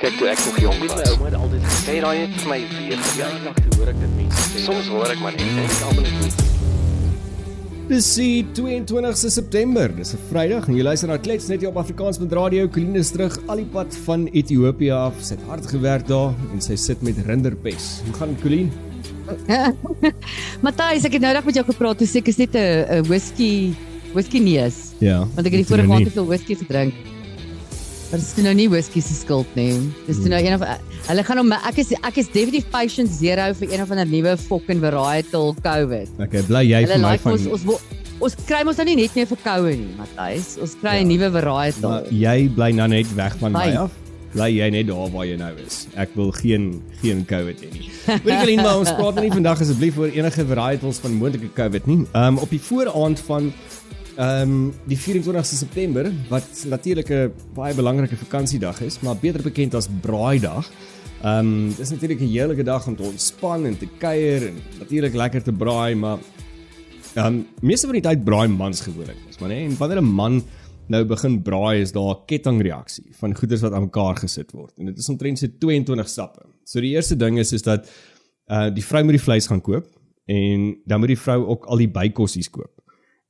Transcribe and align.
Kyk 0.00 0.14
toe 0.16 0.28
ek 0.32 0.38
nog 0.46 0.58
jonk 0.62 0.78
was. 0.80 0.92
My 0.96 1.08
ouma 1.12 1.26
het 1.28 1.34
altyd 1.36 1.64
gesê 1.68 1.94
daai 2.00 2.18
het 2.22 2.36
vir 2.40 2.48
my 2.48 2.56
weer 2.72 3.00
verjaardag 3.04 3.58
toe 3.58 3.74
hoor 3.76 3.90
ek 3.92 3.98
dit 4.00 4.12
mense 4.16 4.44
sê. 4.46 4.62
Soms 4.64 4.86
hoor 4.88 5.10
ek 5.12 5.20
maar 5.20 5.34
net 5.36 5.50
en 5.50 5.58
ek 5.60 5.82
almal 5.90 6.06
net 6.06 6.38
Dis 7.90 8.08
die 8.16 8.46
22ste 8.56 9.28
September. 9.34 9.92
Dis 9.92 10.14
'n 10.16 10.22
Vrydag 10.30 10.70
en 10.70 10.78
jy 10.78 10.86
luister 10.88 11.12
na 11.12 11.18
Klets 11.20 11.50
net 11.52 11.60
hier 11.60 11.68
op 11.68 11.76
Afrikaans 11.82 12.18
met 12.22 12.32
Radio 12.32 12.64
is 12.94 13.10
terug 13.10 13.36
al 13.46 13.56
die 13.56 13.68
pad 13.76 13.92
van 14.06 14.26
Ethiopië 14.32 14.90
af. 14.90 15.20
Sy 15.20 15.36
het 15.36 15.44
hard 15.50 15.66
gewerk 15.66 16.08
daar 16.08 16.32
en 16.52 16.62
sy 16.62 16.76
sit 16.76 17.02
met 17.02 17.20
rinderpes. 17.26 18.00
Hoe 18.06 18.14
gaan 18.14 18.36
Colleen? 18.40 18.72
Matthys, 20.64 21.04
ek 21.04 21.12
het 21.12 21.20
nou 21.20 21.34
net 21.34 21.44
met 21.44 21.54
jou 21.54 21.66
gepraat. 21.66 21.98
Dis 21.98 22.10
seker 22.10 22.34
net 22.38 22.54
'n 22.56 23.02
whisky 23.04 23.74
whisky 24.14 24.38
neus. 24.38 24.96
Ja. 24.98 25.28
Want 25.34 25.46
ek 25.46 25.52
het 25.52 25.60
die 25.60 25.66
vorige 25.66 25.86
maand 25.86 26.04
te 26.04 26.10
veel 26.10 26.26
whisky 26.26 26.54
gedrink. 26.54 26.94
Maar 28.10 28.18
dis 28.18 28.42
nou 28.42 28.52
nie 28.58 28.66
whisky 28.66 28.98
se 28.98 29.14
skuld 29.14 29.50
nie. 29.54 29.70
Dis 30.08 30.18
hmm. 30.18 30.32
nou 30.32 30.40
een 30.42 30.56
of 30.56 30.64
hulle 31.06 31.22
gaan 31.28 31.38
hom 31.38 31.52
ek 31.54 31.76
is 31.78 31.92
ek 31.94 32.16
is 32.18 32.26
definitief 32.34 32.66
patient 32.72 33.12
zero 33.14 33.44
vir 33.60 33.70
een 33.70 33.84
of 33.84 33.92
ander 33.94 34.08
nuwe 34.10 34.32
fucking 34.48 34.82
varietal 34.82 35.54
COVID. 35.62 36.10
Okay, 36.26 36.42
bly 36.48 36.64
jy 36.66 36.80
hulle 36.82 36.96
vir 36.96 37.04
my 37.04 37.12
like 37.14 37.22
van 37.22 37.38
ons, 37.38 37.46
ons 37.54 37.86
ons 38.26 38.36
kry 38.48 38.64
mos 38.66 38.82
nou 38.82 38.88
nie 38.90 38.96
net 39.04 39.14
meer 39.14 39.30
verkoue 39.30 39.76
nie, 39.78 39.94
Matthys. 40.00 40.56
Ons 40.58 40.74
kry 40.82 40.98
'n 40.98 41.06
ja. 41.06 41.10
nuwe 41.12 41.30
varietal. 41.38 41.90
Maar 41.94 42.10
jy 42.10 42.36
bly 42.58 42.70
nou 42.80 42.88
net 42.96 43.14
weg 43.14 43.38
van 43.44 43.54
my 43.54 43.68
af. 43.86 43.94
Bly 44.34 44.50
jy 44.58 44.70
net 44.74 44.90
daar 44.90 45.10
waar 45.14 45.26
jy 45.30 45.38
nou 45.38 45.54
is. 45.62 45.86
Ek 45.94 46.10
wil 46.18 46.34
geen 46.34 46.82
geen 47.02 47.22
COVID 47.30 47.62
hê 47.62 47.70
nie. 47.78 47.88
Jy 48.26 48.56
net 48.58 48.66
ons 48.74 48.90
praat 48.98 49.14
nou 49.14 49.22
nie 49.22 49.36
vandag 49.38 49.62
asseblief 49.62 50.02
oor 50.02 50.10
enige 50.10 50.46
varietals 50.50 50.98
van 50.98 51.14
moontlike 51.14 51.54
COVID 51.54 51.86
nie. 51.86 52.00
Ehm 52.10 52.34
um, 52.34 52.42
op 52.42 52.50
die 52.50 52.62
vooraand 52.62 53.22
van 53.30 53.52
Ehm 54.16 54.50
um, 54.50 54.72
die 54.90 54.98
24ste 54.98 55.56
September 55.56 56.10
wat 56.28 56.64
natuurlik 56.66 57.10
'n 57.10 57.32
baie 57.54 57.74
belangrike 57.74 58.16
vakansiedag 58.16 58.80
is, 58.80 59.00
maar 59.00 59.16
beter 59.16 59.42
bekend 59.42 59.74
as 59.74 59.88
Braaidag. 60.00 60.70
Ehm 61.22 61.38
um, 61.38 61.74
dis 61.76 61.90
natuurlik 61.90 62.20
'n 62.20 62.26
heerlike 62.26 62.62
dag 62.62 62.86
om 62.86 62.96
te 62.96 63.02
ontspan 63.02 63.66
en 63.66 63.78
te 63.78 63.88
kuier 63.98 64.46
en 64.46 64.56
natuurlik 64.78 65.14
lekker 65.14 65.42
te 65.42 65.52
braai, 65.52 65.94
maar 65.94 66.18
ehm 67.14 67.26
um, 67.26 67.46
meeste 67.60 67.86
van 67.86 67.94
die 67.94 68.08
tyd 68.08 68.24
braai 68.24 68.48
mans 68.48 68.80
gewoonlik. 68.80 69.16
Dis 69.26 69.38
maar 69.38 69.48
nee, 69.48 69.64
en 69.64 69.76
wanneer 69.76 70.02
'n 70.02 70.14
man 70.14 70.42
nou 70.86 71.04
begin 71.04 71.42
braai 71.42 71.80
is 71.80 71.92
daar 71.92 72.10
'n 72.10 72.24
kettingreaksie 72.26 73.12
van 73.12 73.34
goeders 73.34 73.60
wat 73.60 73.72
aan 73.72 73.82
mekaar 73.82 74.16
gesit 74.16 74.52
word. 74.52 74.72
En 74.78 74.86
dit 74.86 74.98
is 74.98 75.08
omtrent 75.08 75.38
so 75.38 75.46
22 75.58 76.08
stappe. 76.08 76.42
So 76.64 76.80
die 76.80 76.94
eerste 76.94 77.16
ding 77.16 77.38
is 77.38 77.52
is 77.52 77.62
dat 77.62 77.88
uh 78.48 78.74
die 78.74 78.84
vrou 78.84 79.04
moet 79.04 79.12
die 79.12 79.22
vleis 79.22 79.46
gaan 79.46 79.60
koop 79.60 79.86
en 80.24 80.80
dan 80.84 80.98
moet 80.98 81.08
die 81.08 81.18
vrou 81.18 81.46
ook 81.46 81.64
al 81.64 81.76
die 81.76 81.90
bykossies 81.90 82.50
koop 82.50 82.79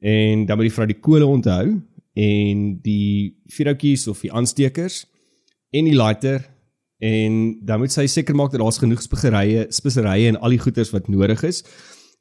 en 0.00 0.46
dan 0.46 0.56
moet 0.56 0.68
die 0.68 0.74
vrou 0.74 0.86
die 0.86 1.00
kole 1.00 1.26
onthou 1.26 1.80
en 2.20 2.64
die 2.82 3.36
vuurhoutjies 3.54 4.08
of 4.08 4.20
die 4.24 4.32
aanstekers 4.32 5.04
en 5.70 5.84
die 5.84 5.96
lighter 5.96 6.48
en 7.00 7.36
dan 7.64 7.80
moet 7.80 7.92
sy 7.92 8.04
seker 8.10 8.36
maak 8.36 8.52
dat 8.52 8.60
daar's 8.60 8.80
genoeg 8.80 9.00
speserye, 9.04 9.66
speserye 9.72 10.28
en 10.28 10.40
al 10.40 10.56
die 10.56 10.60
goeders 10.60 10.90
wat 10.92 11.08
nodig 11.08 11.40
is. 11.48 11.62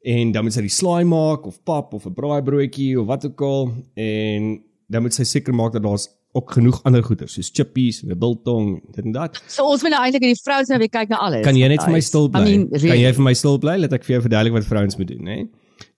En 0.07 0.31
dan 0.31 0.45
moet 0.45 0.55
sy 0.55 0.63
die 0.63 0.71
slaai 0.71 1.03
maak 1.03 1.47
of 1.49 1.57
pap 1.67 1.93
of 1.93 2.05
'n 2.07 2.15
braaibroodjie 2.15 2.99
of 2.99 3.07
wat 3.07 3.25
ook 3.25 3.41
al 3.41 3.73
en 3.95 4.63
dan 4.87 5.01
moet 5.03 5.13
sy 5.13 5.23
seker 5.23 5.53
maak 5.53 5.73
dat 5.73 5.83
daar's 5.83 6.07
ook 6.31 6.51
genoeg 6.51 6.79
ander 6.83 7.03
goeders 7.03 7.33
soos 7.33 7.49
chippies 7.53 8.03
en 8.03 8.11
'n 8.11 8.19
biltong 8.19 8.81
dit 8.95 9.05
en 9.05 9.11
dat. 9.11 9.41
So 9.47 9.63
ons 9.63 9.81
moet 9.81 9.91
nou 9.91 10.03
eintlik 10.03 10.21
die 10.21 10.41
vrouens 10.43 10.69
nou 10.69 10.79
weer 10.79 10.89
kyk 10.89 11.09
na 11.09 11.17
alles. 11.17 11.43
Kan 11.43 11.55
jy 11.55 11.67
net 11.67 11.83
vir 11.83 11.91
my 11.91 11.99
stil 11.99 12.29
bly? 12.29 12.39
I 12.39 12.43
mean, 12.43 12.67
really? 12.71 12.87
Kan 12.89 12.99
jy 12.99 13.13
vir 13.13 13.23
my 13.23 13.33
stil 13.33 13.57
bly? 13.57 13.77
Laat 13.77 13.93
ek 13.93 14.03
vir 14.03 14.13
jou 14.13 14.21
verduidelik 14.21 14.53
wat 14.53 14.65
vrouens 14.65 14.97
moet 14.97 15.07
doen, 15.07 15.25
hè? 15.25 15.47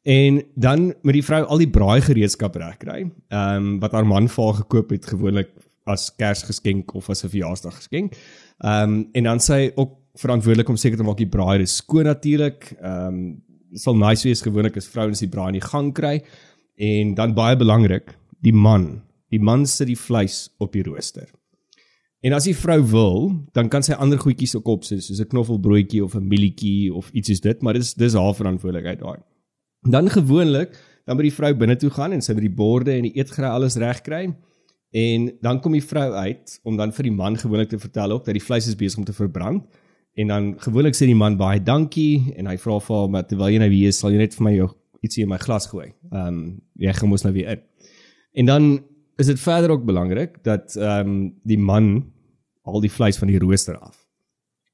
En 0.02 0.44
dan 0.56 0.94
moet 1.02 1.14
die 1.14 1.26
vrou 1.26 1.44
al 1.46 1.62
die 1.62 1.70
braai 1.70 2.02
gereedskap 2.02 2.56
regkry. 2.56 3.12
Ehm 3.30 3.56
um, 3.56 3.80
wat 3.80 3.92
haar 3.92 4.08
man 4.08 4.30
vir 4.30 4.46
haar 4.46 4.62
gekoop 4.64 4.90
het 4.90 5.06
gewoonlik 5.06 5.52
as 5.86 6.10
Kersgeskenk 6.16 6.94
of 6.96 7.10
as 7.10 7.24
'n 7.24 7.30
verjaarsdagsgeskenk. 7.30 8.16
Ehm 8.60 8.94
um, 8.94 9.10
en 9.12 9.24
dan 9.24 9.40
sy 9.40 9.72
ook 9.76 9.98
verantwoordelik 10.14 10.70
om 10.70 10.78
seker 10.78 10.98
te 10.98 11.04
maak 11.04 11.18
die 11.18 11.30
braai 11.30 11.62
is 11.62 11.76
skoon 11.76 12.06
natuurlik. 12.06 12.76
Ehm 12.82 13.08
um, 13.08 13.42
sal 13.74 13.96
nice 13.96 14.28
wees 14.28 14.42
gewoonlik 14.42 14.78
as 14.78 14.88
vrouens 14.88 15.20
die 15.20 15.30
braai 15.30 15.54
in 15.54 15.60
die 15.60 15.70
gang 15.70 15.94
kry. 15.94 16.22
En 16.76 17.14
dan 17.14 17.34
baie 17.34 17.56
belangrik, 17.56 18.18
die 18.42 18.54
man. 18.54 19.02
Die 19.30 19.40
man 19.40 19.66
sit 19.66 19.88
die 19.88 20.00
vleis 20.00 20.50
op 20.58 20.74
die 20.74 20.84
rooster. 20.84 21.30
En 22.22 22.34
as 22.34 22.44
die 22.44 22.56
vrou 22.56 22.82
wil, 22.92 23.32
dan 23.54 23.70
kan 23.70 23.84
sy 23.84 23.94
ander 23.94 24.20
goedjies 24.20 24.56
ook 24.56 24.68
op 24.68 24.84
sit, 24.84 25.04
soos 25.04 25.22
'n 25.22 25.28
knoffelbroodjie 25.28 26.04
of 26.04 26.16
'n 26.16 26.28
mielietjie 26.28 26.94
of 26.94 27.10
iets 27.14 27.28
soos 27.28 27.42
dit, 27.42 27.62
maar 27.62 27.74
dis 27.74 27.94
dis 27.94 28.14
haar 28.14 28.36
verantwoordelikheid 28.36 29.00
daai. 29.00 29.20
Dan 29.90 30.10
gewoonlik, 30.10 30.78
dan 31.06 31.16
moet 31.16 31.30
die 31.30 31.34
vrou 31.34 31.54
binne 31.58 31.76
toe 31.76 31.90
gaan 31.90 32.14
en 32.14 32.22
sy 32.22 32.36
moet 32.38 32.46
die 32.46 32.56
borde 32.56 32.94
en 32.94 33.08
die 33.08 33.16
eetgerei 33.18 33.50
alles 33.50 33.80
reg 33.82 34.02
kry. 34.06 34.26
En 34.92 35.30
dan 35.42 35.62
kom 35.64 35.72
die 35.72 35.84
vrou 35.84 36.12
uit 36.12 36.60
om 36.68 36.78
dan 36.78 36.92
vir 36.92 37.08
die 37.08 37.16
man 37.16 37.38
gewoonlik 37.40 37.72
te 37.72 37.80
vertel 37.80 38.12
ook 38.12 38.26
dat 38.26 38.36
die 38.36 38.44
vleis 38.44 38.68
is 38.68 38.78
besig 38.78 39.00
om 39.00 39.08
te 39.08 39.16
verbrand. 39.16 39.66
En 40.20 40.28
dan 40.28 40.54
gewoonlik 40.60 40.96
sê 40.98 41.08
die 41.08 41.16
man 41.16 41.38
baie 41.40 41.62
dankie 41.64 42.34
en 42.36 42.50
hy 42.52 42.58
vra 42.60 42.78
vir 42.84 42.98
haar 42.98 43.10
maar 43.10 43.28
terwyl 43.28 43.54
jy 43.54 43.62
nou 43.64 43.72
hier 43.72 43.94
is, 43.94 44.02
sal 44.04 44.12
jy 44.12 44.20
net 44.20 44.36
vir 44.36 44.48
my 44.50 44.56
ietsie 45.02 45.24
in 45.26 45.32
my 45.32 45.40
glas 45.42 45.70
gooi. 45.72 45.92
Ehm 46.12 46.28
um, 46.28 46.42
jy 46.82 46.94
gaan 46.98 47.10
mos 47.10 47.24
nou 47.26 47.34
weer 47.34 47.56
in. 47.56 47.64
En 48.44 48.46
dan 48.46 48.72
is 49.22 49.30
dit 49.32 49.40
verder 49.40 49.72
ook 49.72 49.86
belangrik 49.88 50.44
dat 50.44 50.76
ehm 50.76 51.08
um, 51.08 51.34
die 51.48 51.60
man 51.60 52.12
al 52.68 52.82
die 52.82 52.92
vleis 52.92 53.18
van 53.18 53.32
die 53.32 53.40
rooster 53.40 53.78
af. 53.78 54.06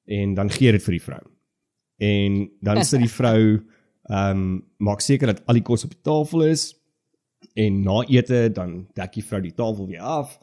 En 0.05 0.33
dan 0.33 0.49
gee 0.49 0.71
dit 0.71 0.83
vir 0.83 0.97
die 0.97 1.03
vrou. 1.03 1.23
En 1.97 2.49
dan 2.61 2.83
sit 2.83 2.99
die 2.99 3.15
vrou 3.21 3.61
Ehm 4.07 4.29
um, 4.31 4.51
maak 4.77 5.01
seker 5.01 5.33
dat 5.33 5.41
al 5.45 5.59
die 5.59 5.65
kos 5.67 5.83
op 5.83 5.91
die 5.91 6.03
tafel 6.03 6.45
is 6.47 6.69
en 7.59 7.81
na 7.83 8.03
ete 8.07 8.47
dan 8.53 8.85
dek 8.95 9.17
jy 9.17 9.23
vir 9.29 9.41
die 9.43 9.55
tafel 9.57 9.87
weer 9.89 10.01
af 10.01 10.37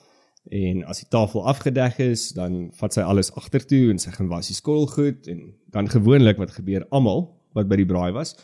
en 0.52 0.82
as 0.84 1.00
die 1.00 1.08
tafel 1.08 1.46
afgedek 1.48 1.98
is 2.04 2.28
dan 2.36 2.68
vat 2.76 2.96
sy 2.96 3.00
alles 3.00 3.32
agtertoe 3.40 3.88
en 3.94 3.98
sy 4.02 4.12
gaan 4.12 4.28
was 4.28 4.50
die 4.50 4.58
skottel 4.58 4.90
goed 4.92 5.30
en 5.32 5.46
dan 5.72 5.88
gewoonlik 5.88 6.42
wat 6.42 6.52
gebeur 6.58 6.84
almal 6.90 7.30
wat 7.56 7.70
by 7.70 7.80
die 7.80 7.88
braai 7.88 8.12
was 8.12 8.34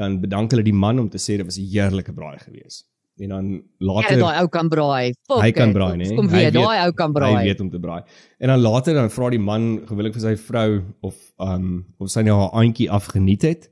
dan 0.00 0.20
bedank 0.22 0.54
hulle 0.54 0.64
die 0.64 0.76
man 0.76 1.02
om 1.02 1.10
te 1.12 1.20
sê 1.20 1.36
dit 1.36 1.44
was 1.44 1.58
'n 1.58 1.68
heerlike 1.74 2.14
braai 2.16 2.38
gewees 2.38 2.84
en 3.20 3.28
dan 3.28 3.62
later 3.78 4.16
Ja, 4.16 4.24
daai 4.24 4.40
ou 4.40 4.48
kan 4.48 4.68
braai. 4.68 5.12
Fuck 5.28 5.42
hy 5.42 5.50
kan 5.52 5.72
braai, 5.72 5.96
nee. 5.96 6.14
Kom 6.16 6.28
weer, 6.28 6.52
daai 6.52 6.86
ou 6.86 6.92
kan 6.96 7.12
braai. 7.12 7.34
Hy 7.36 7.42
weet 7.50 7.60
om 7.60 7.70
te 7.70 7.78
braai. 7.78 8.00
En 8.38 8.48
dan 8.48 8.62
later 8.64 8.94
dan 8.94 9.10
vra 9.10 9.28
die 9.30 9.42
man 9.42 9.66
gewoonlik 9.84 10.16
vir 10.16 10.24
sy 10.24 10.36
vrou 10.40 10.80
of 11.02 11.18
um, 11.38 11.84
of 11.98 12.08
sy 12.08 12.22
nou 12.22 12.38
haar 12.38 12.54
aantjie 12.62 12.88
afgeniet 12.90 13.42
het. 13.42 13.68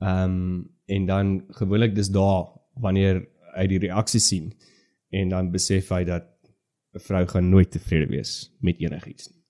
Ehm 0.00 0.24
um, 0.24 0.68
en 0.90 1.06
dan 1.06 1.44
gewoonlik 1.54 1.94
dis 1.94 2.08
daar 2.10 2.48
wanneer 2.82 3.20
hy 3.54 3.66
die 3.70 3.78
reaksie 3.78 4.20
sien 4.20 4.48
en 5.14 5.28
dan 5.30 5.50
besef 5.52 5.88
hy 5.94 6.04
dat 6.04 6.26
'n 6.94 7.02
vrou 7.04 7.26
gaan 7.26 7.50
nooit 7.50 7.70
tevrede 7.70 8.06
wees 8.10 8.50
met 8.60 8.80
enigiets 8.80 9.30
nie. 9.30 9.42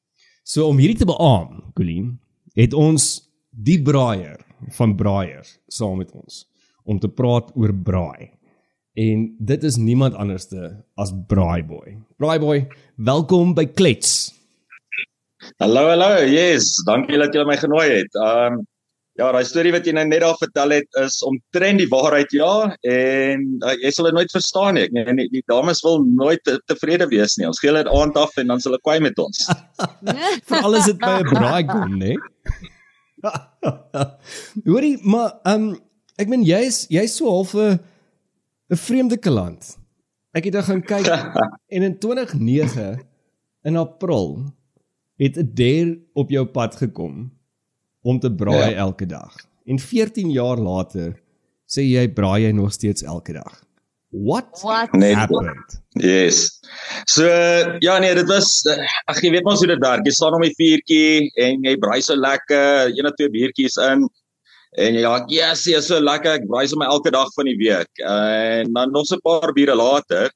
So 0.44 0.66
om 0.68 0.78
hierdie 0.78 0.98
te 0.98 1.06
beamoen, 1.06 1.72
Colleen, 1.74 2.18
het 2.54 2.74
ons 2.74 3.30
die 3.50 3.82
braaier 3.82 4.40
van 4.76 4.96
braaiers 4.96 5.58
saam 5.68 5.98
met 5.98 6.12
ons 6.12 6.44
om 6.84 6.98
te 6.98 7.08
praat 7.08 7.50
oor 7.56 7.72
braai. 7.74 8.30
En 8.98 9.36
dit 9.38 9.64
is 9.64 9.76
niemand 9.76 10.14
anderste 10.14 10.84
as 10.94 11.12
Braaiboy. 11.26 11.96
Braaiboy, 12.16 12.66
welkom 12.96 13.54
by 13.54 13.64
Klets. 13.66 14.34
Hallo, 15.56 15.86
hallo. 15.88 16.24
Yes, 16.26 16.74
dankie 16.84 17.18
dat 17.18 17.34
jy 17.34 17.44
my 17.46 17.56
genooi 17.56 17.86
het. 18.00 18.18
Um 18.18 18.64
Ja, 19.18 19.32
daai 19.34 19.44
storie 19.44 19.72
wat 19.74 19.86
jy 19.88 19.92
nou 19.96 20.04
net 20.06 20.22
daar 20.22 20.36
vertel 20.38 20.76
het 20.76 20.98
is 21.02 21.18
omtrent 21.26 21.82
die 21.82 21.88
waarheid 21.90 22.30
ja 22.32 22.70
en 22.86 23.42
uh, 23.58 23.74
jy 23.82 23.90
sal 23.92 24.06
dit 24.06 24.16
nooit 24.16 24.30
verstaan 24.32 24.78
nie. 24.78 24.86
Nee, 24.94 25.04
die, 25.18 25.26
die 25.32 25.42
dames 25.50 25.82
wil 25.84 26.04
nooit 26.06 26.42
te, 26.46 26.60
tevrede 26.70 27.08
wees 27.10 27.34
nie. 27.36 27.48
Ons 27.50 27.58
gee 27.60 27.72
hulle 27.72 27.82
aand 27.90 28.16
af 28.20 28.38
en 28.40 28.52
dan 28.52 28.62
sal 28.62 28.72
hulle 28.72 28.84
kwaai 28.86 29.02
met 29.02 29.18
ons. 29.20 29.48
Vir 30.46 30.62
alles 30.62 30.86
het 30.88 31.00
by 31.02 31.18
'n 31.18 31.28
braai 31.32 31.64
kom, 31.68 31.98
né? 31.98 32.14
Hoorie, 34.70 34.96
maar 35.02 35.40
ehm 35.44 35.68
um, 35.68 35.74
ek 36.20 36.30
meen 36.30 36.46
jy 36.46 36.62
is 36.68 36.86
jy's 36.88 37.16
so 37.18 37.28
half 37.28 37.52
'n 37.54 37.80
'n 38.70 38.80
vreemde 38.86 39.18
kaland. 39.18 39.76
Ek 40.32 40.46
het 40.46 40.54
dan 40.54 40.62
gaan 40.62 40.82
kyk 40.86 41.10
en 41.74 41.82
in 41.82 41.98
2009 41.98 43.02
in 43.66 43.76
April 43.76 44.54
het 45.18 45.36
'n 45.36 45.50
der 45.54 45.98
op 46.14 46.30
jou 46.30 46.46
pad 46.46 46.76
gekom 46.76 47.39
om 48.02 48.20
te 48.20 48.30
braai 48.32 48.70
ja. 48.70 48.86
elke 48.86 49.06
dag. 49.06 49.34
En 49.64 49.78
14 49.78 50.30
jaar 50.30 50.58
later 50.58 51.14
sê 51.70 51.84
jy 51.86 52.06
braai 52.12 52.46
jy 52.46 52.52
nog 52.56 52.72
steeds 52.72 53.02
elke 53.02 53.36
dag. 53.36 53.58
What? 54.10 54.58
What 54.62 54.90
happened? 54.90 55.76
Yes. 55.94 56.58
So 57.06 57.26
ja 57.78 57.98
nee, 58.02 58.14
dit 58.14 58.26
was 58.26 58.64
ag 59.06 59.20
jy 59.22 59.30
weet 59.36 59.46
mos 59.46 59.62
hoe 59.62 59.70
dit 59.70 59.84
werk. 59.84 60.02
Jy 60.06 60.14
staan 60.16 60.34
om 60.34 60.42
die 60.42 60.56
vuurtjie 60.58 61.30
en 61.38 61.62
jy 61.66 61.76
braai 61.78 62.00
so 62.02 62.18
lekker, 62.18 62.90
een 62.90 63.06
of 63.06 63.14
twee 63.20 63.30
biertjies 63.30 63.78
in. 63.86 64.08
En 64.78 64.98
jy 64.98 65.04
ja, 65.04 65.14
yes, 65.30 65.64
jy 65.66 65.78
is 65.78 65.90
so 65.90 66.02
lekker. 66.02 66.40
Ek 66.40 66.50
braai 66.50 66.66
sommer 66.70 66.90
elke 66.90 67.14
dag 67.14 67.30
van 67.36 67.46
die 67.50 67.58
week. 67.58 67.90
En 68.02 68.74
dan 68.74 68.90
nog 68.94 69.06
so 69.06 69.16
'n 69.16 69.26
paar 69.26 69.54
biere 69.54 69.78
later 69.78 70.30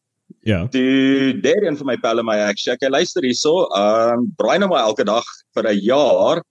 Ja. 0.45 0.67
Die 0.71 1.41
derde 1.41 1.67
een 1.67 1.77
van 1.77 1.87
my 1.89 1.97
pelle 2.01 2.23
my 2.23 2.37
ek 2.49 2.59
sê, 2.61 2.77
"Kyk, 2.77 2.91
luister 2.93 3.23
hierso, 3.23 3.65
ehm 3.65 4.19
um, 4.19 4.33
braai 4.37 4.59
nou 4.59 4.69
maar 4.69 4.85
elke 4.85 5.05
dag 5.05 5.25
vir 5.55 5.69
'n 5.69 5.81
jaar 5.81 6.43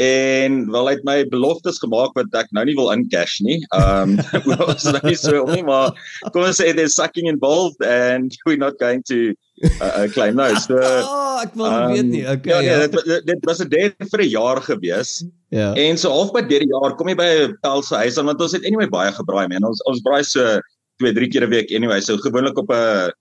en 0.00 0.70
wel 0.72 0.88
het 0.88 1.02
my 1.04 1.28
beloftes 1.28 1.78
gemaak 1.78 2.14
wat 2.16 2.32
ek 2.32 2.48
nou 2.56 2.64
nie 2.64 2.76
wil 2.78 2.92
incash 2.94 3.40
nie. 3.44 3.60
Um 3.76 4.16
was 4.48 4.86
nou 4.88 5.02
nie 5.04 5.18
so 5.18 5.44
nie, 5.50 5.62
maar 5.66 5.92
kom 6.32 6.46
ons 6.48 6.60
sê 6.60 6.72
there's 6.72 6.96
sucking 6.96 7.28
involved 7.28 7.80
and 7.84 8.32
we're 8.46 8.60
not 8.60 8.78
going 8.80 9.02
to 9.10 9.34
uh, 9.80 9.92
uh, 10.02 10.06
claim 10.08 10.36
no. 10.36 10.48
So 10.64 10.80
oh, 10.80 11.40
ek 11.44 11.56
wil 11.58 11.68
um, 11.68 11.92
weet 11.92 12.08
nie. 12.08 12.24
Okay. 12.24 12.52
Ja, 12.52 12.60
nee, 12.60 12.72
ja. 12.72 12.88
dit 12.88 13.26
dit 13.28 13.48
was 13.48 13.60
'n 13.60 13.68
date 13.68 14.08
vir 14.12 14.24
'n 14.24 14.32
jaar 14.32 14.62
gewees. 14.62 15.24
Ja. 15.50 15.72
En 15.76 15.98
so 15.98 16.10
half 16.10 16.32
by 16.32 16.40
deur 16.40 16.64
die 16.64 16.72
jaar 16.72 16.96
kom 16.96 17.08
jy 17.12 17.16
by 17.18 17.30
Pel 17.60 17.82
se 17.82 17.96
huis 17.96 18.18
aan 18.18 18.30
want 18.32 18.40
ons 18.40 18.56
het 18.56 18.64
anyway 18.64 18.88
baie 18.88 19.12
gebraai 19.12 19.48
man. 19.48 19.68
Ons 19.68 19.82
ons 19.90 20.00
braai 20.00 20.24
so 20.24 20.60
2, 21.02 21.12
3 21.12 21.28
keer 21.28 21.44
'n 21.44 21.50
week 21.50 21.72
anyway. 21.72 22.00
So 22.00 22.16
gewoonlik 22.16 22.56
op 22.58 22.72
'n 22.72 23.12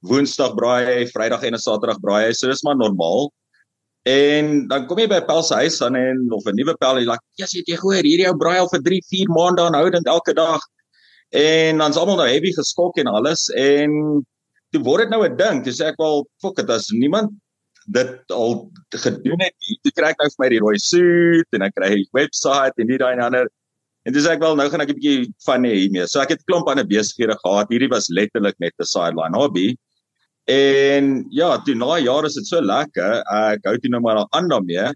Woensdag 0.00 0.54
braai 0.56 0.86
hy, 0.86 1.00
Vrydag 1.10 1.42
en 1.44 1.54
'n 1.54 1.60
Saterdag 1.60 2.00
braai 2.00 2.26
hy. 2.26 2.32
So 2.32 2.46
dis 2.48 2.62
maar 2.62 2.76
normaal. 2.76 3.32
En 4.08 4.66
dan 4.68 4.86
kom 4.88 4.98
jy 4.98 5.06
by 5.08 5.20
Pel 5.28 5.42
se 5.44 5.54
huis 5.54 5.80
aan 5.82 5.96
en 5.96 6.32
of 6.32 6.46
'n 6.46 6.56
nuwe 6.56 6.74
Pel, 6.80 7.00
jy 7.00 7.06
like, 7.06 7.24
"Ja, 7.36 7.44
yes, 7.44 7.52
jy 7.52 7.76
hoor, 7.76 8.02
hierdie 8.02 8.28
ou 8.28 8.36
braai 8.36 8.58
al 8.58 8.68
vir 8.68 8.82
3, 8.82 9.00
4 9.10 9.28
maande 9.28 9.62
aanhoudend 9.62 10.06
elke 10.06 10.34
dag." 10.34 10.60
En 11.32 11.78
dan's 11.78 11.96
almal 11.96 12.16
nou 12.16 12.28
heavy 12.28 12.52
geskok 12.52 12.98
en 12.98 13.06
alles 13.06 13.50
en 13.50 14.24
toe 14.72 14.82
word 14.82 15.02
dit 15.02 15.10
nou 15.10 15.24
'n 15.24 15.36
ding. 15.36 15.64
Sê 15.64 15.86
ek 15.88 15.98
wel, 15.98 16.26
"Fok, 16.40 16.56
dit 16.56 16.70
as 16.70 16.90
niemand 16.90 17.30
dit 17.86 18.32
al 18.32 18.70
gedoen 18.88 19.40
het 19.40 19.54
nie. 19.66 19.78
Toe 19.82 19.92
kry 19.92 20.10
ek 20.12 20.20
nou 20.20 20.28
vir 20.28 20.44
my 20.44 20.48
die 20.52 20.60
rooi 20.60 20.78
suit 20.78 21.56
en 21.56 21.62
ek 21.62 21.74
kry 21.74 21.90
'n 21.90 22.04
webwerf 22.12 22.78
en 22.78 22.88
hierdie 22.88 23.12
en 23.12 23.20
ander. 23.20 23.48
En 24.06 24.12
dis 24.12 24.26
ek 24.26 24.40
wel 24.40 24.56
nou 24.56 24.68
gaan 24.68 24.80
ek 24.80 24.90
'n 24.90 24.98
bietjie 24.98 25.32
van 25.44 25.64
hiermee. 25.64 26.06
So 26.06 26.20
ek 26.20 26.30
het 26.30 26.44
klomp 26.46 26.68
ander 26.68 26.84
besighede 26.84 27.36
gehad. 27.44 27.68
Hierdie 27.68 27.90
was 27.90 28.08
letterlik 28.08 28.56
net 28.58 28.72
'n 28.78 28.84
sideline 28.84 29.36
hobby. 29.36 29.76
En 30.50 31.12
ja, 31.30 31.52
toe 31.62 31.76
na 31.78 31.98
jare 32.02 32.26
is 32.26 32.38
dit 32.40 32.48
so 32.48 32.60
lekker. 32.64 33.20
Ek 33.52 33.66
hou 33.68 33.76
dit 33.78 33.90
nou 33.92 34.02
maar 34.02 34.24
aan 34.36 34.50
daarmee. 34.50 34.90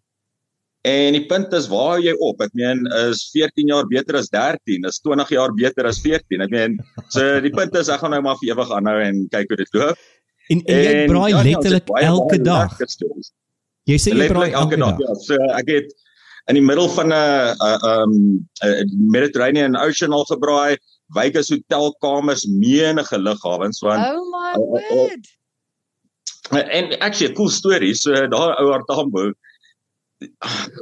En 0.84 1.16
die 1.16 1.24
punt 1.30 1.52
is 1.56 1.68
waar 1.72 2.00
jy 2.02 2.12
op. 2.26 2.42
Ek 2.44 2.52
meen 2.58 2.82
is 3.06 3.22
14 3.32 3.70
jaar 3.72 3.86
beter 3.88 4.18
as 4.20 4.28
13, 4.34 4.84
is 4.84 4.98
20 5.00 5.30
jaar 5.32 5.54
beter 5.56 5.86
as 5.88 6.00
14. 6.04 6.44
Ek 6.44 6.52
meen 6.52 6.74
so 7.08 7.40
die 7.44 7.52
punt 7.54 7.76
is 7.80 7.88
ek 7.92 8.02
gaan 8.02 8.12
nou 8.12 8.20
maar 8.26 8.36
vir 8.40 8.50
ewig 8.52 8.72
aanhou 8.76 8.98
en 9.00 9.22
kyk 9.32 9.52
hoe 9.52 9.60
dit 9.62 9.78
loop. 9.78 10.02
En, 10.52 10.60
en 10.60 10.82
jy 10.84 10.96
braai 11.08 11.30
ja, 11.32 11.44
letterlik 11.46 11.88
ja, 11.88 12.08
elke 12.10 12.40
dag. 12.44 12.74
Jy 13.88 13.96
sê 14.00 14.12
jy 14.12 14.26
braai 14.28 14.50
elke 14.50 14.80
dag. 14.80 15.00
Ja, 15.00 15.14
so 15.24 15.38
ek 15.56 15.70
het 15.72 15.94
in 16.52 16.58
die 16.58 16.64
middel 16.64 16.90
van 16.92 17.14
'n 17.16 17.54
'n 17.54 18.10
'n 18.68 18.92
Mediterranean 19.14 19.78
Ocean 19.80 20.12
al 20.12 20.28
gebraai. 20.28 20.76
Vegas 21.16 21.48
hotelkamers, 21.52 22.44
menige 22.48 23.16
lughawens 23.18 23.80
want 23.80 24.04
Oh 24.04 24.20
my 24.28 24.52
word. 24.58 25.24
En 26.52 26.98
actually 27.00 27.32
'n 27.32 27.36
cool 27.36 27.48
storie. 27.48 27.94
So 27.94 28.12
daar 28.12 28.58
ou 28.60 28.72
Artambo 28.72 29.32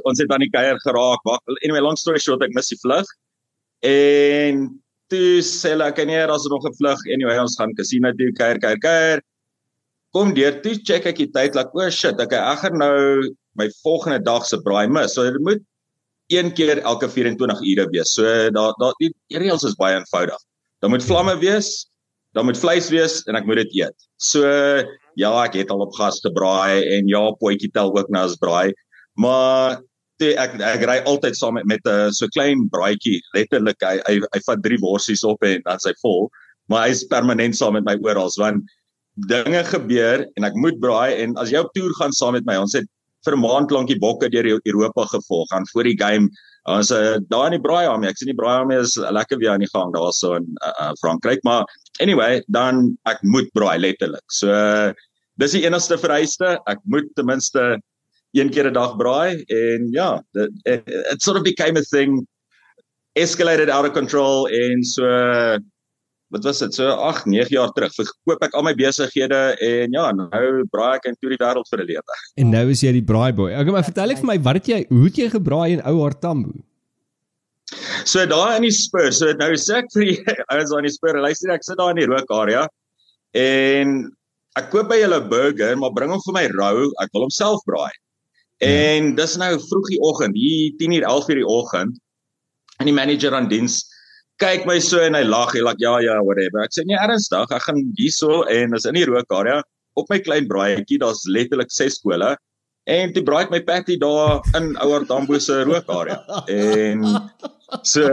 ons 0.07 0.19
het 0.19 0.31
aan 0.31 0.43
die 0.43 0.51
kuier 0.53 0.79
geraak. 0.83 1.23
Wag, 1.27 1.39
anyway, 1.63 1.81
long 1.81 1.97
story 1.99 2.19
short, 2.19 2.43
ek 2.45 2.53
mis 2.55 2.71
die 2.71 2.79
vlug. 2.81 3.07
En 3.83 4.65
toe 5.11 5.41
sê 5.45 5.73
hulle 5.73 5.89
ek 5.91 6.03
nee, 6.07 6.23
daar's 6.29 6.47
nog 6.51 6.65
'n 6.65 6.77
vlug. 6.79 6.99
Anyway, 7.13 7.37
ons 7.39 7.57
gaan 7.59 7.75
casino 7.75 8.11
toe 8.11 8.31
kuier, 8.39 8.59
kuier, 8.59 8.79
kuier. 8.79 9.21
Kom 10.13 10.33
deur 10.33 10.61
toe 10.61 10.75
check 10.83 11.05
ek 11.05 11.17
die 11.17 11.31
tyd, 11.31 11.55
like, 11.55 11.73
oh 11.73 11.89
shit, 11.89 12.19
okay, 12.19 12.37
ek 12.37 12.59
gaan 12.59 12.77
nou 12.77 13.29
my 13.57 13.69
volgende 13.83 14.23
dag 14.23 14.45
se 14.45 14.57
braai 14.61 14.87
mis. 14.87 15.13
So 15.13 15.23
dit 15.23 15.41
moet 15.41 15.61
een 16.31 16.53
keer 16.53 16.81
elke 16.81 17.09
24 17.09 17.61
ure 17.61 17.87
wees. 17.89 18.13
So 18.13 18.23
daar 18.51 18.73
daar 18.79 18.93
die 18.99 19.13
reëls 19.29 19.63
is 19.63 19.75
baie 19.75 19.97
eenvoudig. 19.97 20.39
Daar 20.81 20.89
moet 20.89 21.03
vlamme 21.03 21.37
wees, 21.39 21.87
daar 22.33 22.45
moet 22.45 22.57
vleis 22.57 22.89
wees 22.89 23.23
en 23.27 23.35
ek 23.35 23.45
moet 23.45 23.63
dit 23.63 23.73
eet. 23.83 24.07
So 24.17 24.43
ja, 25.19 25.31
ek 25.45 25.57
het 25.61 25.71
al 25.73 25.85
op 25.85 25.95
gas 25.97 26.19
gebraai 26.23 26.83
en 26.97 27.09
ja, 27.11 27.23
potjie 27.39 27.71
tel 27.73 27.91
ook 27.95 28.09
nou 28.13 28.23
as 28.27 28.37
braai. 28.41 28.73
Maar 29.19 29.81
toe 30.21 30.33
ek 30.39 30.55
ek 30.61 30.85
ry 30.89 30.99
altyd 31.09 31.37
saam 31.37 31.57
met 31.57 31.67
met 31.69 31.81
'n 31.85 32.13
so 32.13 32.27
klein 32.35 32.69
braaitjie, 32.69 33.19
letterlik 33.35 33.81
hy, 33.81 33.97
hy 34.07 34.15
hy 34.33 34.39
vat 34.47 34.63
drie 34.63 34.79
worsies 34.81 35.23
op 35.23 35.43
en 35.43 35.61
dan 35.65 35.79
sy 35.79 35.93
vol, 36.01 36.29
maar 36.69 36.87
hy's 36.87 37.03
permanent 37.07 37.55
saam 37.55 37.73
met 37.73 37.85
my 37.85 37.97
oral. 38.01 38.31
Want 38.37 38.63
dinge 39.29 39.63
gebeur 39.63 40.25
en 40.37 40.43
ek 40.43 40.55
moet 40.55 40.79
braai 40.81 41.21
en 41.21 41.37
as 41.37 41.51
jy 41.51 41.61
op 41.61 41.73
toer 41.73 41.93
gaan 41.99 42.13
saam 42.13 42.33
met 42.33 42.45
my, 42.45 42.57
ons 42.57 42.73
het 42.73 42.87
vir 43.25 43.35
'n 43.35 43.41
maand 43.41 43.71
lank 43.71 43.87
die 43.87 43.99
bokke 43.99 44.29
deur 44.29 44.59
Europa 44.65 45.05
gevolg. 45.05 45.47
Aan 45.51 45.67
voor 45.73 45.83
die 45.83 45.97
game 45.97 46.29
ons 46.71 46.91
uh, 46.95 47.17
daar 47.27 47.49
in 47.49 47.57
die 47.57 47.63
braai 47.63 47.85
army 47.91 48.07
ek 48.07 48.19
sien 48.19 48.31
die 48.31 48.37
braai 48.37 48.61
army 48.61 48.77
is 48.79 48.95
lekker 48.95 49.39
weer 49.41 49.51
aan 49.53 49.63
die 49.65 49.71
gang 49.73 49.91
daarso 49.95 50.35
in 50.39 50.45
uh, 50.63 50.71
uh, 50.79 50.91
Frankryk 51.01 51.43
maar 51.43 51.65
anyway 51.99 52.43
dan 52.47 52.97
ek 53.09 53.19
moet 53.23 53.49
braai 53.57 53.79
letterlik. 53.79 54.23
So 54.31 54.51
uh, 54.51 54.93
dis 55.41 55.55
die 55.57 55.65
enigste 55.65 55.97
vereiste. 55.97 56.57
Ek 56.69 56.79
moet 56.85 57.09
ten 57.17 57.27
minste 57.27 57.79
een 58.33 58.49
keer 58.49 58.69
'n 58.69 58.73
dag 58.73 58.95
braai 58.97 59.43
en 59.49 59.89
ja 59.91 60.21
it, 60.33 60.51
it, 60.65 60.83
it 60.87 61.21
sort 61.21 61.37
of 61.37 61.43
became 61.43 61.77
a 61.77 61.83
thing 61.83 62.25
escalated 63.15 63.69
out 63.69 63.85
of 63.85 63.93
control 63.93 64.47
en 64.47 64.83
so 64.83 65.05
wat 66.33 66.43
was 66.47 66.59
dit 66.63 66.75
so 66.75 66.89
8 66.89 67.27
9 67.29 67.53
jaar 67.53 67.71
terug 67.77 67.93
verkoop 67.93 68.43
ek 68.47 68.55
al 68.57 68.65
my 68.65 68.73
besighede 68.77 69.41
en 69.67 69.95
ja 69.95 70.09
nou 70.17 70.43
braai 70.73 70.97
ek 70.97 71.09
in 71.11 71.17
toe 71.21 71.31
die 71.33 71.39
wêreld 71.41 71.69
vir 71.69 71.83
'n 71.83 71.89
lewe. 71.91 72.19
En 72.41 72.51
nou 72.51 72.65
is 72.73 72.83
jy 72.83 72.93
die 72.97 73.05
braai 73.05 73.31
boy. 73.33 73.51
Okay, 73.53 73.71
maar 73.71 73.85
vertel 73.85 74.15
ek 74.15 74.21
vir 74.23 74.29
my 74.31 74.37
wat 74.47 74.61
het 74.61 74.69
jy 74.73 74.79
hoe 74.89 75.05
het 75.05 75.17
jy 75.17 75.29
gebraai 75.29 75.69
in 75.77 75.83
ou 75.85 76.01
Hartambo? 76.01 76.53
So 78.05 78.25
daar 78.25 78.57
in 78.57 78.67
die 78.67 78.73
spur, 78.75 79.11
so 79.11 79.31
nou 79.39 79.53
sê 79.57 79.79
ek 79.81 79.89
vir 79.93 80.11
ouens 80.53 80.73
aan 80.73 80.87
die 80.89 80.93
spur, 80.93 81.19
luister 81.21 81.53
ek 81.53 81.63
sit 81.63 81.77
daar 81.77 81.93
in 81.93 82.01
die 82.01 82.09
rook 82.09 82.29
area 82.31 82.67
en 83.33 84.11
ek 84.59 84.69
koop 84.69 84.89
by 84.89 84.99
julle 85.01 85.21
burger, 85.29 85.75
maar 85.75 85.93
bring 85.93 86.11
hom 86.13 86.21
vir 86.27 86.35
my 86.35 86.45
rou, 86.53 86.89
ek 87.01 87.13
wil 87.13 87.25
hom 87.25 87.33
self 87.33 87.63
braai. 87.65 87.93
Ja. 88.61 88.69
En 88.69 89.15
dis 89.17 89.37
nou 89.37 89.53
vroegie 89.59 90.01
oggend, 90.01 90.37
hier 90.37 90.73
10:00 90.81 91.05
11:00 91.09 91.41
die 91.41 91.47
oggend. 91.47 91.97
En 92.79 92.89
die 92.89 92.95
manager 92.95 93.33
aan 93.33 93.49
diens 93.49 93.83
kyk 94.41 94.65
my 94.65 94.79
so 94.79 95.01
en 95.03 95.15
hy 95.17 95.23
lag, 95.23 95.53
hy 95.53 95.61
lag 95.61 95.79
ja 95.79 95.97
ja 96.03 96.17
whatever. 96.21 96.63
Ek 96.63 96.73
sê 96.75 96.85
nee 96.87 96.99
ernstig, 96.99 97.51
ek 97.51 97.67
gaan 97.67 97.83
hierso 97.99 98.43
en 98.51 98.73
is 98.77 98.87
in 98.89 98.97
die 98.97 99.05
rookarea 99.09 99.61
op 99.99 100.09
my 100.09 100.17
klein 100.25 100.47
braaitjie, 100.49 100.99
daar's 101.01 101.21
letterlik 101.29 101.71
ses 101.71 101.99
skole. 101.99 102.33
En 102.89 103.13
toe 103.15 103.23
braai 103.23 103.45
ek 103.45 103.53
my 103.53 103.61
patty 103.63 103.95
daar 103.99 104.41
in 104.57 104.73
ouer 104.83 105.05
Dambo 105.07 105.39
se 105.39 105.61
rookarea. 105.63 106.17
En 106.51 107.05
so 107.87 108.09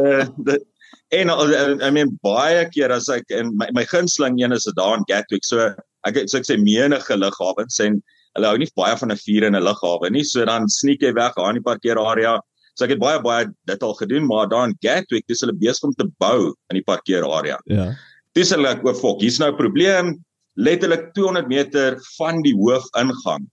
dit 0.47 0.67
en 1.11 1.31
I 1.31 1.91
mean 1.91 2.13
baie 2.23 2.67
keer 2.71 2.93
as 2.95 3.09
ek 3.11 3.33
en 3.35 3.51
my 3.59 3.71
my 3.75 3.85
gunsteling 3.85 4.39
een 4.39 4.55
is 4.55 4.69
daar 4.77 4.99
in 4.99 5.07
Gatwick. 5.09 5.45
So 5.45 5.73
ek 6.07 6.23
so 6.29 6.39
ek 6.39 6.47
sê 6.47 6.59
menige 6.61 7.17
lughawens 7.19 7.81
en 7.83 7.99
hulle 8.37 8.47
hou 8.47 8.61
nie 8.61 8.71
baie 8.79 8.95
van 8.97 9.11
'n 9.11 9.19
vuur 9.19 9.49
in 9.49 9.57
'n 9.57 9.65
lughawe 9.65 10.11
nie. 10.11 10.25
So 10.25 10.45
dan 10.45 10.69
sneek 10.69 11.03
jy 11.03 11.13
weg 11.15 11.35
aan 11.37 11.59
die 11.59 11.67
parkeerarea 11.67 12.39
So 12.81 12.89
ek 12.89 12.95
het 12.97 13.03
baie 13.03 13.21
baie 13.21 13.51
dit 13.69 13.83
al 13.85 13.93
gedoen, 13.99 14.25
maar 14.25 14.49
daar 14.49 14.71
in 14.71 14.77
Gatwick 14.81 15.27
dis 15.29 15.45
hulle 15.45 15.53
besig 15.53 15.85
om 15.85 15.93
te 15.93 16.09
bou 16.23 16.55
in 16.73 16.79
die 16.81 16.87
parkeerarea. 16.87 17.61
Ja. 17.69 17.91
Dis 18.33 18.55
hulle 18.57 18.73
ek 18.73 18.87
o, 18.87 18.95
fok, 18.97 19.21
hier's 19.21 19.37
nou 19.43 19.53
'n 19.53 19.61
probleem. 19.61 20.17
Letterlik 20.57 21.13
200 21.13 21.49
meter 21.49 22.01
van 22.17 22.41
die 22.43 22.57
hoofingang 22.57 23.45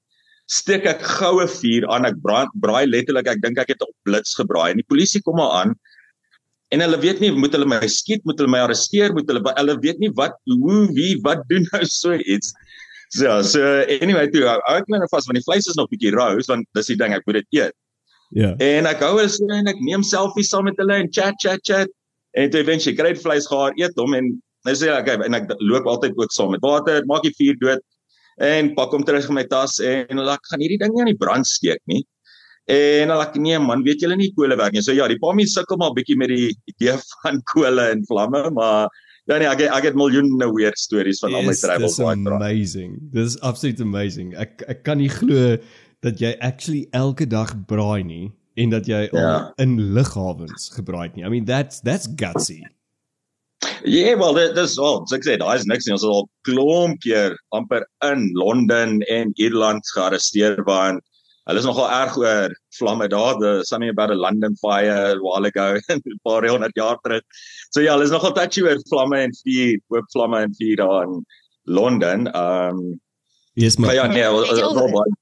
steek 0.48 0.88
ek 0.88 1.04
goue 1.04 1.46
vuur 1.52 1.86
aan 1.92 2.08
ek 2.08 2.20
brand 2.24 2.52
braai 2.64 2.88
letterlik 2.88 3.28
ek 3.28 3.44
dink 3.44 3.60
ek 3.60 3.76
het 3.76 3.84
op 3.84 3.92
blits 4.08 4.36
gebraai 4.40 4.72
en 4.72 4.80
die 4.80 4.88
polisie 4.88 5.20
kom 5.26 5.36
maar 5.40 5.52
aan 5.60 5.74
en 6.72 6.84
hulle 6.84 7.00
weet 7.04 7.20
nie 7.24 7.34
moet 7.36 7.56
hulle 7.56 7.68
my 7.68 7.82
skiet 7.92 8.24
moet 8.28 8.40
hulle 8.40 8.52
my 8.52 8.64
arresteer 8.64 9.16
moet 9.16 9.28
hulle 9.28 9.44
hulle 9.44 9.76
weet 9.84 10.00
nie 10.04 10.12
wat 10.16 10.40
hoe 10.48 10.80
wie 10.96 11.16
wat 11.28 11.44
doen 11.52 11.68
nou 11.74 11.84
so 11.92 12.16
iets 12.16 12.54
so 13.12 13.42
so 13.44 13.74
anyway 14.00 14.28
toe 14.32 14.48
ek 14.48 14.88
net 14.88 15.04
nou 15.04 15.12
vas 15.12 15.28
want 15.28 15.40
die 15.40 15.48
vleis 15.48 15.68
is 15.68 15.80
nog 15.80 15.92
bietjie 15.92 16.16
rou 16.16 16.32
want 16.48 16.68
dis 16.80 16.92
die 16.94 17.00
ding 17.04 17.16
ek 17.18 17.28
moet 17.28 17.42
dit 17.42 17.60
eet 17.60 17.76
Ja. 18.36 18.56
En 18.64 18.90
ek 18.90 19.04
hou 19.06 19.14
hulle 19.16 19.30
so 19.32 19.48
en 19.56 19.70
ek 19.72 19.80
neem 19.84 20.04
selfies 20.04 20.52
saam 20.52 20.68
met 20.68 20.80
hulle 20.82 20.98
en 21.04 21.12
chat 21.14 21.38
chat 21.44 21.64
chat 21.64 21.92
en 22.38 22.52
toe 22.52 22.62
eventually 22.62 22.98
kry 22.98 23.14
ek 23.16 23.22
vleis 23.24 23.48
gaar 23.50 23.76
eet 23.80 23.96
hom 24.00 24.16
en 24.18 24.34
hy 24.68 24.76
sê 24.76 24.92
okay 24.92 25.16
en 25.24 25.38
ek 25.38 25.54
loop 25.64 25.88
altyd 25.88 26.18
ook 26.20 26.34
saam 26.36 26.52
met 26.56 26.66
water, 26.66 27.06
maak 27.08 27.24
die 27.24 27.36
vuur 27.38 27.56
dood 27.62 27.84
en 28.44 28.74
pak 28.78 28.94
hom 28.94 29.06
terug 29.08 29.30
in 29.32 29.40
my 29.40 29.46
tas 29.50 29.80
en 29.80 30.20
hulle 30.20 30.38
gaan 30.50 30.64
hierdie 30.64 30.82
ding 30.84 30.94
nie 30.94 31.06
aan 31.06 31.12
die 31.14 31.20
brand 31.20 31.48
steek 31.50 31.82
nie. 31.90 32.04
En 32.68 33.14
hulle 33.14 33.26
sê 33.32 33.42
nee 33.42 33.58
man, 33.64 33.84
weet 33.88 34.04
julle 34.04 34.18
nie 34.20 34.34
kole 34.36 34.58
werk 34.60 34.76
nie. 34.76 34.84
So 34.84 34.94
ja, 34.94 35.08
die 35.08 35.20
pammie 35.22 35.48
sukkel 35.48 35.80
maar 35.80 35.96
bietjie 35.96 36.20
met 36.20 36.34
die 36.34 36.52
idee 36.74 36.98
van 37.24 37.42
kole 37.54 37.92
en 37.96 38.04
vlamme, 38.10 38.44
maar 38.54 38.92
ja 39.28 39.40
nee, 39.40 39.50
ek 39.50 39.66
ek 39.72 39.90
het 39.90 39.98
miljoene 40.00 40.52
weer 40.56 40.76
stories 40.80 41.24
van 41.24 41.34
yes, 41.34 41.40
al 41.40 41.50
my 41.50 41.58
travels 41.64 41.98
waar 42.04 42.16
ek 42.20 42.32
amazing. 42.36 42.96
This 43.16 43.34
is 43.34 43.42
absolutely 43.42 43.88
amazing. 43.88 44.36
Ek 44.40 44.62
ek 44.68 44.84
kan 44.88 45.02
nie 45.02 45.12
glo 45.12 45.56
dat 46.06 46.20
jy 46.22 46.36
actually 46.40 46.88
elke 46.92 47.28
dag 47.28 47.54
braai 47.66 48.04
nie 48.04 48.32
en 48.58 48.74
dat 48.74 48.88
jy 48.90 49.06
ja. 49.12 49.54
in 49.62 49.78
lughawens 49.94 50.72
gebraai 50.74 51.08
het 51.08 51.16
nie. 51.18 51.26
I 51.26 51.30
mean 51.30 51.46
that's 51.46 51.82
that's 51.82 52.10
gutsy. 52.16 52.64
Ja, 53.84 54.14
yeah, 54.14 54.18
well, 54.18 54.34
dis 54.34 54.78
al. 54.78 55.04
So 55.08 55.18
ek 55.18 55.26
sê 55.26 55.38
daai 55.42 55.58
is 55.58 55.68
niks 55.70 55.86
nie. 55.86 55.96
Ons 55.98 56.06
het 56.06 56.14
al 56.14 56.30
klomp 56.48 57.02
keer 57.06 57.38
amper 57.58 57.86
in 58.06 58.30
Londen 58.38 59.02
en 59.14 59.34
Ierland 59.42 59.86
gearresteer 59.94 60.62
want 60.70 61.04
hulle 61.48 61.62
is 61.62 61.68
nogal 61.70 61.88
erg 61.88 62.18
oor 62.20 62.56
vlamme 62.76 63.08
daar. 63.14 63.38
The 63.42 63.62
something 63.66 63.94
about 63.94 64.12
a 64.12 64.18
London 64.18 64.58
fire 64.62 65.14
a 65.14 65.20
while 65.22 65.48
ago, 65.48 65.78
'n 65.94 66.20
paar 66.26 66.46
honderd 66.50 66.76
jaar 66.76 66.98
terug. 67.06 67.24
So 67.72 67.82
ja, 67.82 67.94
hulle 67.94 68.10
is 68.10 68.16
nogal 68.16 68.34
touchy 68.34 68.66
oor 68.66 68.82
vlamme 68.90 69.22
en 69.28 69.38
vuur, 69.44 69.78
oop 69.94 70.10
vlamme 70.14 70.42
en 70.46 70.58
vuur 70.58 70.82
daar 70.82 71.04
in 71.06 71.22
Londen. 71.66 72.28
Um 72.34 73.00
Yes, 73.58 73.78
maar 73.78 73.94
ja, 73.94 74.06
nee, 74.06 74.22
wel 74.22 74.92
baie 74.94 75.14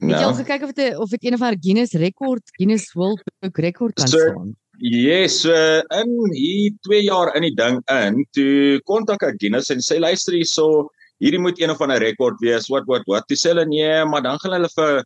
Het 0.00 0.16
jy 0.16 0.24
al 0.24 0.38
gekyk 0.38 0.64
of 0.64 0.72
dit 0.76 0.96
of 0.96 1.12
dit 1.12 1.26
een 1.28 1.36
of 1.36 1.44
haar 1.44 1.56
Guinness 1.60 1.96
rekord, 2.00 2.42
Guinness 2.56 2.92
World 2.96 3.22
Book 3.40 3.60
rekord 3.60 3.94
kan 3.98 4.08
So, 4.08 4.18
staan? 4.18 4.54
Yes, 4.80 5.42
so 5.42 5.52
in 6.00 6.14
hier 6.32 6.72
2 6.88 7.02
jaar 7.04 7.34
in 7.36 7.44
die 7.44 7.54
ding 7.54 7.82
in, 7.92 8.22
toe 8.36 8.80
kontak 8.88 9.26
ek 9.28 9.40
Guinness 9.42 9.68
en 9.74 9.84
sê 9.84 10.00
luister 10.00 10.38
hierso, 10.38 10.88
hierdie 11.20 11.42
moet 11.42 11.60
een 11.60 11.72
of 11.74 11.82
ander 11.84 12.00
rekord 12.00 12.40
wees. 12.40 12.70
Wat 12.72 12.88
wat 12.88 13.04
wat? 13.10 13.28
Dis 13.28 13.44
hulle 13.44 13.66
nee, 13.68 14.04
maar 14.08 14.24
dan 14.24 14.40
gaan 14.40 14.56
hulle 14.56 14.72
vir 14.72 15.02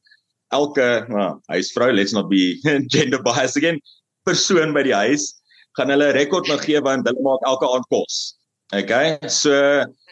elke, 0.54 0.88
nou, 1.10 1.30
huisvrou, 1.50 1.90
let's 1.90 2.14
not 2.14 2.30
be 2.30 2.54
gender 2.94 3.22
biased 3.22 3.58
again, 3.58 3.82
persoon 4.24 4.72
by 4.76 4.86
die 4.86 4.94
huis 4.94 5.32
gaan 5.74 5.90
hulle 5.90 6.12
rekord 6.14 6.48
nou 6.50 6.58
gee 6.62 6.80
want 6.84 7.08
hulle 7.08 7.22
maak 7.26 7.42
elke 7.50 7.68
aand 7.74 7.86
kos. 7.90 8.36
Okay? 8.72 9.18
So 9.28 9.50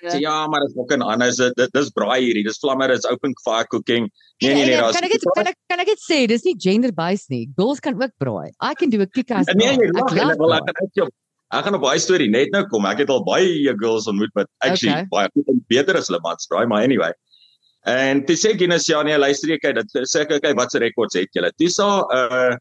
sê 0.03 0.19
ja, 0.21 0.47
maar 0.51 0.61
dit 0.61 0.71
is 0.71 0.77
ook 0.77 0.93
'n 0.93 1.03
anders. 1.03 1.37
Dit 1.37 1.73
dis 1.73 1.91
braai 1.91 2.21
hierdie. 2.21 2.45
Dis 2.45 2.59
vlammer, 2.59 2.89
dis 2.89 3.07
open 3.07 3.35
fire 3.45 3.67
cooking. 3.67 4.11
Nee 4.43 4.55
nee 4.55 4.65
nee, 4.67 4.77
daar's 4.77 4.99
kan 4.99 5.05
ek 5.07 5.13
dit 5.13 5.25
kan 5.35 5.47
ek 5.47 5.57
kan 5.71 5.81
ek 5.81 5.87
dit 5.87 6.03
sê, 6.03 6.27
dis 6.27 6.43
nie 6.45 6.57
gender 6.59 6.93
based 6.93 7.31
nie. 7.31 7.49
Girls 7.57 7.81
kan 7.81 7.95
ook 8.03 8.11
braai. 8.19 8.51
I 8.61 8.75
can 8.75 8.91
do 8.91 9.01
a 9.01 9.07
kick-ass. 9.07 9.47
Nee, 9.55 9.77
nee, 9.77 9.89
lag, 9.93 10.11
Ek 10.13 10.23
love 10.23 10.39
wel 10.39 10.55
ek 10.55 10.67
gaan 10.67 10.81
uit 10.83 10.95
jou 10.95 11.09
Ek 11.53 11.65
gaan 11.65 11.75
op 11.77 11.83
baie 11.85 12.01
storie 12.01 12.31
net 12.31 12.49
nou 12.51 12.65
kom. 12.69 12.87
Ek 12.89 12.99
het 12.99 13.11
al 13.11 13.25
baie 13.25 13.75
girls 13.79 14.07
ontmoet 14.09 14.33
wat 14.35 14.49
actually 14.65 14.93
Okay. 14.93 15.07
baie 15.11 15.29
goed 15.35 15.49
en 15.49 15.65
beter 15.69 15.97
as 15.97 16.09
hulle 16.09 16.21
mans 16.25 16.47
braai, 16.49 16.67
maar 16.67 16.83
anyway. 16.83 17.13
En 17.85 18.25
toe 18.25 18.37
sê 18.37 18.57
Guinness 18.57 18.87
ja 18.89 19.03
nee, 19.03 19.19
luister 19.19 19.59
kyk, 19.59 19.75
dit 19.75 20.09
sê 20.09 20.23
ek 20.23 20.33
okay, 20.39 20.55
watse 20.55 20.79
rekords 20.79 21.15
het 21.15 21.29
julle? 21.33 21.51
Dis 21.59 21.79
al 21.79 22.09
uh 22.11 22.57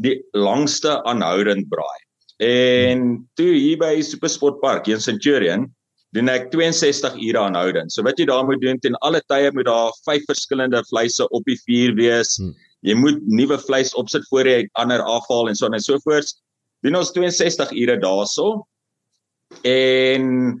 die 0.00 0.16
langste 0.32 1.02
aanhoudend 1.04 1.68
braai. 1.68 2.00
En 2.40 3.28
toe 3.36 3.50
hier 3.52 3.76
by 3.80 4.00
Supersportpark 4.04 4.88
in 4.88 5.02
Centurion 5.02 5.66
doen 6.16 6.30
ek 6.32 6.48
62 6.54 7.18
ure 7.20 7.38
aanhoudend. 7.38 7.92
So 7.92 8.02
wat 8.06 8.18
jy 8.18 8.26
daar 8.30 8.46
moet 8.48 8.62
doen 8.64 8.80
ten 8.82 8.96
alle 9.04 9.20
tye 9.30 9.52
moet 9.54 9.68
daar 9.68 9.92
vyf 10.08 10.24
verskillende 10.28 10.80
vleise 10.88 11.28
op 11.28 11.44
die 11.46 11.58
vuur 11.66 11.94
wees. 11.98 12.38
Hmm. 12.40 12.54
Jy 12.86 12.96
moet 12.96 13.20
nuwe 13.28 13.58
vleis 13.60 13.92
opsit 13.98 14.24
voor 14.32 14.48
jy 14.48 14.64
ander 14.80 15.04
afhaal 15.04 15.50
en 15.50 15.58
so 15.58 15.68
en 15.68 15.84
so 15.84 16.00
voort. 16.06 16.32
Doen 16.82 16.96
ons 16.96 17.12
62 17.12 17.74
ure 17.76 17.98
daarso. 18.00 18.64
En 19.68 20.56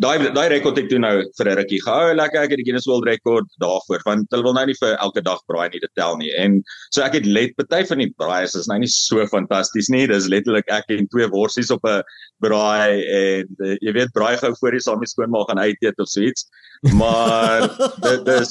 daai 0.00 0.32
daai 0.32 0.48
rekord 0.48 0.78
het 0.80 0.88
toe 0.88 0.98
nou 0.98 1.12
vir 1.36 1.48
'n 1.48 1.56
rukkie 1.58 1.80
gehou. 1.84 2.14
Lekker 2.16 2.42
ek 2.42 2.50
het 2.50 2.60
die 2.60 2.64
Guinness 2.64 2.86
World 2.88 3.04
rekord 3.04 3.48
daarvoor 3.60 4.00
want 4.04 4.26
hulle 4.30 4.42
wil 4.42 4.54
nou 4.54 4.64
nie 4.66 4.78
vir 4.80 4.96
elke 4.96 5.20
dag 5.20 5.40
braai 5.46 5.68
nie 5.68 5.80
dit 5.80 5.92
tel 5.94 6.16
nie. 6.16 6.32
En 6.36 6.62
so 6.90 7.02
ek 7.02 7.14
het 7.14 7.26
let 7.26 7.54
party 7.56 7.84
van 7.84 7.98
die 7.98 8.12
braaiers 8.16 8.54
is 8.54 8.68
nou 8.68 8.78
nie 8.78 8.88
so 8.88 9.26
fantasties 9.26 9.88
nie. 9.88 10.06
Dis 10.06 10.28
letterlik 10.28 10.68
ek 10.68 10.88
en 10.88 11.08
twee 11.08 11.28
worsies 11.28 11.70
op 11.70 11.84
'n 11.84 12.02
braai 12.40 13.04
en 13.04 13.46
uh, 13.60 13.76
jy 13.80 13.92
weet 13.92 14.12
braai 14.12 14.36
gou 14.38 14.54
voor 14.60 14.72
jy 14.72 14.80
saam 14.80 14.98
met 14.98 15.08
skoonmaak 15.08 15.48
gaan 15.48 15.58
uit 15.58 15.76
eet 15.82 15.98
of 16.00 16.08
so 16.08 16.20
iets. 16.20 16.48
Maar 16.96 17.68
dit 18.08 18.24
dis 18.24 18.50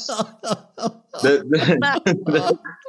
dit 1.22 1.44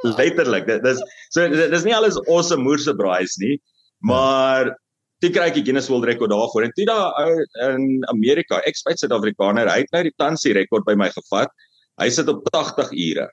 letterlik 0.03 0.65
dit 0.67 0.83
dis 0.83 1.01
so 1.29 1.47
dit 1.49 1.71
dis 1.71 1.83
nie 1.83 1.95
alles 1.95 2.21
awesome 2.27 2.63
moerse 2.63 2.93
braais 2.95 3.37
nie 3.37 3.59
maar 4.03 4.75
toe 5.23 5.31
kry 5.35 5.47
ek 5.51 5.59
die 5.59 5.65
Guinness 5.67 5.89
World 5.91 6.09
rekord 6.09 6.33
daarvoor 6.33 6.67
en 6.67 6.73
toe 6.77 6.87
daar 6.89 7.15
ou 7.23 7.45
in 7.69 7.85
Amerika 8.11 8.59
expat 8.69 8.99
Suid-Afrikaner 8.99 9.71
hy 9.71 9.79
het 9.85 9.95
nou 9.95 10.03
die 10.09 10.17
tansie 10.19 10.55
rekord 10.57 10.85
by 10.89 10.97
my 10.99 11.09
gevat 11.15 11.53
hy 12.01 12.09
sit 12.11 12.29
op 12.31 12.43
80 12.51 12.91
ure 12.91 13.29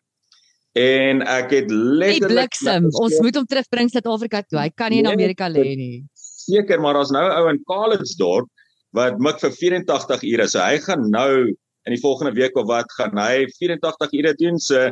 en 0.79 1.25
ek 1.27 1.51
het 1.51 1.71
letterlik 1.75 2.31
bliksem. 2.55 2.85
Ons 2.95 3.17
moet 3.19 3.35
hom 3.35 3.47
terugbring 3.51 3.89
Suid-Afrika 3.91 4.45
toe. 4.47 4.61
Hy 4.61 4.69
kan 4.71 4.93
nie 4.95 5.01
in 5.03 5.09
Amerika 5.11 5.49
lê 5.51 5.75
nie. 5.75 5.97
seker 6.15 6.81
maar 6.81 6.95
daar's 6.95 7.13
nou 7.15 7.27
'n 7.27 7.37
ou 7.39 7.51
in 7.51 7.61
Kalensdorp 7.69 8.49
wat 8.97 9.19
mik 9.19 9.39
vir 9.41 9.51
84 9.51 10.23
ure 10.33 10.47
so 10.49 10.59
hy 10.59 10.79
gaan 10.79 11.11
nou 11.11 11.47
in 11.87 11.95
die 11.95 12.01
volgende 12.01 12.33
week 12.35 12.57
of 12.57 12.67
wat 12.67 12.91
gaan 12.99 13.19
hy 13.19 13.47
84 13.59 14.15
ure 14.19 14.35
doen 14.35 14.59
so 14.59 14.91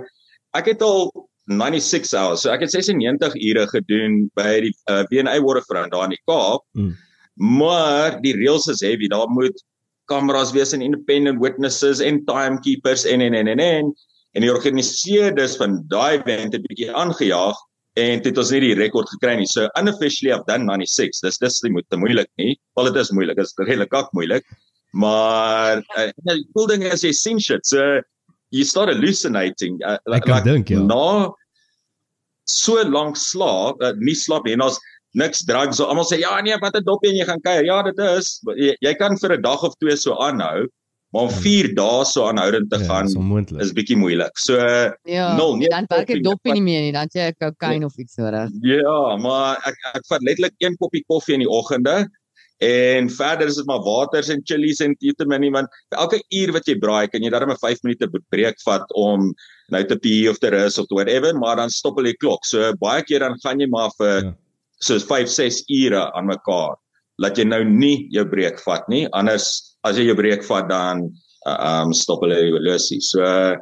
ek 0.55 0.67
het 0.73 0.83
al 0.83 1.11
96 1.49 2.13
hours 2.15 2.45
so 2.45 2.53
ek 2.53 2.67
het 2.67 2.75
96 2.75 3.35
ure 3.51 3.67
gedoen 3.73 4.19
by 4.39 4.61
die 4.67 4.75
uh, 4.93 5.05
B&A 5.11 5.39
Waterfront 5.45 5.93
daar 5.93 6.09
in 6.09 6.17
die 6.17 6.25
Kaap 6.29 6.65
Mm. 6.75 6.95
maar 7.59 8.21
die 8.23 8.35
reëls 8.37 8.69
is 8.73 8.81
heavy 8.85 9.09
daar 9.09 9.29
moet 9.31 9.57
kameras 10.09 10.53
wees 10.53 10.73
en 10.73 10.83
independent 10.83 11.41
witnesses 11.41 12.01
en 12.01 12.25
timekeepers 12.25 13.05
en 13.05 13.21
en 13.21 13.35
en 13.35 13.49
en 13.55 13.61
en 13.61 13.93
en 14.37 14.45
die 14.45 14.53
organiseerders 14.53 15.57
van 15.57 15.83
daai 15.89 16.19
event 16.19 16.53
het 16.53 16.65
bietjie 16.69 16.93
aangejaag 16.93 17.57
en 17.99 18.21
dit 18.23 18.29
het 18.31 18.39
ons 18.39 18.51
nie 18.55 18.61
die 18.63 18.75
rekord 18.79 19.09
gekry 19.11 19.35
nie. 19.41 19.47
So 19.51 19.67
unofficially 19.81 20.31
I've 20.31 20.47
done 20.47 20.69
96. 20.69 21.21
Dis 21.25 21.39
dis 21.43 21.63
nie 21.65 21.73
moet 21.75 21.87
te 21.91 21.99
moeilik 21.99 22.29
nie. 22.39 22.53
Wel 22.79 22.91
dit 22.93 23.01
is 23.03 23.11
moeilik. 23.11 23.37
Dit 23.41 23.49
is 23.49 23.55
redelik 23.59 23.91
kak 23.91 24.13
moeilik. 24.15 24.45
Maar 24.93 25.83
uh, 25.97 26.09
die 26.29 26.45
cool 26.55 26.69
ding 26.71 26.85
is 26.87 27.03
jy 27.03 27.13
sien 27.13 27.41
shit. 27.43 27.67
So 27.67 28.01
you 28.51 28.65
start 28.65 28.89
hallucinating. 28.89 29.81
Uh, 29.85 29.99
Ek 30.15 30.25
kan 30.25 30.45
dink, 30.45 30.71
ja. 30.73 30.81
Na 30.81 31.33
so 32.49 32.81
lank 32.89 33.17
slaap, 33.21 33.83
uh, 33.85 33.93
nie 34.01 34.17
slaap 34.17 34.47
nie 34.49 34.57
en 34.57 34.65
ons 34.69 34.79
niks 35.19 35.45
drugs. 35.49 35.77
So 35.79 35.89
almal 35.89 36.07
sê 36.09 36.21
ja 36.23 36.37
nee, 36.41 36.57
wat 36.63 36.77
'n 36.77 36.85
dopie 36.85 37.11
en 37.13 37.17
jy 37.21 37.27
gaan 37.29 37.41
kuier. 37.45 37.65
Ja, 37.65 37.83
dit 37.83 37.99
is. 37.99 38.41
Jy, 38.57 38.75
jy 38.81 38.95
kan 38.95 39.17
vir 39.17 39.37
'n 39.37 39.43
dag 39.43 39.63
of 39.63 39.75
twee 39.81 39.97
so 39.97 40.17
aanhou, 40.17 40.67
maar 41.13 41.23
om 41.29 41.31
4 41.31 41.75
dae 41.75 42.05
so 42.05 42.29
aanhoudend 42.29 42.71
te 42.71 42.79
Ja, 42.79 42.87
gaan 42.87 43.07
is 43.07 43.53
is 43.61 43.73
bietjie 43.73 43.97
moeilik. 43.97 44.39
So 44.39 44.57
Ja. 45.05 45.37
Nul, 45.37 45.57
nee, 45.57 45.69
dan 45.69 45.87
werk 45.89 46.11
ek 46.11 46.23
dopie 46.25 46.53
nie 46.53 46.63
meer 46.63 46.81
nie. 46.81 46.93
Dan 46.93 47.09
jy 47.13 47.33
kokain 47.41 47.85
of 47.85 47.97
iets 47.99 48.17
nodig. 48.17 48.51
Ja, 48.63 49.17
maar 49.17 49.57
ek 49.67 49.77
ek 49.95 50.07
vat 50.09 50.23
letterlik 50.23 50.55
een 50.59 50.77
koppie 50.77 51.05
koffie 51.09 51.35
in 51.35 51.41
die 51.41 51.51
oggende 51.51 52.09
en 52.61 53.09
verder 53.11 53.47
is 53.47 53.57
dit 53.57 53.67
maar 53.67 53.83
waters 53.87 54.29
en 54.35 54.41
chillies 54.45 54.81
en 54.83 54.97
vitamine 54.99 55.51
want 55.55 55.69
elke 55.95 56.19
uur 56.35 56.53
wat 56.57 56.67
jy 56.67 56.75
braai 56.83 57.07
kan 57.09 57.23
jy 57.23 57.31
dan 57.31 57.51
'n 57.51 57.57
5 57.57 57.83
minute 57.85 58.09
breek 58.31 58.57
vat 58.67 58.85
om 58.95 59.33
nou 59.71 59.83
te 59.85 59.97
pee 59.97 60.29
of 60.31 60.39
te 60.39 60.51
rus 60.51 60.79
of 60.79 60.87
whatever, 60.91 61.35
maar 61.39 61.57
dan 61.57 61.71
stop 61.71 61.97
hulle 61.97 62.11
die 62.13 62.19
klok. 62.19 62.45
So 62.45 62.73
baie 62.81 63.03
keer 63.03 63.21
dan 63.21 63.39
gaan 63.45 63.61
jy 63.61 63.69
maar 63.69 63.91
vir 63.99 64.25
Ja. 64.25 64.35
soos 64.81 65.05
5, 65.05 65.29
6 65.29 65.63
ure 65.69 66.13
aan 66.15 66.27
mekaar. 66.27 66.77
Laat 67.19 67.37
jy 67.37 67.45
nou 67.45 67.65
nie 67.65 68.09
jou 68.11 68.25
breek 68.25 68.59
vat 68.61 68.89
nie. 68.89 69.07
Anders 69.13 69.77
as 69.85 69.97
jy 69.97 70.05
jou 70.07 70.17
breek 70.17 70.43
vat 70.45 70.69
dan 70.69 71.11
uh, 71.47 71.83
um 71.83 71.93
stop 71.93 72.23
hulle 72.23 72.35
jou 72.51 72.59
losie. 72.61 73.01
So 73.01 73.57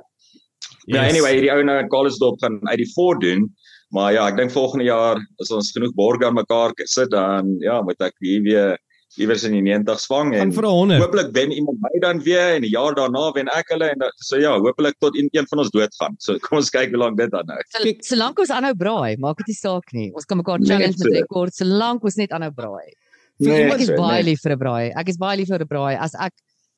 Ja, 0.89 1.03
Yes. 1.03 1.13
anyway, 1.13 1.33
hierdie 1.35 1.51
ou 1.53 1.63
nou 1.65 1.79
in 1.81 1.89
Karlsdorp 1.89 2.39
gaan 2.41 2.61
uit 2.69 2.79
die 2.79 2.93
voor 2.95 3.19
doen. 3.19 3.51
Maar 3.91 4.13
ja, 4.13 4.29
ek 4.29 4.37
dink 4.37 4.53
volgende 4.53 4.85
jaar 4.85 5.17
as 5.41 5.51
ons 5.51 5.73
genoeg 5.73 5.93
borge 5.95 6.25
aan 6.27 6.35
mekaar 6.35 6.73
sit 6.85 7.11
dan 7.11 7.57
ja, 7.61 7.83
moet 7.83 8.01
ek 8.01 8.15
hier 8.21 8.43
weer 8.43 8.79
iewers 9.19 9.45
in 9.45 9.53
die 9.53 9.63
90s 9.63 10.07
vang 10.11 10.33
Gaan 10.35 10.41
en 10.49 10.53
vir 10.53 10.65
'n 10.65 10.75
100. 10.77 11.01
hopelik 11.03 11.31
wen 11.35 11.51
iemand 11.53 11.79
my 11.81 11.99
dan 12.01 12.21
weer 12.23 12.55
en 12.57 12.63
'n 12.63 12.69
jaar 12.71 12.95
daarna 12.95 13.33
wen 13.33 13.49
ek 13.49 13.69
hulle 13.69 13.89
en 13.91 13.99
dat, 13.99 14.13
so 14.17 14.37
ja, 14.39 14.59
hopelik 14.59 14.95
tot 14.99 15.17
een, 15.17 15.29
een 15.33 15.47
van 15.47 15.59
ons 15.59 15.71
doodgaan. 15.71 16.15
So 16.19 16.39
kom 16.45 16.59
ons 16.59 16.71
kyk 16.71 16.89
hoe 16.91 16.99
lank 16.99 17.17
dit 17.17 17.31
dan 17.31 17.47
nou. 17.47 17.59
Kyk- 17.59 18.03
So- 18.05 18.15
Solank 18.17 18.39
ons 18.39 18.51
aanhou 18.51 18.75
braai, 18.75 19.17
maak 19.19 19.37
dit 19.39 19.47
nie 19.49 19.55
saak 19.57 19.93
nie. 19.93 20.13
Ons 20.15 20.25
kan 20.25 20.37
mekaar 20.37 20.59
Nee, 20.59 20.69
challenge 20.69 20.97
met 20.99 21.13
so. 21.13 21.19
rekords 21.21 21.57
solank 21.57 22.05
ons 22.05 22.17
net 22.17 22.31
aanhou 22.31 22.51
braai. 22.53 22.93
Nee, 23.39 23.65
ek 23.71 23.81
is 23.81 23.87
so, 23.87 23.97
baie 23.97 24.23
nee. 24.23 24.31
lief 24.33 24.41
vir 24.43 24.53
'n 24.53 24.59
braai. 24.59 24.93
Ek 24.97 25.09
is 25.09 25.17
baie 25.19 25.37
lief 25.37 25.49
vir 25.49 25.61
'n 25.61 25.67
braai. 25.69 25.97
As 25.99 26.15
ek 26.15 26.33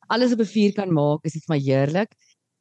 alles 0.09 0.33
op 0.33 0.41
'n 0.41 0.45
vuur 0.47 0.73
kan 0.75 0.91
maak, 0.93 1.21
is 1.25 1.33
dit 1.33 1.43
vir 1.47 1.55
my 1.57 1.61
heerlik. 1.63 2.11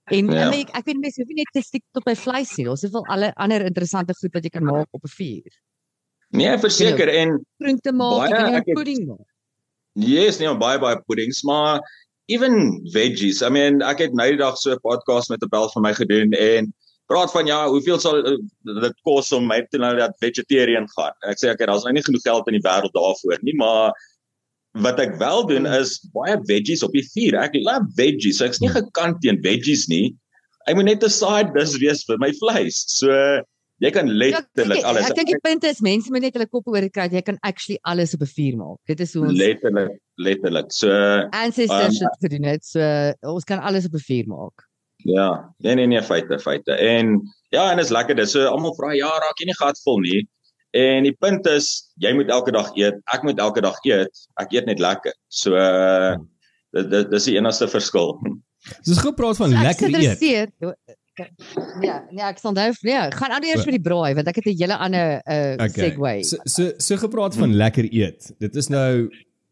En 0.10 0.30
Ja. 0.32 0.50
ek, 0.52 0.70
ek 0.76 0.86
weet 0.86 1.00
mense 1.02 1.18
hoef 1.22 1.28
nie 1.28 1.44
net 1.44 1.52
te 1.54 1.62
stiek 1.62 1.84
tot 1.94 2.04
by 2.06 2.16
vleis 2.16 2.58
nie. 2.58 2.66
Daar's 2.66 2.82
soveel 2.82 3.04
alle 3.10 3.34
ander 3.36 3.66
interessante 3.66 4.14
goed 4.22 4.32
wat 4.34 4.44
jy 4.44 4.50
kan 4.50 4.64
maak 4.64 4.88
op 4.92 5.04
'n 5.04 5.10
vuur. 5.10 5.52
Nee, 6.32 6.58
verseker 6.58 7.08
en 7.10 7.46
Groente 7.60 7.92
maak, 7.94 8.30
Baie, 8.30 8.54
het- 8.56 8.74
pudding 8.76 9.08
maak. 9.08 9.28
Yes, 9.98 10.38
nee, 10.38 10.50
baie 10.62 10.78
baie 10.78 11.00
puddings, 11.10 11.42
maar 11.44 11.82
even 12.30 12.82
veggies. 12.94 13.42
I 13.42 13.50
mean, 13.50 13.82
ek 13.82 14.04
het 14.06 14.18
nou 14.18 14.28
die 14.30 14.38
dag 14.38 14.58
so 14.62 14.76
'n 14.76 14.84
podcast 14.84 15.30
met 15.30 15.42
'n 15.42 15.50
bel 15.50 15.70
van 15.74 15.82
my 15.82 15.94
gedoen 15.94 16.32
en 16.34 16.74
praat 17.08 17.32
van 17.32 17.48
ja, 17.48 17.68
hoeveel 17.68 18.00
sal 18.00 18.20
uh, 18.20 18.38
dit 18.82 18.96
kos 19.08 19.32
om 19.32 19.48
my 19.48 19.62
te 19.72 19.80
nou 19.80 19.96
dat 19.98 20.14
vegetarian 20.20 20.88
gaan. 20.96 21.16
Ek 21.26 21.40
sê 21.40 21.50
ek 21.50 21.64
het 21.64 21.72
daar's 21.72 21.84
nou 21.88 21.94
nie 21.96 22.04
genoeg 22.04 22.22
geld 22.22 22.48
in 22.48 22.60
die 22.60 22.68
wêreld 22.68 22.94
daarvoor 22.94 23.40
nie, 23.42 23.56
maar 23.56 23.96
wat 24.84 25.00
ek 25.00 25.16
wel 25.18 25.48
doen 25.48 25.66
is 25.66 25.98
baie 26.14 26.38
veggies 26.46 26.84
op 26.84 26.94
die 26.94 27.06
vuur. 27.16 27.40
Ek 27.40 27.56
love 27.56 27.88
veggies. 27.98 28.38
So 28.38 28.46
ek's 28.46 28.62
nie 28.62 28.70
gekant 28.70 29.22
teen 29.24 29.42
veggies 29.42 29.88
nie. 29.88 30.16
Ek 30.68 30.76
moet 30.76 30.92
net 30.92 31.04
'n 31.04 31.10
side 31.10 31.56
dis 31.56 31.78
wees 31.82 32.04
vir 32.06 32.20
my 32.20 32.32
vleis. 32.44 32.84
So 32.86 33.42
jy 33.84 33.92
kan 33.94 34.08
Ja, 34.10 34.16
letterlik 34.20 34.82
ek, 34.82 34.86
alles 34.90 35.10
ek 35.10 35.20
dink 35.20 35.32
die 35.32 35.42
punt 35.44 35.66
is 35.70 35.82
mense 35.86 36.12
moet 36.14 36.26
net 36.26 36.38
hulle 36.38 36.50
koppe 36.50 36.74
oor 36.74 36.86
dit 36.86 36.94
kry. 36.94 37.08
Jy 37.14 37.22
kan 37.26 37.38
actually 37.42 37.78
alles 37.84 38.16
op 38.18 38.24
'n 38.26 38.32
vuur 38.34 38.56
maak. 38.58 38.80
Dit 38.90 39.00
is 39.00 39.14
hoe 39.14 39.28
ons 39.28 39.38
letterlik 39.38 40.00
letterlik. 40.18 40.72
So 40.74 40.90
ancestors 41.32 42.02
Um, 42.02 42.08
um, 42.08 42.18
gedoen 42.22 42.44
het. 42.44 42.66
So 42.66 42.82
ons 43.22 43.44
kan 43.44 43.60
alles 43.60 43.86
op 43.86 43.94
'n 43.94 44.08
vuur 44.08 44.28
maak. 44.28 44.66
Ja, 45.06 45.54
nee 45.58 45.76
nee 45.76 45.88
nee 45.88 46.04
feite 46.04 46.40
feite. 46.40 46.74
En 46.74 47.22
ja, 47.50 47.72
en 47.72 47.80
is 47.80 47.90
lekker 47.90 48.16
dis. 48.16 48.32
So 48.32 48.48
almal 48.48 48.76
vra 48.76 48.94
ja, 48.94 49.08
raak 49.08 49.38
jy 49.40 49.46
nie 49.46 49.60
gatvol 49.60 50.00
nie. 50.00 50.28
En 50.76 51.04
die 51.04 51.16
punt 51.16 51.46
is 51.48 51.94
jy 52.02 52.14
moet 52.14 52.30
elke 52.30 52.52
dag 52.52 52.72
eet. 52.76 52.98
Ek 53.14 53.24
moet 53.24 53.40
elke 53.40 53.62
dag 53.62 53.78
eet. 53.86 54.28
Ek 54.42 54.52
eet 54.52 54.66
net 54.66 54.80
lekker. 54.80 55.14
So 55.28 55.56
uh, 55.56 56.18
dit 56.76 56.90
dit 56.92 57.12
dis 57.12 57.30
die 57.30 57.38
enigste 57.38 57.70
verskil. 57.72 58.18
Dis 58.84 59.00
gepraat 59.00 59.38
van 59.38 59.54
So 59.54 59.58
ek 59.58 59.86
lekker 59.86 60.24
eet. 60.24 60.97
Geïnteresseerd. 61.18 61.84
Ja, 61.84 61.98
nee, 62.12 62.24
ek 62.26 62.42
sal 62.42 62.52
onthou. 62.54 62.70
Nee, 62.88 63.12
gaan 63.20 63.36
aan 63.36 63.48
eers 63.48 63.66
met 63.66 63.78
die 63.78 63.84
braai 63.90 64.14
want 64.18 64.32
ek 64.32 64.40
het 64.42 64.50
'n 64.54 64.58
hele 64.62 64.78
ander 64.78 65.22
uh 65.26 65.54
Okay. 65.68 65.90
segue. 65.90 66.24
So 66.24 66.38
so 66.46 66.72
so 66.78 66.98
gepraat 66.98 67.36
van 67.36 67.56
lekker 67.56 67.88
eet. 67.92 68.32
Dit 68.40 68.56
is 68.56 68.68
nou 68.70 69.10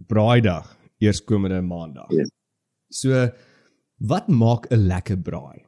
braaidag, 0.07 0.77
eerskomende 0.99 1.61
maandag. 1.61 2.11
Ja. 2.11 2.25
So 2.89 3.29
wat 3.97 4.27
maak 4.27 4.71
'n 4.71 4.87
lekker 4.87 5.17
braai? 5.17 5.65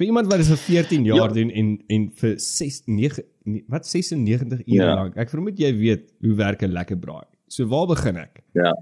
vir 0.00 0.08
iemand 0.08 0.30
wat 0.32 0.40
dit 0.40 0.48
vir 0.48 0.60
14 0.64 1.04
jaar 1.04 1.28
ja. 1.28 1.36
doen 1.36 1.50
en 1.60 1.72
en 1.92 2.06
vir 2.22 2.36
6 2.40 2.82
9 2.86 3.24
wat 3.72 3.86
96 3.86 4.62
ure 4.64 4.86
ja. 4.86 4.94
lank. 4.96 5.16
Ek 5.20 5.32
vermoed 5.32 5.60
jy 5.60 5.72
weet 5.76 6.06
hoe 6.24 6.36
werk 6.38 6.62
'n 6.64 6.72
lekker 6.72 6.96
braai. 7.00 7.26
So 7.52 7.68
waar 7.68 7.88
begin 7.90 8.16
ek? 8.16 8.40
Ja. 8.56 8.72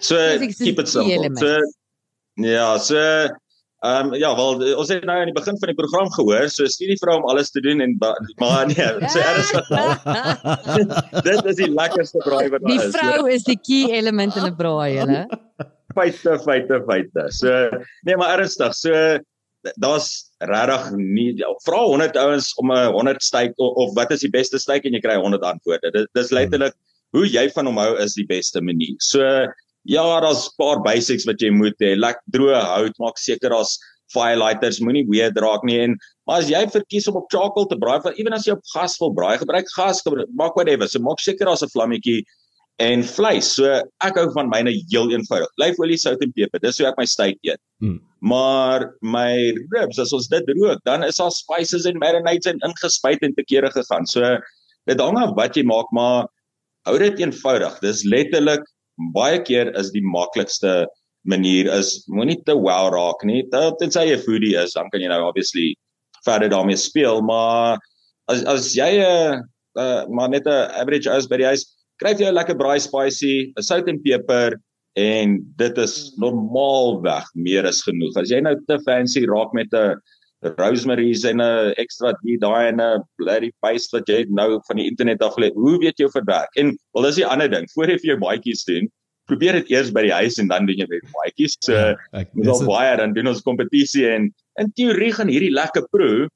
So 0.00 0.16
keep 0.40 0.78
it 0.80 0.88
simple. 0.88 1.30
So, 1.36 1.60
ja, 2.40 2.78
so 2.78 2.98
Ehm 3.78 4.08
um, 4.10 4.14
ja, 4.18 4.34
wel 4.34 4.74
ons 4.74 4.88
het 4.90 5.04
nou 5.06 5.14
aan 5.20 5.28
die 5.30 5.36
begin 5.36 5.58
van 5.58 5.70
die 5.70 5.76
program 5.78 6.08
gehoor, 6.10 6.48
so 6.50 6.66
stuur 6.66 6.88
die 6.90 6.98
vrou 6.98 7.14
om 7.20 7.28
alles 7.30 7.52
te 7.54 7.60
doen 7.62 7.78
en 7.80 7.92
maar 8.42 8.66
nee, 8.66 8.88
so 9.14 9.22
ernstig. 9.22 9.68
Dit 11.28 11.44
is 11.46 11.60
die 11.60 11.68
lekkerste 11.70 12.18
braai 12.24 12.48
wat 12.50 12.64
daar 12.64 12.74
is. 12.74 12.82
Die 12.82 12.96
vrou 12.96 13.28
is 13.30 13.46
die 13.46 13.58
key 13.62 13.94
element 14.00 14.34
in 14.34 14.48
'n 14.48 14.56
braai, 14.58 14.98
hè. 14.98 15.22
Feite, 15.94 16.34
feite, 16.42 16.82
feite. 16.90 17.28
So 17.30 17.54
nee, 18.02 18.16
maar 18.16 18.34
ernstig. 18.38 18.74
So 18.74 19.22
daar's 19.78 20.10
regtig 20.42 20.90
nie 20.98 21.30
vra 21.62 21.84
100 21.86 22.16
ouens 22.16 22.54
om 22.58 22.74
'n 22.74 22.90
100 22.98 23.22
steak 23.22 23.54
of, 23.56 23.76
of 23.76 23.94
wat 23.94 24.10
is 24.10 24.26
die 24.26 24.34
beste 24.34 24.58
steak 24.58 24.84
en 24.84 24.98
jy 24.98 25.00
kry 25.06 25.14
100 25.14 25.42
antwoorde. 25.42 25.90
Dit 25.90 26.10
dis 26.18 26.34
letterlik 26.34 26.74
hoe 27.14 27.26
jy 27.30 27.46
van 27.54 27.66
hom 27.70 27.78
hou 27.78 27.94
is 28.02 28.18
die 28.18 28.26
beste 28.26 28.60
manier. 28.60 28.98
So 28.98 29.22
Ja, 29.84 30.20
daar's 30.20 30.48
'n 30.48 30.56
paar 30.58 30.82
basics 30.82 31.24
wat 31.26 31.40
jy 31.40 31.50
moet 31.50 31.78
hê. 31.80 31.96
Lek 31.96 32.18
droë 32.30 32.60
hout, 32.62 32.98
maak 32.98 33.18
seker 33.18 33.50
daar's 33.50 33.78
firelighters, 34.12 34.80
moenie 34.80 35.06
weer 35.08 35.32
draak 35.32 35.64
nie 35.64 35.78
en 35.80 35.96
maar 36.26 36.40
as 36.42 36.48
jy 36.48 36.60
verkies 36.72 37.08
om 37.08 37.16
op 37.16 37.30
charcoal 37.32 37.66
te 37.66 37.76
braai, 37.76 38.00
want 38.02 38.18
ewen 38.18 38.32
as 38.32 38.46
jy 38.46 38.52
op 38.52 38.64
gas 38.74 38.98
wil 39.00 39.12
braai, 39.16 39.38
gebruik 39.38 39.68
gas, 39.76 40.02
gebruik, 40.02 40.28
maak 40.36 40.54
whatever. 40.54 40.88
So 40.88 40.98
maak 40.98 41.20
seker 41.20 41.46
daar's 41.46 41.62
'n 41.62 41.72
vlammetjie 41.72 42.24
en 42.78 43.02
vleis. 43.02 43.54
So 43.56 43.80
ek 44.06 44.18
hou 44.20 44.28
van 44.34 44.50
myne 44.50 44.72
heel 44.90 45.10
eenvoudig. 45.10 45.50
Lyfolie, 45.58 45.98
sout 45.98 46.22
en 46.22 46.32
peper. 46.32 46.60
Dis 46.62 46.78
hoe 46.78 46.88
ek 46.88 46.98
my 46.98 47.06
steak 47.06 47.38
eet. 47.42 47.60
Hmm. 47.80 48.00
Maar 48.20 48.94
my 49.02 49.54
ribs, 49.74 49.98
as 49.98 50.12
ons 50.12 50.28
dit 50.28 50.44
rook, 50.58 50.80
dan 50.84 51.04
is 51.04 51.16
daar 51.16 51.30
spices 51.34 51.86
en 51.86 51.98
marinades 51.98 52.46
en 52.46 52.58
ingespuit 52.66 53.22
en 53.22 53.34
te 53.34 53.44
kere 53.44 53.70
gegaan. 53.70 54.06
So 54.06 54.38
dit 54.86 55.00
hang 55.00 55.18
af 55.18 55.34
wat 55.36 55.56
jy 55.56 55.64
maak, 55.64 55.90
maar 55.92 56.26
hou 56.86 56.98
dit 56.98 57.20
eenvoudig. 57.20 57.80
Dis 57.80 58.04
letterlik 58.04 58.64
baie 59.14 59.42
keer 59.42 59.70
is 59.78 59.90
die 59.94 60.04
maklikste 60.04 60.86
manier 61.28 61.68
is 61.74 62.04
moenie 62.08 62.38
te 62.46 62.54
wel 62.56 62.90
raak 62.94 63.24
nie. 63.28 63.42
Dit 63.80 63.94
sê 63.94 64.06
jy 64.08 64.18
foodie 64.22 64.56
is, 64.58 64.74
dan 64.76 64.90
kan 64.92 65.02
jy 65.02 65.10
nou 65.10 65.22
obviously 65.28 65.74
verder 66.26 66.50
daarmee 66.52 66.78
speel, 66.78 67.22
maar 67.22 67.78
as 68.28 68.44
as 68.44 68.74
jy 68.76 68.90
'n 68.98 69.02
uh, 69.02 69.42
uh, 69.78 70.04
maar 70.08 70.28
net 70.28 70.46
'n 70.46 70.70
average 70.80 71.10
ou 71.10 71.20
by 71.28 71.36
die 71.36 71.50
huis, 71.50 71.64
kry 72.00 72.14
jy 72.14 72.28
'n 72.28 72.34
lekker 72.34 72.56
braai 72.58 72.80
spicy, 72.80 73.52
'n 73.56 73.62
sout 73.62 73.88
en 73.88 74.02
peper 74.02 74.58
en 74.96 75.38
dit 75.56 75.78
is 75.78 76.14
normaalweg 76.18 77.26
meer 77.34 77.66
as 77.66 77.82
genoeg. 77.86 78.16
As 78.16 78.30
jy 78.30 78.40
nou 78.40 78.56
te 78.66 78.78
fancy 78.86 79.26
raak 79.26 79.52
met 79.54 79.72
'n 79.72 79.94
rosemaries 80.40 81.24
en 81.24 81.40
'n 81.42 81.74
ekstra 81.82 82.12
die 82.22 82.38
daai 82.38 82.68
en 82.68 82.80
'n 82.80 83.02
bloody 83.16 83.50
paste 83.60 83.96
wat 83.96 84.08
jy 84.08 84.24
nou 84.28 84.60
van 84.68 84.76
die 84.76 84.86
internet 84.86 85.22
af 85.22 85.34
geleer. 85.34 85.52
Hoe 85.54 85.78
weet 85.78 85.98
jy 85.98 86.06
of 86.06 86.12
dit 86.12 86.24
werk? 86.26 86.54
En 86.56 86.78
wel 86.92 87.02
dis 87.02 87.18
'n 87.18 87.30
ander 87.30 87.50
ding. 87.50 87.70
Voor 87.74 87.86
jy 87.86 87.98
vir 87.98 88.10
jou 88.14 88.18
baadjies 88.18 88.64
doen, 88.64 88.88
probeer 89.26 89.52
dit 89.52 89.70
eers 89.70 89.90
by 89.92 90.02
die 90.02 90.12
huis 90.12 90.38
en 90.38 90.48
dan 90.48 90.66
doen 90.66 90.76
jy 90.76 90.86
met 90.88 91.12
baadjies. 91.12 91.56
So 91.60 91.72
ja, 91.72 91.96
ons 92.34 92.60
al 92.60 92.66
baie 92.66 92.96
dan 92.96 93.12
doen 93.12 93.26
ons 93.26 93.42
kompetisie 93.42 94.06
en 94.08 94.32
in 94.60 94.72
teorie 94.74 95.12
gaan 95.12 95.28
hierdie 95.28 95.52
lekker 95.52 95.88
proe 95.90 96.28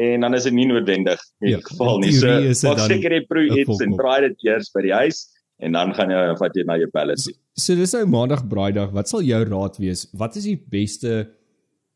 en 0.00 0.20
dan 0.20 0.34
is 0.34 0.46
dit 0.48 0.52
nie 0.52 0.66
noodwendig 0.66 1.20
in 1.40 1.50
ja, 1.50 1.60
geval 1.60 1.98
nie. 1.98 2.12
So 2.12 2.68
wat 2.68 2.80
seker 2.86 3.12
jy 3.12 3.24
proe 3.28 3.46
iets 3.60 3.80
en 3.84 3.96
try 3.98 4.20
dit 4.28 4.48
eers 4.48 4.70
by 4.74 4.82
die 4.82 4.94
huis 4.94 5.26
en 5.60 5.76
dan 5.76 5.92
gaan 5.94 6.10
jy 6.10 6.20
vat 6.40 6.56
jy 6.56 6.64
na 6.64 6.78
jou 6.80 6.88
pallet. 6.94 7.20
So, 7.20 7.36
so 7.54 7.76
dis 7.76 7.92
nou 7.92 8.06
maandag 8.06 8.46
braaidag. 8.48 8.94
Wat 8.96 9.08
sal 9.08 9.22
jou 9.26 9.42
raad 9.44 9.76
wees? 9.82 10.06
Wat 10.16 10.36
is 10.40 10.48
die 10.48 10.56
beste 10.56 11.28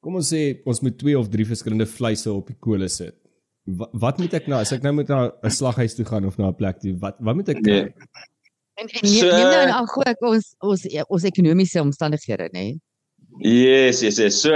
kom 0.04 0.20
ons 0.20 0.30
sê 0.34 0.42
ons 0.68 0.82
moet 0.84 0.96
twee 1.00 1.16
of 1.18 1.30
drie 1.32 1.46
verskillende 1.48 1.88
vleise 1.88 2.30
op 2.32 2.50
die 2.52 2.58
kolle 2.60 2.90
sit. 2.92 3.16
Wat, 3.64 3.92
wat 3.96 4.20
moet 4.20 4.36
ek 4.36 4.48
nou 4.52 4.60
as 4.60 4.74
ek 4.76 4.84
nou 4.84 4.92
moet 5.00 5.08
na 5.08 5.32
'n 5.32 5.50
slaghuis 5.50 5.96
toe 5.96 6.04
gaan 6.04 6.28
of 6.28 6.36
na 6.38 6.52
'n 6.52 6.60
plek 6.60 6.80
toe, 6.80 6.92
wat 7.00 7.16
wat 7.20 7.36
moet 7.36 7.48
ek? 7.48 7.60
Nee. 7.64 7.92
En 8.80 8.88
en 8.88 9.06
neem, 9.08 9.30
nou 9.30 9.68
aan 9.78 9.88
gou 9.88 10.02
ek 10.06 10.20
ons 10.20 10.50
ons 10.60 10.82
ons 11.08 11.24
ekonomiese 11.24 11.80
omstandighede, 11.80 12.50
nê? 12.52 12.66
Nee? 12.74 12.80
Yes, 13.42 14.02
yes, 14.02 14.18
yes. 14.18 14.40
So 14.42 14.52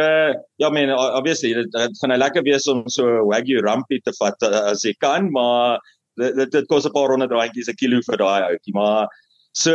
ja, 0.63 0.69
men 0.71 0.93
obviously 0.93 1.55
dit 1.55 1.99
gaan 2.01 2.13
nou 2.13 2.19
lekker 2.19 2.45
wees 2.47 2.69
om 2.71 2.85
so 2.87 3.25
wagyu 3.27 3.63
rumpie 3.65 4.01
te 4.05 4.13
vat 4.21 4.47
uh, 4.47 4.71
as 4.71 4.85
jy 4.87 4.95
kan, 5.03 5.31
maar 5.35 5.81
dit 6.19 6.51
dit 6.53 6.69
kos 6.71 6.87
'n 6.87 6.95
paar 6.95 7.11
honderd 7.11 7.33
randjies 7.33 7.71
'n 7.71 7.81
kilo 7.81 8.01
vir 8.07 8.19
daai 8.19 8.43
ouetjie, 8.53 8.75
maar 8.75 9.09
so 9.53 9.73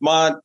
maar 0.00 0.40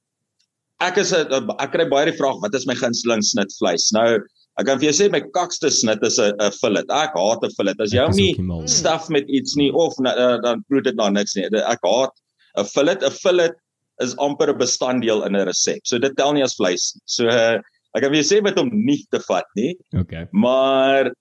ek 0.81 0.97
is 0.97 1.13
ek 1.13 1.71
kry 1.71 1.85
baie 1.87 2.11
die 2.11 2.17
vraag 2.17 2.41
wat 2.41 2.55
is 2.55 2.67
my 2.67 2.75
gunsteling 2.75 3.23
snitvleis? 3.23 3.91
Nou 3.95 4.19
Ek 4.59 4.67
kan 4.67 4.79
vir 4.79 4.89
jou 4.89 4.95
sê 4.97 5.07
my 5.11 5.21
kakste 5.35 5.71
snit 5.71 6.03
is 6.03 6.19
'n 6.19 6.35
'n 6.35 6.51
fillet. 6.59 6.89
Ek 6.91 7.15
haat 7.15 7.43
'n 7.43 7.55
fillet. 7.55 7.79
As 7.79 7.93
jy 7.95 8.03
hom 8.03 8.15
nie 8.15 8.67
stuff 8.67 9.09
met 9.09 9.29
iets 9.29 9.55
nie 9.55 9.71
of 9.71 9.95
uh, 10.03 10.37
dan 10.43 10.63
proe 10.67 10.81
dit 10.83 10.95
nou 10.95 11.09
niks 11.09 11.35
nie. 11.35 11.45
Ek 11.45 11.79
haat 11.83 12.13
'n 12.57 12.65
fillet. 12.65 13.03
'n 13.03 13.11
Fillet 13.23 13.55
is 14.03 14.15
amper 14.17 14.49
'n 14.51 14.57
bestanddeel 14.59 15.23
in 15.27 15.35
'n 15.35 15.47
resep. 15.47 15.79
So 15.85 15.97
dit 15.97 16.15
tel 16.17 16.33
nie 16.33 16.43
as 16.43 16.57
vleis 16.59 16.91
nie. 16.95 17.03
So 17.05 17.27
uh, 17.27 17.59
ek 17.95 18.03
kan 18.03 18.11
vir 18.11 18.21
jou 18.21 18.27
sê 18.27 18.43
met 18.43 18.59
hom 18.59 18.69
nie 18.73 19.05
te 19.11 19.19
vat 19.29 19.47
nie. 19.55 19.75
Okay. 19.95 20.27
Maar 20.31 21.13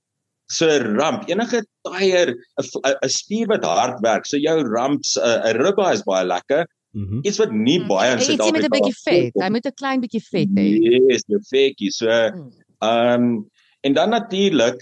so 0.51 0.67
ramp, 0.99 1.29
enige 1.29 1.63
tyre 1.87 2.35
'n 2.35 3.09
spier 3.09 3.47
wat 3.47 3.65
hard 3.65 4.03
werk. 4.03 4.27
So 4.27 4.37
jou 4.37 4.63
ramps 4.67 5.17
'n 5.17 5.23
uh, 5.23 5.55
ribeye 5.63 5.95
is 5.95 6.03
baie 6.03 6.27
lekker. 6.27 6.67
Mm 6.97 7.05
-hmm. 7.05 7.21
Iets 7.23 7.39
wat 7.39 7.53
nie 7.53 7.81
baie 7.87 8.13
in 8.13 8.21
Suid-Afrika. 8.21 8.45
Hy 8.45 8.53
moet 8.53 8.65
'n 8.65 8.77
bietjie 8.77 8.99
vet. 9.05 9.43
Hy 9.43 9.51
moet 9.51 9.67
'n 9.67 9.77
klein 9.77 10.01
bietjie 10.01 10.25
vet 10.25 10.51
hê. 10.57 10.67
Yes, 11.11 11.23
'n 11.29 11.45
vetjie. 11.53 11.93
So 11.93 12.09
mm. 12.09 12.58
Ehm 12.85 13.23
um, 13.23 13.51
en 13.87 13.95
dan 13.95 14.11
natuurlik 14.11 14.81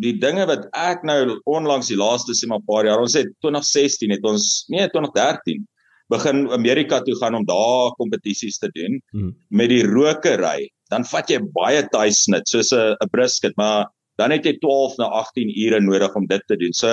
die 0.00 0.14
dinge 0.18 0.46
wat 0.48 0.68
ek 0.72 1.02
nou 1.04 1.40
onlangs 1.44 1.90
die 1.90 1.98
laaste 1.98 2.32
sê 2.36 2.48
maar 2.48 2.64
paar 2.64 2.86
jaar 2.86 3.02
ons 3.02 3.16
het 3.18 3.28
2016 3.44 4.14
het 4.14 4.24
ons 4.24 4.64
nee 4.72 4.86
2013 4.88 5.66
begin 6.08 6.46
Amerika 6.56 7.02
toe 7.04 7.16
gaan 7.20 7.36
om 7.36 7.44
daar 7.44 7.92
kompetisies 7.98 8.58
te 8.58 8.70
doen 8.72 8.96
hmm. 9.12 9.34
met 9.50 9.68
die 9.68 9.84
rokery 9.84 10.70
dan 10.88 11.04
vat 11.04 11.28
jy 11.28 11.42
baie 11.52 11.82
taai 11.92 12.10
snit 12.12 12.48
soos 12.48 12.72
'n 12.72 12.96
'n 12.96 13.10
brisket 13.12 13.56
maar 13.56 13.90
dan 14.18 14.34
het 14.34 14.46
jy 14.46 14.56
12 14.58 14.96
na 14.98 15.06
18 15.20 15.50
ure 15.64 15.80
nodig 15.80 16.14
om 16.18 16.26
dit 16.26 16.42
te 16.50 16.56
doen. 16.58 16.72
So 16.74 16.88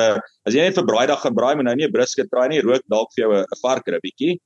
as 0.46 0.54
jy 0.54 0.62
net 0.62 0.78
vir 0.78 0.86
braaidag 0.86 1.24
gaan 1.24 1.34
braai, 1.34 1.56
moet 1.58 1.66
nou 1.66 1.76
nie 1.76 1.88
'n 1.88 1.96
brisket 1.96 2.30
braai 2.30 2.50
nie, 2.50 2.62
rook 2.62 2.84
dalk 2.88 3.10
vir 3.16 3.24
jou 3.24 3.32
'n 3.34 3.62
varkribbietjie. 3.62 4.38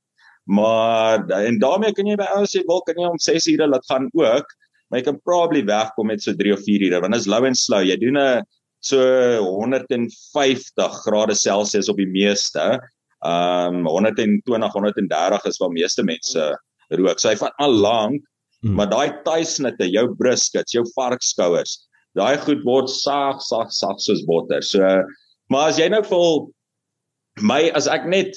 Maar 0.48 1.28
en 1.30 1.58
daarmee 1.58 1.92
kan 1.92 2.06
jy 2.06 2.16
by 2.16 2.28
ouens 2.36 2.56
sê, 2.56 2.64
"Wel, 2.66 2.80
kan 2.80 2.96
jy 2.96 3.06
om 3.06 3.18
6 3.18 3.46
ure 3.46 3.66
laat 3.68 3.84
gaan 3.86 4.08
ook." 4.12 4.46
Maar 4.90 5.00
jy 5.00 5.06
kan 5.06 5.20
probably 5.22 5.62
wegkom 5.66 6.10
met 6.10 6.22
so 6.22 6.34
3 6.34 6.52
of 6.56 6.64
4 6.66 6.88
ure 6.88 7.00
want 7.00 7.14
dit 7.14 7.22
is 7.22 7.30
low 7.30 7.46
and 7.46 7.58
slow. 7.58 7.82
Jy 7.86 7.96
doen 8.02 8.18
'n 8.18 8.42
so 8.82 8.98
150 9.44 10.96
grade 11.04 11.34
Celsius 11.34 11.88
op 11.88 11.96
die 11.96 12.08
meeste. 12.10 12.80
Um 13.22 13.86
120 13.86 14.72
130 14.72 15.46
is 15.46 15.58
waar 15.60 15.70
meeste 15.70 16.02
mense 16.02 16.58
rook. 16.90 17.20
So 17.20 17.28
hy 17.28 17.36
vat 17.36 17.54
al 17.58 17.72
lank, 17.72 18.22
hmm. 18.62 18.74
maar 18.74 18.88
daai 18.90 19.22
tuisnitte, 19.24 19.86
jou 19.86 20.08
briskets, 20.18 20.72
jou 20.74 20.84
varkskouers, 20.96 21.86
daai 22.16 22.36
goed 22.38 22.64
word 22.64 22.90
sag 22.90 23.42
sag 23.42 23.70
sag 23.70 24.00
soos 24.00 24.24
botter. 24.26 24.62
So 24.62 24.82
maar 25.50 25.70
as 25.70 25.78
jy 25.78 25.88
nou 25.88 26.02
vol 26.02 26.50
my 27.40 27.70
as 27.74 27.86
ek 27.86 28.06
net 28.06 28.34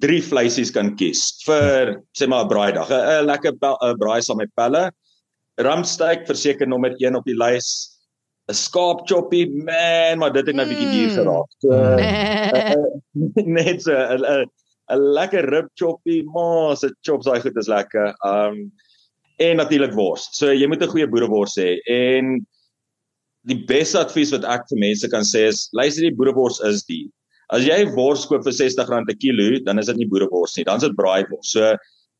drie 0.00 0.22
vleisies 0.24 0.72
kan 0.72 0.94
kies 0.96 1.42
vir 1.44 1.98
sê 2.16 2.28
maar 2.28 2.44
'n 2.46 2.48
braaidag, 2.48 2.88
'n 2.88 3.26
lekker 3.26 3.52
braai 3.98 4.22
saam 4.22 4.38
met 4.38 4.54
pelle 4.56 4.90
Ramsteak 5.62 6.26
verseker 6.26 6.68
nommer 6.68 6.94
1 6.98 7.16
op 7.16 7.24
die 7.28 7.36
lys. 7.38 7.88
'n 8.50 8.54
Skaap 8.58 9.06
choppy 9.06 9.46
man, 9.46 10.18
maar 10.18 10.32
dit 10.32 10.46
het 10.46 10.56
nou 10.56 10.66
'n 10.66 10.72
bietjie 10.72 10.90
duur 10.90 11.10
geraak. 11.20 11.50
So 11.62 11.70
uh, 11.70 13.46
net 13.58 13.82
so 13.82 13.94
'n 13.94 14.46
'n 14.90 14.98
lekker 15.18 15.48
rib 15.48 15.68
choppy, 15.78 16.22
maar 16.22 16.76
se 16.76 16.90
chops 17.06 17.26
daai 17.26 17.40
goed 17.40 17.56
is 17.56 17.70
lekker. 17.70 18.14
Um 18.26 18.72
en 19.42 19.56
natuurlik 19.56 19.94
wors. 19.94 20.28
So 20.36 20.52
jy 20.52 20.66
moet 20.66 20.82
'n 20.82 20.92
goeie 20.92 21.08
boerewors 21.08 21.56
hê 21.56 21.78
en 21.86 22.44
die 23.48 23.58
beste 23.66 23.98
advies 23.98 24.30
wat 24.30 24.44
ek 24.44 24.68
vir 24.70 24.78
mense 24.78 25.08
kan 25.08 25.24
sê 25.26 25.48
is 25.50 25.68
luister 25.72 26.02
die 26.02 26.14
boerewors 26.14 26.60
is 26.60 26.84
die. 26.84 27.10
As 27.50 27.64
jy 27.66 27.84
wors 27.96 28.26
koop 28.26 28.44
vir 28.44 28.52
R60 28.52 28.86
'n 28.90 29.18
kilo, 29.18 29.58
dan 29.64 29.78
is 29.78 29.86
dit 29.86 29.96
nie 29.96 30.08
boerewors 30.08 30.56
nie, 30.56 30.64
dan 30.64 30.76
is 30.76 30.86
dit 30.86 30.96
braaivors. 30.96 31.52
So 31.52 31.76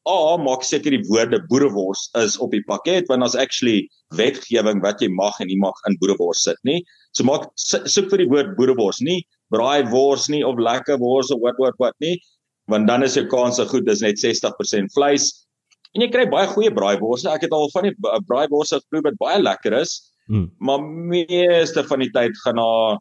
A 0.09 0.37
maak 0.39 0.65
seker 0.67 0.91
die 0.91 1.05
woorde 1.07 1.39
boerewors 1.51 2.09
is 2.19 2.35
op 2.43 2.51
die 2.51 2.65
pakket 2.67 3.07
want 3.11 3.23
ons 3.23 3.37
actually 3.39 3.87
wetgewing 4.19 4.83
wat 4.83 5.03
jy 5.03 5.09
mag 5.15 5.39
en 5.41 5.47
nie 5.47 5.61
mag 5.61 5.79
in 5.87 5.99
boerewors 6.01 6.43
sit 6.49 6.59
nie. 6.67 6.81
So 7.15 7.27
maak 7.29 7.47
soek 7.57 8.11
vir 8.11 8.25
die 8.25 8.31
woord 8.33 8.57
boerewors 8.59 9.03
nie 9.05 9.21
braai 9.55 9.87
wors 9.93 10.29
nie 10.33 10.43
of 10.47 10.59
lekker 10.59 10.99
wors 10.99 11.31
of 11.31 11.43
wat 11.45 11.61
wat 11.63 11.79
wat 11.79 11.95
nie 12.03 12.17
want 12.71 12.89
dan 12.89 13.03
is 13.07 13.15
jou 13.19 13.27
kans 13.31 13.59
se 13.59 13.67
goed 13.69 13.87
dis 13.87 14.03
net 14.03 14.19
60% 14.19 14.91
vleis. 14.95 15.31
En 15.93 16.05
jy 16.05 16.09
kry 16.11 16.25
baie 16.31 16.49
goeie 16.49 16.73
braaiworse. 16.73 17.29
Ek 17.29 17.45
het 17.45 17.53
al 17.53 17.69
van 17.75 17.89
die 17.91 17.95
braaiworse 18.29 18.79
geproe 18.81 19.03
wat 19.09 19.19
baie 19.21 19.41
lekker 19.43 19.75
is. 19.77 19.99
Hmm. 20.31 20.47
Maar 20.63 20.83
meeste 20.83 21.83
van 21.85 22.05
die 22.05 22.11
tyd 22.15 22.39
gaan 22.45 22.57
na 22.57 22.99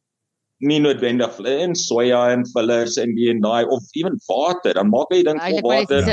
nie 0.62 0.80
noodwendig 0.82 1.40
en 1.50 1.74
soja 1.78 2.22
en 2.34 2.44
fillers 2.52 2.98
en 3.02 3.16
die 3.18 3.30
en 3.32 3.42
daai 3.42 3.66
of 3.74 3.86
ewen 3.98 4.18
water 4.28 4.78
dan 4.78 4.92
maak 4.94 5.10
jy 5.14 5.24
ding 5.26 5.40
vol 5.42 5.64
water 5.66 6.04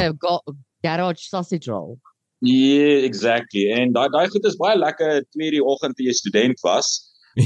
garage 0.84 1.28
sausage 1.28 1.68
roll. 1.68 1.98
Yeah, 2.40 3.02
exactly. 3.04 3.66
En 3.74 3.92
daai 3.92 4.08
daai 4.14 4.28
goed 4.30 4.44
is 4.46 4.58
baie 4.60 4.76
lekker 4.78 5.24
2:00 5.34 5.56
die 5.56 5.64
oggend 5.64 5.96
toe 5.98 6.06
jy 6.06 6.14
student 6.14 6.60
was. 6.62 6.92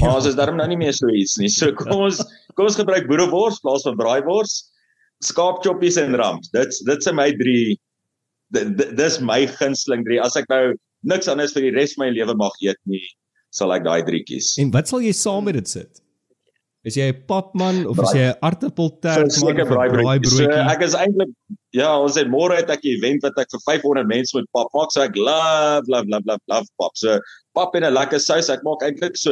Maar 0.01 0.15
ons 0.17 0.25
is 0.25 0.37
daarom 0.37 0.57
nou 0.57 0.67
nie 0.67 0.77
meer 0.77 0.93
so 0.93 1.09
iets 1.09 1.37
nie. 1.37 1.49
So 1.49 1.73
kom 1.73 2.05
ons 2.09 2.21
kom 2.57 2.69
ons 2.69 2.77
gebruik 2.77 3.07
boerewors 3.09 3.59
plaas 3.61 3.85
van 3.87 3.97
braaivors, 3.97 4.69
skaapchoppies 5.25 5.97
en 6.01 6.15
rams. 6.17 6.49
Dit's 6.53 6.83
dit's 6.85 7.09
my 7.11 7.31
drie 7.37 7.79
dis 8.53 9.19
my 9.19 9.45
gunsteling 9.59 10.05
drie. 10.05 10.21
As 10.21 10.37
ek 10.37 10.49
nou 10.49 10.75
niks 11.09 11.29
anders 11.31 11.53
vir 11.55 11.67
die 11.67 11.75
res 11.77 11.95
van 11.97 12.07
my 12.07 12.13
lewe 12.13 12.35
mag 12.37 12.53
eet 12.61 12.79
nie, 12.89 13.03
sal 13.53 13.73
ek 13.73 13.85
daai 13.85 14.03
drie 14.05 14.23
kies. 14.25 14.53
En 14.61 14.71
wat 14.73 14.89
sal 14.89 15.01
jy 15.01 15.13
saam 15.17 15.49
met 15.49 15.57
dit 15.57 15.69
sit? 15.69 16.02
Is 16.83 16.97
jy 16.99 17.05
'n 17.13 17.19
papman 17.27 17.85
of 17.87 17.99
is 18.03 18.11
jy 18.11 18.23
'n 18.27 18.39
aartappeltert 18.43 19.31
so, 19.31 19.45
man 19.45 19.55
'n 19.55 19.67
braaibroodjie? 19.67 20.31
So, 20.35 20.47
ek 20.73 20.81
is 20.83 20.95
eintlik 20.99 21.31
ja, 21.71 21.95
ons 21.95 22.17
het 22.19 22.27
môre 22.27 22.57
het 22.59 22.69
ek 22.69 22.83
'n 22.83 22.91
event 22.97 23.23
wat 23.23 23.37
ek 23.39 23.47
vir 23.55 23.61
500 23.67 24.07
mense 24.07 24.35
moet 24.35 24.49
pap 24.51 24.67
maak. 24.75 24.91
So 24.91 25.01
ek 25.01 25.15
love 25.15 25.87
love 25.87 26.07
love 26.11 26.27
love 26.27 26.43
love 26.51 26.67
pap. 26.77 26.91
So 26.99 27.19
pap 27.55 27.75
en 27.75 27.87
'n 27.87 27.93
lekker 27.93 28.19
sous. 28.19 28.49
Ek 28.49 28.63
maak 28.67 28.83
eintlik 28.83 29.15
so 29.15 29.31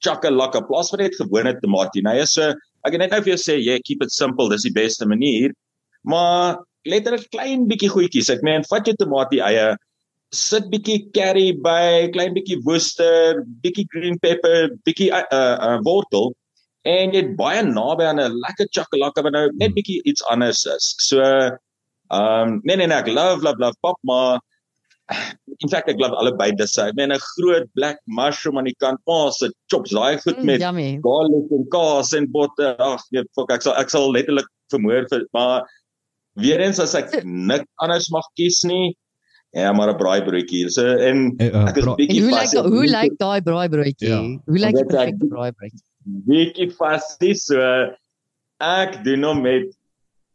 chakalaka 0.00 0.64
plaas 0.64 0.88
van 0.90 1.00
net 1.04 1.14
gewone 1.20 1.52
tomatie. 1.60 2.00
So 2.26 2.54
ek 2.84 2.92
het 2.92 2.98
net 2.98 3.10
nou 3.10 3.20
vir 3.20 3.36
jou 3.36 3.40
sê, 3.44 3.54
yeah, 3.60 3.78
keep 3.84 4.02
it 4.02 4.10
simple. 4.10 4.48
Dis 4.48 4.64
die 4.64 4.72
beste 4.72 5.04
manier. 5.06 5.52
Maar 6.04 6.56
letterlik 6.86 7.28
klein 7.30 7.68
bietjie 7.68 7.92
goedjies. 7.92 8.30
Ek 8.30 8.42
meen, 8.42 8.64
vat 8.70 8.86
jou 8.86 8.96
tomatie 8.96 9.42
eie 9.42 9.76
sit 10.32 10.64
bietjie 10.70 11.12
curry 11.12 11.52
by, 11.52 12.08
klein 12.12 12.32
bietjie 12.32 12.62
worcester, 12.64 13.44
bietjie 13.62 13.86
green 13.92 14.18
pepper, 14.18 14.70
bietjie 14.86 15.12
uh, 15.12 15.56
uh 15.60 15.78
wortel 15.84 16.32
en 16.86 17.14
het 17.14 17.30
baie 17.38 17.62
naby 17.66 18.04
aan 18.06 18.20
'n 18.22 18.40
lekker 18.46 18.68
chakalaka 18.70 19.22
wat 19.26 19.32
nou 19.34 19.46
net 19.46 19.68
hmm. 19.68 19.78
bietjie 19.78 20.02
iets 20.04 20.24
anders 20.32 20.64
is. 20.76 20.94
So 21.02 21.20
ehm 21.20 22.18
um, 22.18 22.60
nee 22.64 22.76
nee 22.76 22.86
nee 22.86 22.98
ek 22.98 23.08
love 23.10 23.42
love 23.42 23.58
love 23.58 23.78
pop 23.80 23.98
maar 24.02 24.38
in 25.62 25.70
feite 25.70 25.90
ek 25.94 26.02
love 26.02 26.18
albei 26.18 26.50
dis. 26.58 26.78
Ek 26.78 26.94
meen 26.98 27.12
'n 27.12 27.24
groot 27.36 27.66
black 27.74 27.98
mushroom 28.06 28.58
aan 28.58 28.70
die 28.70 28.78
kant, 28.78 29.00
maar 29.06 29.32
se 29.32 29.50
chops 29.72 29.90
daai 29.90 30.18
goed 30.22 30.42
met 30.42 30.60
mm, 30.60 31.02
garlic 31.06 31.50
en 31.58 31.66
kaas 31.74 32.12
en 32.12 32.30
botter. 32.30 32.76
Ag 32.78 33.02
nee, 33.10 33.24
fuck 33.34 33.50
ek 33.50 33.66
sal 33.66 33.74
ek 33.82 33.90
sal 33.90 34.12
letterlik 34.12 34.48
vermoor 34.70 35.06
vir 35.10 35.26
maar 35.32 35.66
weer 36.34 36.60
eens 36.60 36.78
as 36.78 36.94
ek 36.94 37.10
niks 37.24 37.70
anders 37.82 38.10
mag 38.10 38.26
kies 38.36 38.62
nie 38.64 38.94
Ja, 39.56 39.72
maar 39.72 39.88
'n 39.88 39.96
braaibroodjie. 39.96 40.68
So 40.68 40.84
en 40.84 41.32
uh, 41.40 41.68
ek 41.68 41.78
is 41.80 41.86
bietjie 41.96 42.22
vas. 42.28 42.52
Hoe 42.52 42.62
lyk 42.62 42.72
hoe 42.74 42.86
lyk 42.92 43.12
daai 43.16 43.40
braaibroodjie? 43.42 44.08
Ja. 44.08 44.18
Hoe 44.44 44.58
lyk 44.60 44.74
die 44.76 44.84
braaibroodjie? 45.32 45.84
Bietjie 46.06 46.70
vasties 46.76 47.48
so 47.50 47.60
ek 48.62 49.02
doen 49.04 49.26
hom 49.26 49.42
met 49.44 49.74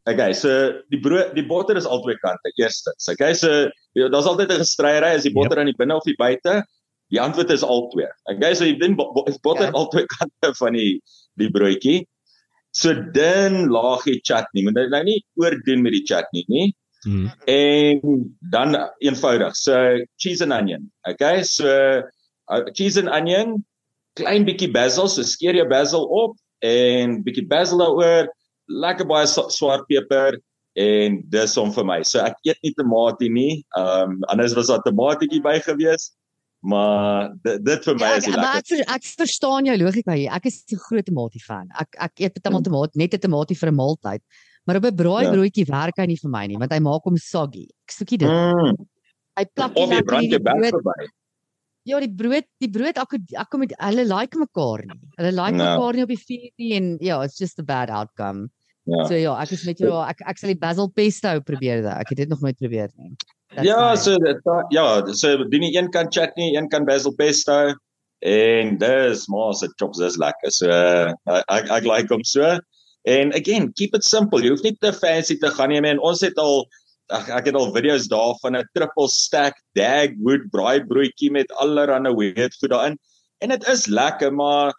Okay, 0.09 0.33
so 0.33 0.49
die 0.89 0.97
brood 0.97 1.35
die 1.37 1.45
botter 1.45 1.77
is 1.77 1.85
albei 1.85 2.15
kante. 2.23 2.49
Eerstens, 2.57 3.05
okay, 3.11 3.35
so 3.37 3.69
ja, 3.93 4.07
daar's 4.09 4.25
altyd 4.25 4.49
'n 4.49 4.63
gestryery 4.63 5.11
as 5.13 5.27
die 5.27 5.33
botter 5.33 5.57
yep. 5.57 5.61
aan 5.61 5.69
die 5.69 5.77
binne 5.77 5.95
of 5.95 6.07
die 6.09 6.17
buite. 6.17 6.63
Die 7.13 7.21
antwoord 7.21 7.51
is 7.53 7.61
albei. 7.61 8.09
Okay, 8.25 8.53
so 8.55 8.65
jy 8.65 8.79
doen 8.81 8.97
is 9.29 9.37
botter 9.37 9.69
yeah. 9.69 9.77
albei 9.77 10.07
kante 10.17 10.55
van 10.57 10.73
die 10.73 11.01
die 11.37 11.51
broodjie. 11.53 12.07
So 12.73 12.95
dan 13.13 13.69
laagie 13.69 14.17
chutney. 14.25 14.63
Moet 14.65 14.89
nou 14.89 15.03
nie 15.05 15.21
oordoen 15.37 15.85
met 15.85 15.93
die 15.93 16.05
chutney 16.07 16.45
nie. 16.47 16.73
Mm. 17.05 17.29
En 17.45 18.37
dan 18.49 18.77
eenvoudig. 19.05 19.55
So 19.55 20.01
cheese 20.17 20.41
and 20.41 20.53
onion. 20.53 20.91
Okay, 21.05 21.43
so 21.43 22.01
uh, 22.49 22.63
cheese 22.73 22.97
and 22.97 23.09
onion 23.09 23.61
klein 24.19 24.45
bietjie 24.47 24.71
basil, 24.73 25.07
so 25.07 25.23
skeer 25.23 25.55
jou 25.55 25.67
basil 25.69 26.07
op 26.07 26.37
en 26.65 27.19
bietjie 27.25 27.47
basil 27.47 27.81
daaroor, 27.81 28.31
lekker 28.67 29.07
baie 29.09 29.27
swart 29.27 29.87
peper 29.89 30.39
en 30.79 31.19
dis 31.31 31.55
hom 31.59 31.71
vir 31.75 31.87
my. 31.87 31.99
So 32.07 32.23
ek 32.23 32.39
eet 32.47 32.59
nie 32.63 32.73
tomatie 32.77 33.31
nie. 33.31 33.53
Ehm 33.77 34.17
um, 34.17 34.25
anders 34.31 34.55
was 34.57 34.71
daar 34.71 34.83
tomatietjie 34.85 35.41
by 35.43 35.59
gewees. 35.65 36.11
Maar 36.61 37.31
dit, 37.41 37.57
dit 37.65 37.87
vir 37.89 37.95
my 37.97 38.09
ja, 38.11 38.17
is 38.19 38.27
lekker. 38.29 38.43
Maar 38.43 38.59
ek, 38.61 38.71
ek 38.93 39.05
verstaan 39.23 39.65
jou 39.65 39.77
logika 39.81 40.13
hier. 40.13 40.29
Ek 40.35 40.45
is 40.45 40.61
'n 40.69 40.77
groot 40.77 41.05
tomatie 41.05 41.41
fan. 41.41 41.67
Ek 41.79 41.97
ek 41.97 42.25
eet 42.27 42.37
baie 42.37 42.53
mm. 42.53 42.67
tomaat, 42.69 42.95
net 42.95 43.15
'n 43.17 43.25
tomatie 43.25 43.57
vir 43.57 43.71
'n 43.71 43.75
maaltyd. 43.75 44.21
Maar 44.65 44.77
op 44.77 44.85
'n 44.85 44.95
braai 44.95 45.23
ja. 45.25 45.31
broodjie 45.31 45.65
werk 45.65 45.97
hy 45.97 46.05
nie 46.05 46.21
vir 46.21 46.29
my 46.29 46.45
nie, 46.47 46.59
want 46.61 46.71
hy 46.71 46.79
maak 46.79 47.03
hom 47.03 47.17
soggy. 47.17 47.65
Ek 47.87 47.91
soekie 47.97 48.21
dit. 48.21 48.29
Mm. 48.29 48.77
Hy 49.39 49.45
plak 49.55 49.73
nie 49.73 49.87
lekker 49.87 50.21
in 50.21 50.29
die 50.29 50.39
brood 50.39 50.77
verby. 50.77 51.09
Ja, 51.89 51.97
die 52.03 52.11
brood, 52.13 52.45
die 52.61 52.69
brood 52.69 52.97
ek 53.01 53.15
ek 53.17 53.49
kom 53.49 53.63
met 53.63 53.71
hulle 53.81 54.05
like 54.05 54.37
mekaar 54.37 54.83
nie. 54.85 54.97
Hulle 55.17 55.31
like 55.33 55.57
no. 55.57 55.65
mekaar 55.65 55.97
nie 55.97 56.05
op 56.05 56.13
die 56.13 56.19
vuur 56.21 56.49
nie 56.61 56.73
en 56.77 56.89
ja, 57.01 57.21
it's 57.25 57.39
just 57.41 57.61
a 57.61 57.65
bad 57.65 57.89
outcome. 57.89 58.49
Ja. 58.89 59.05
So 59.09 59.17
ja, 59.17 59.35
ek 59.41 59.53
is 59.57 59.65
met 59.65 59.81
jou 59.81 59.93
ek 60.05 60.21
ek 60.29 60.41
sal 60.41 60.53
die 60.53 60.61
basil 60.61 60.89
pesto 60.93 61.33
probeer 61.45 61.81
daai. 61.85 62.01
Ek 62.01 62.13
het 62.13 62.23
dit 62.23 62.29
nog 62.29 62.41
nooit 62.45 62.57
probeer 62.59 62.89
nie. 62.97 63.15
That's 63.51 63.67
ja, 63.67 63.79
my. 63.91 63.95
so 63.99 64.17
dit 64.21 64.51
ja, 64.73 64.85
so 65.17 65.47
doen 65.51 65.65
jy 65.65 65.73
een 65.75 65.89
kan 65.93 66.11
chutney, 66.13 66.53
een 66.55 66.69
kan 66.71 66.85
basil 66.87 67.15
pesto 67.17 67.73
en 68.21 68.75
dis 68.77 69.25
maar 69.33 69.55
se 69.57 69.69
chops 69.81 69.99
is 70.05 70.19
lekker. 70.21 70.53
So 70.53 70.69
uh, 70.69 71.41
ek 71.49 71.71
ek 71.81 71.89
like 71.89 72.13
hom 72.13 72.23
so. 72.23 72.59
En 73.09 73.33
again, 73.33 73.71
keep 73.73 73.95
it 73.97 74.05
simple. 74.05 74.43
Jy 74.43 74.53
hoef 74.53 74.61
nie 74.61 74.75
te 74.77 74.93
fancy 74.93 75.39
te 75.41 75.49
gaan 75.55 75.73
nie, 75.73 75.81
man. 75.81 76.01
Ons 76.05 76.21
het 76.21 76.37
al 76.37 76.67
Ag 77.11 77.29
ek 77.39 77.49
het 77.51 77.57
al 77.59 77.73
video's 77.75 78.07
daarvan 78.11 78.57
'n 78.57 78.69
triple 78.75 79.09
stack 79.09 79.59
Dagwood 79.75 80.47
braai 80.51 80.83
broodjie 80.85 81.31
met 81.31 81.51
allerlei 81.51 82.15
weird 82.15 82.55
food 82.59 82.71
daarin. 82.71 82.97
En 83.39 83.49
dit 83.49 83.67
is 83.67 83.85
lekker, 83.87 84.33
maar 84.33 84.73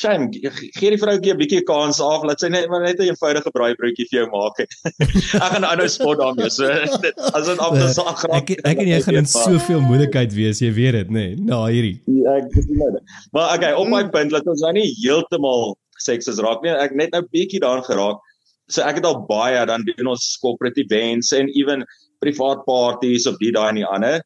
shame, 0.00 0.28
gee 0.76 0.90
die 0.92 0.98
vroutjie 0.98 1.32
'n 1.32 1.40
bietjie 1.40 1.62
kans 1.68 2.00
af, 2.00 2.24
laat 2.24 2.40
sy 2.40 2.48
net 2.48 2.68
maar 2.68 2.82
net 2.82 2.98
'n 2.98 3.10
eenvoudige 3.10 3.50
braai 3.50 3.74
broodjie 3.74 4.06
vir 4.10 4.20
jou 4.20 4.28
maak. 4.32 4.60
ek 5.44 5.50
gaan 5.54 5.64
ander 5.64 5.88
spot 5.88 6.18
daarmee. 6.18 6.50
So 6.50 6.68
dit 7.04 7.20
as 7.32 7.46
dit 7.46 7.58
af 7.58 7.74
te 7.76 7.88
sag 7.92 8.16
graag. 8.22 8.40
Ek 8.40 8.50
ek 8.64 8.78
en 8.84 8.88
jy 8.88 9.00
gaan 9.02 9.20
in 9.22 9.26
soveel 9.26 9.80
moeilikheid 9.80 10.32
wees, 10.34 10.60
jy 10.60 10.72
weet 10.72 10.92
dit, 10.92 11.08
nê, 11.10 11.26
nee, 11.34 11.44
na 11.44 11.66
hierdie. 11.66 12.00
Ja, 12.06 12.38
ek 12.40 12.50
dis 12.54 12.66
nou. 12.68 12.96
Maar 13.32 13.54
okay, 13.56 13.72
op 13.72 13.88
my 13.88 14.08
punt, 14.08 14.32
laat 14.32 14.46
ons 14.46 14.64
nou 14.64 14.72
nie 14.72 14.88
heeltemal 15.02 15.76
sekses 16.00 16.40
raak 16.40 16.64
nie. 16.64 16.72
Ek 16.72 16.96
net 16.96 17.12
nou 17.12 17.22
bietjie 17.32 17.60
daarin 17.60 17.84
geraak 17.84 18.20
so 18.70 18.82
ek 18.86 19.00
het 19.00 19.08
al 19.08 19.20
baie 19.28 19.60
dan 19.66 19.84
doen 19.88 20.12
ons 20.14 20.38
corporate 20.42 20.80
events 20.80 21.32
en 21.36 21.50
even 21.58 21.84
privaat 22.22 22.64
parties 22.66 23.26
of 23.26 23.38
die 23.40 23.52
daai 23.52 23.70
en 23.72 23.80
die 23.82 23.88
ander. 23.88 24.20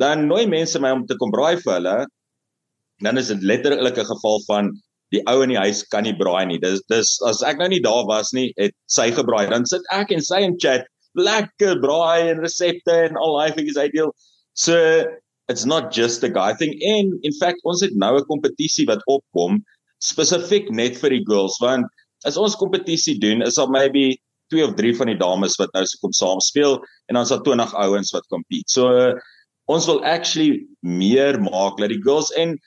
Dan 0.00 0.26
nooi 0.30 0.46
mense 0.50 0.80
my 0.82 0.92
om 0.94 1.04
te 1.06 1.16
kom 1.20 1.32
braai 1.34 1.60
vir 1.62 1.76
hulle. 1.76 1.98
Dan 3.04 3.18
is 3.18 3.30
dit 3.32 3.42
letterlik 3.42 3.98
'n 3.98 4.10
geval 4.10 4.40
van 4.48 4.72
die 5.12 5.22
ou 5.30 5.42
in 5.42 5.52
die 5.54 5.60
huis 5.60 5.84
kan 5.92 6.04
nie 6.04 6.16
braai 6.16 6.46
nie. 6.46 6.58
Dis 6.58 6.82
dis 6.88 7.20
as 7.22 7.42
ek 7.42 7.58
nou 7.58 7.68
nie 7.68 7.82
daar 7.82 8.06
was 8.06 8.32
nie 8.32 8.52
het 8.56 8.74
sy 8.88 9.10
gebraai. 9.10 9.50
Dan 9.50 9.66
sit 9.66 9.82
ek 9.92 10.10
en 10.10 10.20
sy 10.20 10.40
in 10.42 10.58
chat 10.58 10.86
lekker 11.14 11.80
braai 11.80 12.30
en 12.30 12.42
resepte 12.42 12.94
en 13.08 13.16
al 13.16 13.38
daai 13.38 13.54
dinge 13.56 13.70
is 13.70 13.78
ideal 13.78 14.10
so 14.54 14.74
it's 15.48 15.64
not 15.64 15.92
just 15.92 16.24
a 16.24 16.28
guy 16.28 16.54
thing. 16.54 16.74
And 16.82 17.14
in 17.22 17.32
fact 17.32 17.60
ons 17.64 17.82
het 17.82 17.94
nou 17.94 18.16
'n 18.18 18.26
kompetisie 18.26 18.86
wat 18.86 19.02
opkom 19.06 19.62
spesifiek 20.00 20.70
net 20.70 20.96
vir 20.98 21.10
die 21.10 21.24
girls 21.26 21.58
want 21.60 21.86
as 22.28 22.38
ons 22.40 22.56
kompetisie 22.56 23.18
doen, 23.20 23.44
is 23.44 23.58
daar 23.60 23.70
maybe 23.70 24.14
2 24.52 24.64
of 24.64 24.74
3 24.78 24.96
van 24.96 25.12
die 25.12 25.20
dames 25.20 25.56
wat 25.60 25.72
nou 25.76 25.84
se 25.88 25.98
kom 26.02 26.12
saam 26.16 26.42
speel 26.44 26.78
en 27.08 27.16
dan 27.16 27.24
is 27.24 27.32
daar 27.32 27.44
20 27.46 27.74
ouens 27.86 28.12
wat 28.16 28.28
compete. 28.32 28.72
So 28.72 28.90
uh, 28.92 29.14
ons 29.72 29.88
wil 29.88 30.02
actually 30.04 30.64
meer 30.80 31.40
maak 31.40 31.80
dat 31.80 31.92
die 31.92 32.02
girls 32.04 32.32
en 32.40 32.58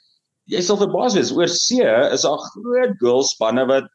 jy 0.52 0.64
sal 0.64 0.80
verbaas 0.82 1.18
wees 1.18 1.34
oor 1.36 1.52
see 1.52 1.86
is 1.86 2.26
daar 2.26 2.42
groot 2.54 2.96
girls 3.02 3.34
spanne 3.36 3.66
wat 3.70 3.90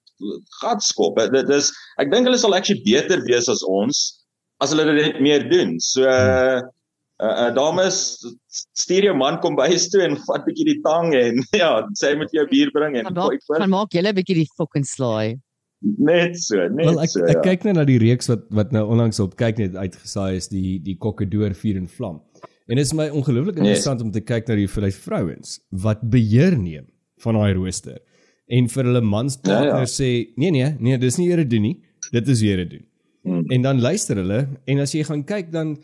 gat 0.61 0.85
skop. 0.85 1.19
Dit 1.35 1.51
is 1.51 1.73
ek 2.03 2.13
dink 2.13 2.29
hulle 2.29 2.39
sal 2.39 2.55
actually 2.55 2.83
beter 2.87 3.23
wees 3.27 3.51
as 3.51 3.65
ons 3.67 4.05
as 4.63 4.75
hulle 4.75 4.87
dit 4.95 5.19
meer 5.25 5.49
doen. 5.51 5.79
So 5.83 6.07
uh, 6.07 6.61
uh, 7.19 7.35
uh 7.47 7.51
dames 7.57 7.99
stuur 8.79 9.09
jou 9.11 9.17
man 9.19 9.41
kom 9.43 9.59
by 9.59 9.67
huis 9.73 9.89
toe 9.91 10.05
en 10.07 10.19
vat 10.29 10.47
bietjie 10.47 10.69
die 10.71 10.81
tang 10.87 11.11
en 11.19 11.43
ja, 11.63 11.75
sê 11.99 12.13
hy 12.13 12.21
moet 12.23 12.37
jou 12.37 12.47
bier 12.53 12.71
bring 12.77 13.01
en 13.01 13.11
gooi 13.11 13.41
voor. 13.47 13.59
Kan 13.59 13.75
maak 13.75 13.97
julle 13.99 14.15
bietjie 14.21 14.45
die 14.45 14.51
fucking 14.59 14.87
slaai. 14.87 15.41
Net 15.83 16.39
so, 16.39 16.61
net 16.71 16.87
well, 16.87 17.01
ek, 17.03 17.11
so. 17.11 17.25
Ek 17.27 17.41
ja. 17.41 17.45
kyk 17.51 17.65
net 17.67 17.81
na 17.81 17.85
die 17.89 17.99
reeks 18.03 18.31
wat 18.31 18.45
wat 18.55 18.71
nou 18.75 18.85
onlangs 18.95 19.19
op 19.23 19.35
kyk 19.41 19.59
net 19.59 19.75
uitgesaai 19.79 20.37
is 20.39 20.47
die 20.53 20.79
die 20.85 20.95
kokkedoor 21.01 21.57
vuur 21.59 21.81
en 21.81 21.89
vlam. 21.91 22.21
En 22.71 22.79
dit 22.79 22.87
is 22.87 22.95
my 22.95 23.09
ongelooflik 23.11 23.59
interessant 23.59 23.99
yes. 23.99 24.07
om 24.07 24.13
te 24.15 24.23
kyk 24.23 24.47
na 24.49 24.57
die 24.61 24.69
die 24.71 24.95
vrouens 24.95 25.59
wat 25.85 26.05
beheer 26.13 26.55
neem 26.57 26.87
van 27.25 27.39
daai 27.39 27.53
rooster 27.59 27.99
en 28.53 28.69
vir 28.69 28.89
hulle 28.89 29.03
mans 29.05 29.39
partner 29.41 29.71
ja, 29.71 29.81
ja. 29.83 29.91
sê 29.91 30.11
nee 30.41 30.53
nee, 30.55 30.71
nee, 30.79 30.99
dis 31.01 31.19
nie 31.21 31.31
Here 31.31 31.47
doen 31.49 31.67
nie. 31.71 31.77
Dit 32.13 32.29
is 32.29 32.43
Here 32.45 32.67
doen. 32.69 32.85
Hmm. 33.23 33.45
En 33.55 33.63
dan 33.63 33.81
luister 33.81 34.19
hulle 34.19 34.47
en 34.67 34.83
as 34.83 34.95
jy 34.95 35.05
gaan 35.09 35.25
kyk 35.27 35.53
dan 35.55 35.77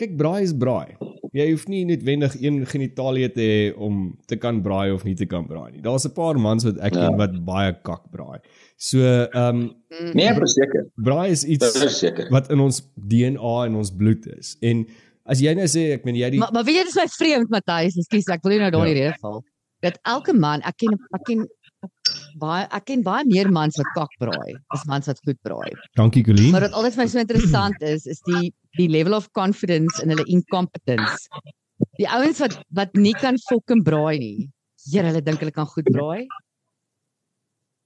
kyk 0.00 0.16
braai 0.20 0.42
is 0.44 0.54
braai. 0.56 0.96
Jy 1.32 1.46
hoef 1.48 1.62
nie 1.72 1.84
noodwendig 1.88 2.34
een 2.42 2.58
genitalie 2.68 3.28
te 3.32 3.40
hê 3.40 3.60
om 3.80 4.10
te 4.28 4.36
kan 4.36 4.58
braai 4.64 4.92
of 4.92 5.04
nie 5.08 5.14
te 5.16 5.24
kan 5.24 5.46
braai 5.48 5.70
nie. 5.72 5.80
Daar's 5.80 6.04
'n 6.04 6.12
paar 6.12 6.36
mans 6.36 6.64
wat 6.64 6.76
ek 6.76 6.92
ja. 6.94 7.06
ken 7.06 7.16
wat 7.16 7.38
baie 7.44 7.72
kak 7.82 8.10
braai. 8.12 8.40
So 8.76 8.98
ehm 9.00 9.62
um, 9.62 10.12
nee, 10.12 10.34
verseker. 10.34 10.90
Braai 10.96 11.30
is 11.30 11.44
iets 11.44 11.72
wat 12.30 12.50
in 12.50 12.60
ons 12.60 12.82
DNA 12.94 13.54
en 13.64 13.74
ons 13.80 13.90
bloed 13.96 14.26
is. 14.36 14.56
En 14.60 14.84
as 15.24 15.40
jy 15.40 15.54
nou 15.54 15.66
sê 15.66 15.92
ek 15.96 16.04
meen 16.04 16.20
jy 16.20 16.30
die 16.30 16.38
Maar 16.38 16.52
maar 16.52 16.64
weet 16.64 16.76
jy 16.76 16.84
dis 16.84 17.00
my 17.00 17.08
vreemd 17.16 17.48
Matthys, 17.48 17.96
ekskuus, 17.96 18.28
ek 18.28 18.42
wil 18.42 18.52
nie 18.52 18.60
nou 18.60 18.70
daar 18.70 18.86
in 18.86 18.96
ja. 18.96 19.00
rede 19.00 19.16
val. 19.22 19.42
Dat 19.80 19.98
elke 20.02 20.32
man, 20.36 20.60
ek 20.68 20.76
ken 20.76 20.98
ek 21.16 21.24
ken 21.24 21.48
baie 22.42 22.66
ek 22.78 22.88
ken 22.90 23.04
baie 23.06 23.26
meer 23.30 23.50
mans 23.54 23.78
wat 23.80 23.90
kak 23.96 24.14
braai 24.22 24.52
as 24.76 24.84
mans 24.90 25.10
wat 25.10 25.20
goed 25.26 25.38
braai. 25.46 25.70
Dankie 25.98 26.24
Colleen. 26.26 26.52
Maar 26.54 26.68
wat 26.68 26.78
altyd 26.78 26.96
vir 26.96 27.04
my 27.04 27.08
so 27.14 27.24
interessant 27.24 27.86
is, 27.94 28.06
is 28.10 28.22
die 28.28 28.52
die 28.80 28.88
level 28.90 29.14
of 29.18 29.28
confidence 29.38 30.02
in 30.02 30.14
hulle 30.14 30.26
incompetence. 30.26 31.28
Die 32.00 32.08
ouens 32.08 32.40
wat 32.42 32.58
wat 32.78 32.96
nie 32.98 33.14
kan 33.18 33.38
fucking 33.50 33.84
braai 33.86 34.18
nie 34.22 34.50
Here, 34.90 35.06
hulle 35.06 35.22
dink 35.22 35.38
hulle 35.42 35.54
kan 35.54 35.68
goed 35.70 35.86
braai. 35.94 36.26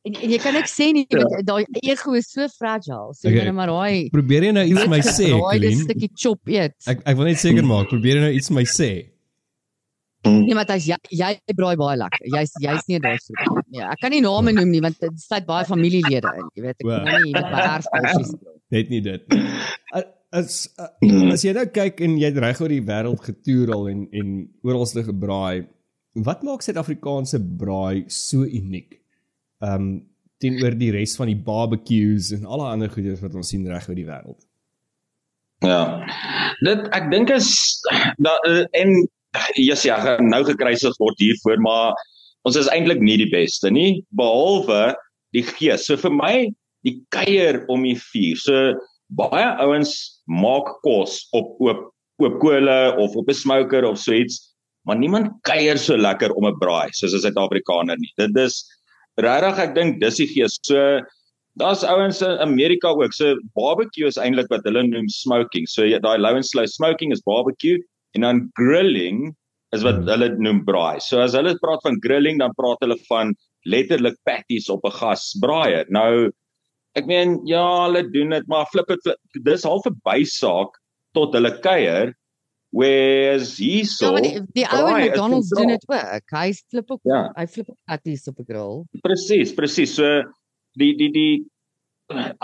En, 0.07 0.14
en 0.14 0.31
jy 0.31 0.38
kan 0.40 0.55
ek 0.57 0.69
sê 0.71 0.92
nie 0.95 1.03
ja. 1.11 1.25
daai 1.45 1.64
ego 1.83 2.14
is 2.16 2.29
so 2.31 2.47
fragile. 2.55 3.11
So 3.19 3.27
okay. 3.29 3.42
jy 3.42 3.53
maar 3.57 3.73
daai 3.73 4.07
Probeer 4.14 4.47
jy 4.49 4.53
nou 4.55 4.64
iets 4.71 4.87
my 4.92 5.01
sê, 5.03 5.33
Colleen? 5.35 5.75
'n 5.75 5.83
stukkie 5.88 6.11
chop 6.14 6.53
eet. 6.53 6.77
Ek 6.87 7.03
ek 7.03 7.19
wil 7.19 7.29
net 7.29 7.42
seker 7.42 7.66
maak, 7.73 7.90
probeer 7.90 8.21
jy 8.21 8.25
nou 8.29 8.35
iets 8.38 8.53
my 8.55 8.64
sê? 8.71 8.90
Nee, 10.27 10.57
maar 10.59 10.73
jy 10.77 10.99
jy 11.11 11.31
braai 11.59 11.77
baie 11.81 11.97
lekker. 12.01 12.27
Jy's 12.35 12.53
jy's 12.62 12.89
nie 12.91 13.01
daar 13.05 13.21
so. 13.23 13.37
Ja, 13.75 13.93
ek 13.95 14.03
kan 14.03 14.15
nie 14.15 14.23
name 14.25 14.53
noem 14.57 14.75
nie 14.75 14.83
want 14.85 15.01
dit 15.03 15.23
sluit 15.23 15.47
baie 15.49 15.69
familielede 15.69 16.35
in. 16.41 16.51
Jy 16.59 16.67
weet, 16.67 16.83
ek 16.83 17.09
kan 17.09 17.25
nie 17.25 17.33
my 17.37 17.65
erfpasies. 17.77 18.35
Net 18.75 18.93
nie 18.93 19.03
dit. 19.05 19.39
As 20.37 20.67
as 21.31 21.47
jy 21.47 21.55
nou 21.57 21.65
kyk 21.73 22.03
en 22.05 22.19
jy 22.21 22.29
het 22.29 22.39
reg 22.43 22.61
oor 22.61 22.73
die 22.73 22.85
wêreld 22.85 23.23
getoer 23.25 23.73
al 23.77 23.89
en 23.93 24.05
en 24.12 24.37
oralste 24.67 25.07
gebraai, 25.07 25.67
wat 26.27 26.43
maak 26.45 26.65
Suid-Afrikaanse 26.67 27.41
braai 27.61 28.07
so 28.12 28.45
uniek? 28.45 28.99
um 29.65 30.05
teenoor 30.43 30.75
die 30.77 30.91
res 30.93 31.17
van 31.17 31.31
die 31.31 31.39
barbecues 31.41 32.33
en 32.37 32.45
alle 32.45 32.69
ander 32.69 32.91
goeders 32.93 33.23
wat 33.25 33.37
ons 33.39 33.49
sien 33.49 33.65
reg 33.71 33.87
oor 33.89 33.97
die 33.97 34.05
wêreld. 34.09 34.43
Ja. 35.65 36.05
Dit 36.61 36.85
ek 36.97 37.07
dink 37.12 37.33
is 37.33 37.49
da, 38.21 38.35
en 38.77 38.93
yes, 39.68 39.85
ja, 39.87 39.99
nou 40.22 40.42
gekruisig 40.46 40.94
word 41.03 41.18
hiervoor, 41.22 41.61
maar 41.64 41.96
ons 42.46 42.59
is 42.61 42.70
eintlik 42.72 43.03
nie 43.03 43.18
die 43.20 43.31
beste 43.33 43.70
nie 43.72 44.03
behalwe 44.18 44.94
die 45.37 45.44
gees. 45.46 45.87
So 45.88 45.99
vir 46.01 46.14
my 46.14 46.35
die 46.87 47.01
kuier 47.14 47.64
om 47.72 47.85
die 47.87 47.96
vuur. 47.99 48.38
So 48.40 48.57
baie 49.16 49.49
ouens 49.62 50.22
maak 50.31 50.70
kos 50.87 51.25
op 51.37 51.57
oop 51.62 51.90
oop 52.22 52.38
kole 52.40 52.77
of 52.96 53.16
op 53.16 53.29
'n 53.29 53.37
smoker 53.37 53.85
of 53.85 53.99
so 53.99 54.12
iets, 54.12 54.55
maar 54.87 54.96
niemand 54.96 55.35
kuier 55.44 55.77
so 55.77 55.96
lekker 55.96 56.33
om 56.33 56.46
'n 56.46 56.59
braai 56.61 56.88
soos 56.92 57.12
'n 57.12 57.20
Suid-Afrikaner 57.20 57.99
nie. 57.99 58.12
Dit 58.16 58.37
is 58.37 58.64
regtig 59.20 59.59
ek 59.59 59.75
dink 59.75 60.01
dis 60.01 60.16
die 60.16 60.27
gees. 60.27 60.59
So 60.62 61.03
daar's 61.61 61.85
ouens 61.85 62.22
in 62.22 62.38
Amerika 62.38 62.88
ook. 62.88 63.12
So 63.12 63.37
barbecue 63.55 64.07
is 64.07 64.16
eintlik 64.16 64.49
wat 64.49 64.64
hulle 64.64 64.83
noem 64.83 65.09
smoking. 65.09 65.66
So 65.66 65.85
ja, 65.85 65.99
daai 65.99 66.18
low 66.18 66.35
and 66.37 66.46
slow 66.46 66.66
smoking 66.66 67.12
is 67.12 67.20
barbecue 67.20 67.79
en 68.14 68.27
dan 68.27 68.51
grilling 68.59 69.35
is 69.75 69.83
wat 69.83 70.01
hmm. 70.01 70.09
hulle 70.09 70.29
noem 70.38 70.64
braai. 70.64 71.01
So 71.01 71.21
as 71.21 71.35
hulle 71.35 71.57
praat 71.62 71.83
van 71.83 72.01
grilling 72.05 72.38
dan 72.38 72.55
praat 72.57 72.83
hulle 72.85 72.99
van 73.09 73.35
letterlik 73.66 74.19
patties 74.25 74.69
op 74.71 74.85
'n 74.87 74.99
gas 75.01 75.35
braaier. 75.42 75.87
Nou 75.90 76.31
ek 76.97 77.07
meen 77.07 77.40
ja, 77.45 77.64
hulle 77.85 78.07
doen 78.11 78.31
dit 78.31 78.47
maar 78.49 78.66
flip 78.73 78.88
dit 78.88 79.42
dis 79.45 79.64
half 79.64 79.87
'n 79.87 80.01
bysaak 80.05 80.79
tot 81.12 81.35
hulle 81.35 81.59
kuier 81.61 82.14
Whereas 82.77 83.57
he 83.57 83.85
saw 83.88 84.16
ja, 84.19 84.23
die, 84.27 84.40
die 84.59 84.64
ou 84.69 84.90
McDonald's 84.90 85.49
doen 85.55 85.71
dit 85.73 85.85
ook. 85.88 86.33
Hy 86.35 86.51
flip 86.53 86.90
op 86.92 87.09
ja. 87.09 87.23
hy 87.38 87.47
flip 87.49 87.71
op 87.73 87.79
patties 87.88 88.27
op 88.29 88.40
'n 88.42 88.49
grill. 88.51 88.83
Presies, 89.07 89.55
presies. 89.57 89.95
So 89.97 90.09
die 90.77 90.92
die 90.99 91.09
die 91.14 91.33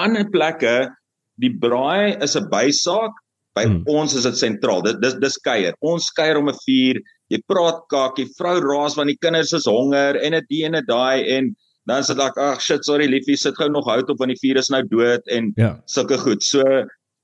ander 0.01 0.25
plekke 0.31 0.89
die 1.37 1.53
braai 1.53 2.17
is 2.25 2.37
'n 2.39 2.49
bysaak. 2.49 3.19
By 3.57 3.67
hmm. 3.69 3.83
ons 3.91 4.15
is 4.17 4.25
dit 4.29 4.39
sentraal. 4.39 4.85
Dit 4.87 5.03
dis 5.03 5.19
dis 5.21 5.37
kuier. 5.45 5.75
Ons 5.85 6.11
kuier 6.17 6.41
om 6.41 6.49
'n 6.49 6.57
vuur. 6.65 7.03
Jy 7.33 7.41
praat 7.49 7.83
kakie, 7.93 8.29
vrou 8.39 8.57
raas 8.61 8.97
want 8.97 9.09
die 9.09 9.21
kinders 9.21 9.53
is 9.57 9.69
honger 9.69 10.17
en 10.21 10.33
dit 10.37 10.57
en 10.65 10.73
dit 10.79 10.89
daai 10.89 11.29
en 11.37 11.53
dan 11.89 12.05
sê 12.05 12.15
ek 12.15 12.39
ag 12.39 12.61
shit 12.61 12.85
sorry 12.85 13.09
liefie 13.09 13.37
sit 13.37 13.57
gou 13.57 13.69
nog 13.69 13.89
hout 13.89 14.09
op 14.11 14.19
want 14.21 14.33
die 14.33 14.41
vuur 14.41 14.61
is 14.61 14.71
nou 14.71 14.83
dood 14.89 15.27
en 15.29 15.53
ja. 15.57 15.77
sulke 15.87 16.19
goed. 16.19 16.43
So 16.45 16.63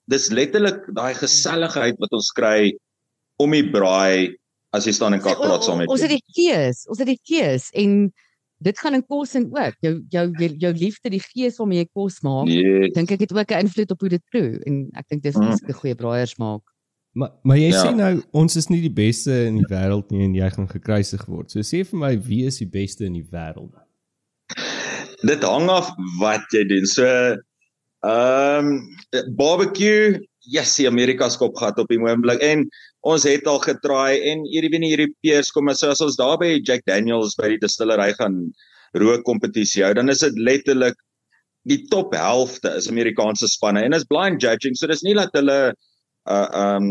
dis 0.08 0.30
letterlik 0.32 0.84
daai 0.96 1.14
geselligheid 1.14 2.00
wat 2.00 2.12
ons 2.16 2.30
kry 2.36 2.72
om 3.38 3.52
die 3.54 3.66
braai 3.70 4.36
as 4.76 4.86
jy 4.88 4.94
staan 4.96 5.16
en 5.16 5.22
kak 5.24 5.40
praat 5.40 5.64
saam 5.64 5.80
met 5.80 5.92
ons 5.92 6.04
het 6.04 6.12
die 6.12 6.24
gees 6.36 6.84
ons 6.92 7.00
het 7.00 7.08
die 7.08 7.20
gees 7.28 7.68
en 7.78 8.08
dit 8.58 8.78
gaan 8.78 8.94
in 8.94 9.04
kos 9.06 9.34
en 9.38 9.46
ook 9.50 9.76
jou 9.84 9.94
jou 10.10 10.24
jou 10.58 10.72
liefde 10.74 11.10
die 11.10 11.22
gees 11.22 11.58
waarmee 11.60 11.84
jy 11.84 11.88
kos 11.94 12.20
maak 12.26 12.50
yes. 12.50 12.92
dink 12.96 13.12
ek 13.14 13.26
het 13.26 13.32
ook 13.32 13.52
'n 13.54 13.66
invloed 13.66 13.90
op 13.94 14.00
hoe 14.00 14.08
dit 14.08 14.24
proe 14.30 14.58
en 14.66 14.88
ek 14.94 15.08
dink 15.08 15.22
dis 15.22 15.36
mm. 15.36 15.54
'n 15.68 15.78
goeie 15.80 15.94
braaiers 15.94 16.36
maak 16.36 16.62
maar 17.12 17.32
maar 17.42 17.56
jy 17.56 17.70
ja. 17.70 17.82
sê 17.84 17.94
nou 17.94 18.22
ons 18.32 18.56
is 18.56 18.68
nie 18.68 18.80
die 18.80 18.94
beste 18.94 19.32
in 19.46 19.56
die 19.62 19.70
wêreld 19.70 20.10
nie 20.10 20.24
en 20.24 20.34
jy 20.34 20.50
gaan 20.50 20.68
gekruisig 20.68 21.26
word 21.26 21.50
so 21.50 21.60
sê 21.60 21.84
vir 21.84 21.98
my 21.98 22.14
wie 22.18 22.46
is 22.46 22.58
die 22.58 22.70
beste 22.70 23.04
in 23.04 23.14
die 23.14 23.28
wêreld 23.30 23.74
dit 25.22 25.42
hang 25.42 25.68
af 25.70 25.94
wat 26.20 26.44
jy 26.52 26.64
doen 26.64 26.86
so 26.86 27.06
ehm 28.06 28.66
um, 28.66 29.34
barbecue 29.34 30.18
yes, 30.48 30.76
die 30.80 30.88
Amerika 30.88 31.28
skop 31.30 31.56
gehad 31.58 31.78
op 31.78 31.90
die 31.92 32.00
oomblik 32.00 32.42
en 32.44 32.64
ons 33.08 33.26
het 33.28 33.46
al 33.46 33.60
getraai 33.62 34.20
en 34.30 34.46
hierdie 34.48 34.72
wie 34.72 34.82
die 34.84 34.94
Europeërs 34.96 35.52
kom 35.54 35.68
as 35.72 35.84
ons 35.84 36.16
daar 36.18 36.38
by 36.40 36.56
Jack 36.58 36.86
Daniels 36.88 37.36
by 37.38 37.52
die 37.54 37.60
distillery 37.62 38.12
gaan 38.18 38.40
rook 38.96 39.26
kompetisie 39.28 39.84
hou 39.84 39.92
dan 39.94 40.08
is 40.08 40.24
dit 40.24 40.38
letterlik 40.40 40.96
die 41.68 41.82
top 41.92 42.14
helfte 42.16 42.72
is 42.80 42.88
Amerikaanse 42.88 43.48
spanne 43.50 43.84
en 43.84 43.96
is 43.96 44.08
blind 44.08 44.42
judging 44.42 44.76
so 44.76 44.88
dis 44.88 45.04
nie 45.04 45.16
dat 45.18 45.34
hulle 45.36 45.60
uh 46.28 46.48
um 46.76 46.88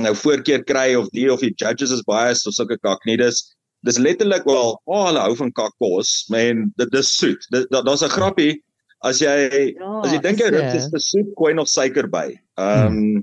nou 0.00 0.12
voorkeur 0.16 0.62
kry 0.64 0.94
of 0.96 1.08
die 1.16 1.28
of 1.32 1.42
die 1.44 1.52
judges 1.52 1.92
is 1.92 2.04
biased 2.08 2.46
of 2.48 2.56
sulke 2.56 2.78
kak 2.80 3.04
nie. 3.06 3.18
Dis 3.20 3.42
dis 3.86 3.98
letterlik 4.00 4.46
wel 4.48 4.74
oh, 4.84 5.04
hulle 5.06 5.20
hou 5.24 5.36
van 5.36 5.52
kakos 5.52 6.24
men 6.32 6.68
dit 6.80 6.96
is 7.00 7.10
soet. 7.18 7.44
Daar's 7.50 8.04
'n 8.04 8.16
grappie 8.16 8.62
as 9.06 9.20
jy 9.22 9.34
ja, 9.76 9.90
as 10.04 10.12
jy 10.12 10.20
dink 10.22 10.40
jy 10.42 10.50
dit 10.54 10.78
is 10.78 10.88
te 10.92 11.02
soet 11.02 11.34
gooi 11.38 11.54
nog 11.54 11.68
suiker 11.68 12.08
by 12.10 12.28
um 12.60 12.96
hmm 12.96 13.20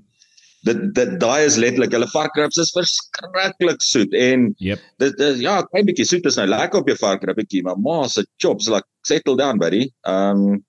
dit 0.67 0.79
dit 0.97 1.13
daai 1.21 1.45
is 1.45 1.57
letterlik 1.61 1.93
hulle 1.95 2.09
varkribs 2.11 2.59
is 2.61 2.73
verskriklik 2.75 3.83
soet 3.83 4.15
en 4.17 4.47
yep. 4.63 4.81
dit 5.03 5.23
is 5.27 5.41
ja, 5.43 5.59
klein 5.71 5.87
bietjie 5.89 6.07
soet 6.07 6.27
is 6.29 6.39
nou 6.39 6.47
lekker 6.49 6.81
op 6.81 6.89
jou 6.91 6.97
varkribetjie, 6.99 7.63
maar 7.67 7.79
ma 7.81 7.99
se 8.11 8.25
chops 8.41 8.69
like 8.73 8.87
settle 9.07 9.37
down 9.39 9.61
buddy. 9.61 9.87
Um 10.07 10.63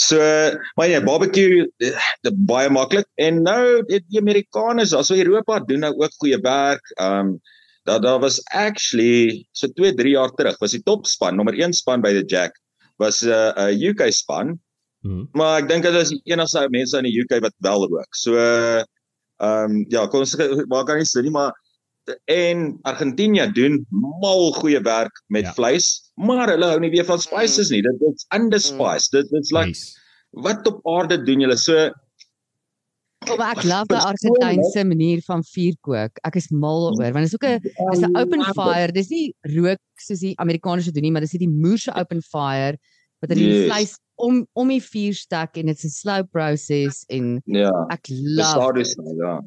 so 0.00 0.18
maar 0.78 0.88
ja, 0.88 1.02
barbecue 1.04 1.66
dit 1.78 2.36
baie 2.48 2.70
maklik 2.72 3.06
en 3.20 3.42
nou 3.44 3.82
die, 3.90 4.00
die 4.08 4.20
Amerikaners, 4.22 4.94
also 4.96 5.18
Europa 5.18 5.60
doen 5.68 5.84
nou 5.86 5.92
ook 6.00 6.20
goeie 6.22 6.40
werk. 6.42 6.94
Um 7.00 7.36
daar 7.86 8.00
daar 8.00 8.20
was 8.22 8.38
actually 8.54 9.44
so 9.52 9.68
2 9.68 9.94
3 9.98 10.16
jaar 10.16 10.34
terug 10.38 10.58
was 10.62 10.74
die 10.76 10.84
topspan, 10.86 11.36
nommer 11.36 11.54
1 11.58 11.74
span 11.76 12.02
by 12.02 12.14
the 12.14 12.24
Jack 12.26 12.61
was 13.02 13.22
'n 13.26 13.34
uh, 13.34 13.52
'n 13.68 13.74
uh, 13.74 13.90
UK 13.90 14.08
span. 14.14 14.56
Hmm. 15.02 15.26
Maar 15.34 15.62
ek 15.62 15.68
dink 15.68 15.82
dit 15.82 15.94
is 15.98 16.14
die 16.14 16.22
enigste 16.30 16.68
mense 16.70 16.98
in 16.98 17.10
die 17.10 17.18
UK 17.20 17.40
wat 17.42 17.54
wel 17.58 17.88
rook. 17.90 18.14
So 18.14 18.38
Ehm 19.42 19.70
um, 19.70 19.84
ja, 19.90 20.06
kom 20.06 20.22
ons 20.22 20.36
waar 20.70 20.86
kan 20.86 21.00
jy 21.00 21.06
sê 21.08 21.22
nie 21.24 21.34
maar 21.34 21.50
en 22.30 22.62
Argentinië 22.86 23.48
doen 23.54 23.80
mal 24.22 24.52
goeie 24.58 24.78
werk 24.86 25.18
met 25.34 25.48
ja. 25.48 25.54
vleis, 25.56 25.88
maar 26.14 26.50
hulle 26.50 26.68
hou 26.70 26.78
nie 26.82 26.90
weer 26.94 27.06
van 27.06 27.22
spices 27.22 27.70
nie. 27.74 27.80
Dit 27.82 28.02
is 28.06 28.26
underspiced. 28.34 29.14
Dit 29.14 29.30
dit's 29.34 29.50
like 29.54 29.72
nice. 29.74 29.98
wat 30.46 30.66
op 30.70 30.78
aarde 30.94 31.18
doen 31.26 31.42
julle 31.42 31.58
so 31.58 31.88
Oh, 33.30 33.38
ek 33.46 33.62
love 33.62 33.88
die 33.90 34.00
Argentynse 34.00 34.84
manier 34.88 35.22
van 35.26 35.44
vuurkook. 35.46 36.18
Ek 36.26 36.38
is 36.40 36.48
mal 36.50 36.88
oor 36.90 37.12
want 37.14 37.22
dit 37.22 37.30
is 37.30 37.36
ook 37.38 37.46
'n 37.46 37.60
dis 37.62 38.02
'n 38.02 38.16
open 38.16 38.42
fire. 38.56 38.92
Dis 38.92 39.10
nie 39.10 39.34
rook 39.54 39.82
soos 39.98 40.20
die 40.20 40.34
Amerikaners 40.38 40.90
doen 40.90 41.02
nie, 41.02 41.12
maar 41.12 41.22
dis 41.22 41.36
die 41.38 41.48
moerse 41.48 41.94
open 41.94 42.22
fire 42.22 42.78
wat 43.20 43.30
hulle 43.30 43.46
yes. 43.46 43.58
die 43.58 43.66
vleis 43.70 43.92
om 44.16 44.46
om 44.52 44.68
die 44.68 44.82
vuur 44.82 45.14
stek 45.14 45.56
en 45.56 45.66
dit's 45.66 45.84
'n 45.84 45.94
slow 45.94 46.22
process 46.30 47.04
en 47.08 47.40
ja, 47.46 47.70
ek 47.90 48.08
love 48.10 48.72
dit. 48.74 48.96
Ja. 49.18 49.40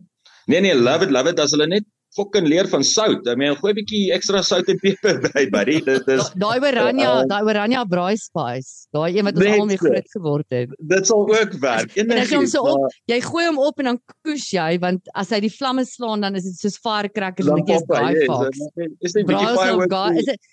Nee 0.47 0.61
nee, 0.61 0.75
love 0.75 1.03
it, 1.03 1.11
love 1.11 1.29
it 1.29 1.39
as 1.39 1.51
hulle 1.51 1.67
net 1.67 1.85
fucking 2.15 2.47
leer 2.47 2.67
van 2.71 2.83
sout. 2.83 3.27
Ek 3.27 3.37
meen 3.39 3.55
gooi 3.59 3.71
'n 3.73 3.77
bietjie 3.79 4.03
ekstra 4.15 4.41
sout 4.43 4.69
en 4.71 4.79
peper 4.79 5.19
by, 5.25 5.45
buddy. 5.53 5.77
Dit 5.85 6.07
is 6.15 6.31
daai 6.39 6.57
oranje, 6.59 7.07
uh, 7.07 7.25
daai 7.29 7.43
oranje 7.43 7.83
braai 7.91 8.15
spice. 8.17 8.87
Daai 8.95 9.17
een 9.17 9.27
wat 9.27 9.37
ons 9.37 9.51
almal 9.51 9.69
mee 9.71 9.81
groot 9.83 10.09
geword 10.15 10.57
het. 10.57 10.75
Dit 10.79 11.11
sal 11.11 11.27
ook 11.27 11.53
werk. 11.63 11.95
En 11.99 12.15
as 12.15 12.31
jy 12.31 12.41
hom 12.41 12.49
so 12.49 12.65
op, 12.75 12.97
jy 13.11 13.19
gooi 13.27 13.45
hom 13.49 13.61
op 13.67 13.79
en 13.83 13.91
dan 13.91 14.01
koes 14.25 14.49
jy 14.55 14.71
want 14.83 15.13
as 15.13 15.31
hy 15.35 15.41
die 15.45 15.53
vlamme 15.53 15.85
slaan 15.85 16.25
dan 16.25 16.35
is 16.39 16.47
dit 16.49 16.59
soos 16.65 16.79
firecrackers 16.81 17.47
en 17.47 17.63
dit 17.63 17.75
is 17.75 17.87
daai 17.91 18.25
fox. 18.25 18.67
Is 19.01 19.13
dit 19.13 19.23
'n 19.23 19.31
bietjie 19.31 19.55
fireworks? 19.55 20.19
Is 20.23 20.31
dit 20.33 20.51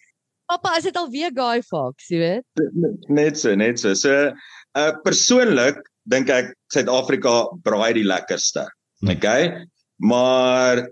Pappa, 0.52 0.76
is 0.76 0.84
dit 0.84 0.96
alweer 1.00 1.30
Guy 1.32 1.62
Fawkes, 1.64 2.08
jy 2.12 2.18
weet? 2.20 2.62
Net 3.08 3.38
so, 3.40 3.54
net 3.56 3.78
so. 3.80 3.94
So, 3.96 4.32
uh 4.76 4.90
persoonlik 5.04 5.78
dink 6.12 6.28
ek 6.32 6.52
Suid-Afrika 6.74 7.34
braai 7.64 7.94
die 7.96 8.04
lekkerste. 8.04 8.66
Hmm. 9.00 9.14
Okay? 9.14 9.66
Maar 10.02 10.82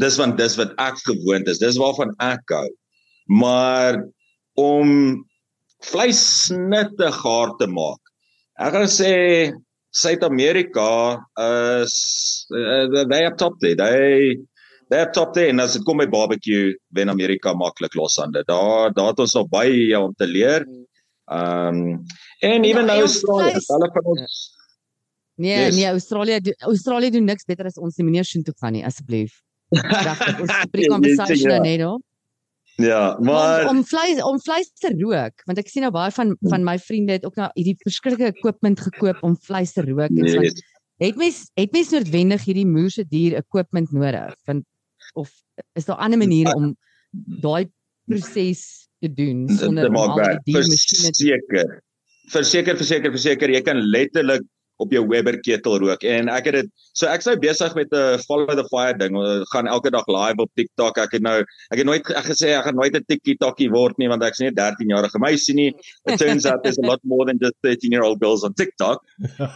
dis 0.00 0.18
want 0.20 0.36
dis 0.40 0.56
wat 0.60 0.74
ek 0.82 1.00
gewoond 1.06 1.48
is. 1.48 1.62
Dis 1.62 1.78
waarvan 1.80 2.12
ek 2.24 2.54
hou. 2.54 2.66
Maar 3.32 4.02
om 4.60 4.90
vleissnitte 5.84 7.10
gaar 7.20 7.54
te 7.60 7.68
maak. 7.70 8.00
Ek 8.62 8.76
gaan 8.76 8.90
sê 8.90 9.14
Suid-Amerika 9.96 11.16
is 11.80 11.96
uh, 12.52 13.04
they 13.08 13.24
up 13.24 13.38
top 13.40 13.56
there. 13.60 13.76
They 13.76 14.36
laptop 14.90 15.32
te 15.34 15.48
en 15.50 15.60
as 15.60 15.74
dit 15.74 15.84
kom 15.86 15.98
by 15.98 16.06
barbecue 16.10 16.74
wen 16.94 17.10
Amerika 17.10 17.54
maklik 17.56 17.96
los 17.98 18.18
aan 18.22 18.34
dit. 18.34 18.46
Daar 18.46 18.92
daar 18.94 19.12
het 19.12 19.22
ons 19.24 19.34
nog 19.34 19.48
baie 19.50 19.98
om 19.98 20.14
te 20.14 20.26
leer. 20.26 20.66
Ehm 21.32 21.80
um, 21.80 22.04
en 22.40 22.62
ja, 22.62 22.70
ewen 22.70 22.86
nou 22.86 23.00
Australië, 23.00 23.58
hulle 23.66 23.90
van 23.92 24.12
ons 24.12 24.36
Nee, 25.36 25.52
yes. 25.52 25.74
nee, 25.76 25.86
Australië 25.86 26.54
Australië 26.58 27.10
doen 27.10 27.24
niks 27.24 27.44
beter 27.44 27.66
as 27.66 27.76
ons 27.76 27.96
nie. 27.96 28.06
Meneer 28.06 28.24
Shin 28.24 28.44
toe 28.44 28.54
gaan 28.56 28.72
nie 28.72 28.84
asseblief. 28.86 29.42
Regtig, 29.74 30.40
ons 30.40 30.90
conversation 30.94 31.56
ja. 31.56 31.62
net 31.64 31.82
hoor. 31.82 32.02
Ja, 32.76 33.16
maar 33.24 33.64
om, 33.70 33.78
om 33.78 33.84
vleis 33.88 34.18
om 34.22 34.38
vleis 34.44 34.68
te 34.76 34.90
rook, 35.00 35.40
want 35.48 35.58
ek 35.58 35.70
sien 35.72 35.86
nou 35.86 35.92
baie 35.94 36.12
van 36.12 36.34
van 36.50 36.64
my 36.64 36.76
vriende 36.82 37.16
het 37.16 37.24
ook 37.24 37.38
nou 37.40 37.48
hierdie 37.54 37.76
verskillende 37.80 38.28
equipment 38.34 38.82
gekoop 38.84 39.22
om 39.24 39.36
vleis 39.48 39.72
te 39.72 39.84
rook 39.86 40.12
en 40.12 40.28
so. 40.28 40.42
Yes. 40.44 40.60
Het 41.00 41.16
mens 41.20 41.38
het 41.56 41.72
mens 41.72 41.92
noodwendig 41.92 42.44
hierdie 42.44 42.66
moerse 42.68 43.04
dier 43.08 43.38
equipment 43.40 43.92
nodig? 43.96 44.36
Want 44.48 44.64
of 45.16 45.32
is 45.76 45.88
daar 45.88 45.96
ander 46.04 46.20
maniere 46.20 46.52
om 46.56 46.74
daai 47.40 47.68
proses 48.04 48.88
te 49.00 49.08
doen 49.12 49.48
sonder 49.56 49.88
om 49.88 49.96
al 49.96 50.14
die 50.44 50.56
masjiene 50.56 51.12
seker. 51.16 51.74
Verseker, 52.32 52.76
verseker, 52.76 53.12
verseker, 53.14 53.52
jy 53.54 53.62
kan 53.64 53.80
letterlik 53.92 54.44
op 54.82 54.92
jou 54.92 55.02
Weber 55.08 55.38
ketel 55.40 55.78
rook. 55.80 56.04
En 56.04 56.28
ek 56.32 56.50
het 56.50 56.58
dit 56.60 56.70
so 56.96 57.08
ek 57.10 57.24
sou 57.24 57.36
besig 57.40 57.74
met 57.78 57.92
'n 57.92 58.18
follow 58.26 58.56
the 58.56 58.66
fire 58.70 58.96
ding 58.98 59.16
gaan 59.52 59.66
elke 59.66 59.90
dag 59.90 60.06
live 60.06 60.42
op 60.42 60.50
TikTok. 60.54 60.98
Ek 60.98 61.12
het 61.12 61.22
nou 61.22 61.40
ek 61.40 61.78
het 61.78 61.86
nooit 61.86 62.10
ek 62.10 62.28
gesê 62.32 62.52
ek 62.56 62.64
gaan 62.64 62.76
nooit 62.76 62.94
'n 62.94 63.04
TikTokie 63.08 63.70
word 63.70 63.98
nie 63.98 64.08
want 64.08 64.22
ek's 64.22 64.40
nie 64.40 64.50
'n 64.50 64.54
13 64.54 64.88
jarige 64.88 65.18
meisie 65.18 65.54
nie. 65.54 65.72
It 66.06 66.18
turns 66.18 66.46
out 66.46 66.62
there's 66.62 66.78
a 66.78 66.86
lot 66.86 67.00
more 67.04 67.24
than 67.24 67.38
just 67.38 67.54
13 67.62 67.92
year 67.92 68.02
old 68.02 68.20
girls 68.20 68.44
on 68.44 68.54
TikTok. 68.54 69.02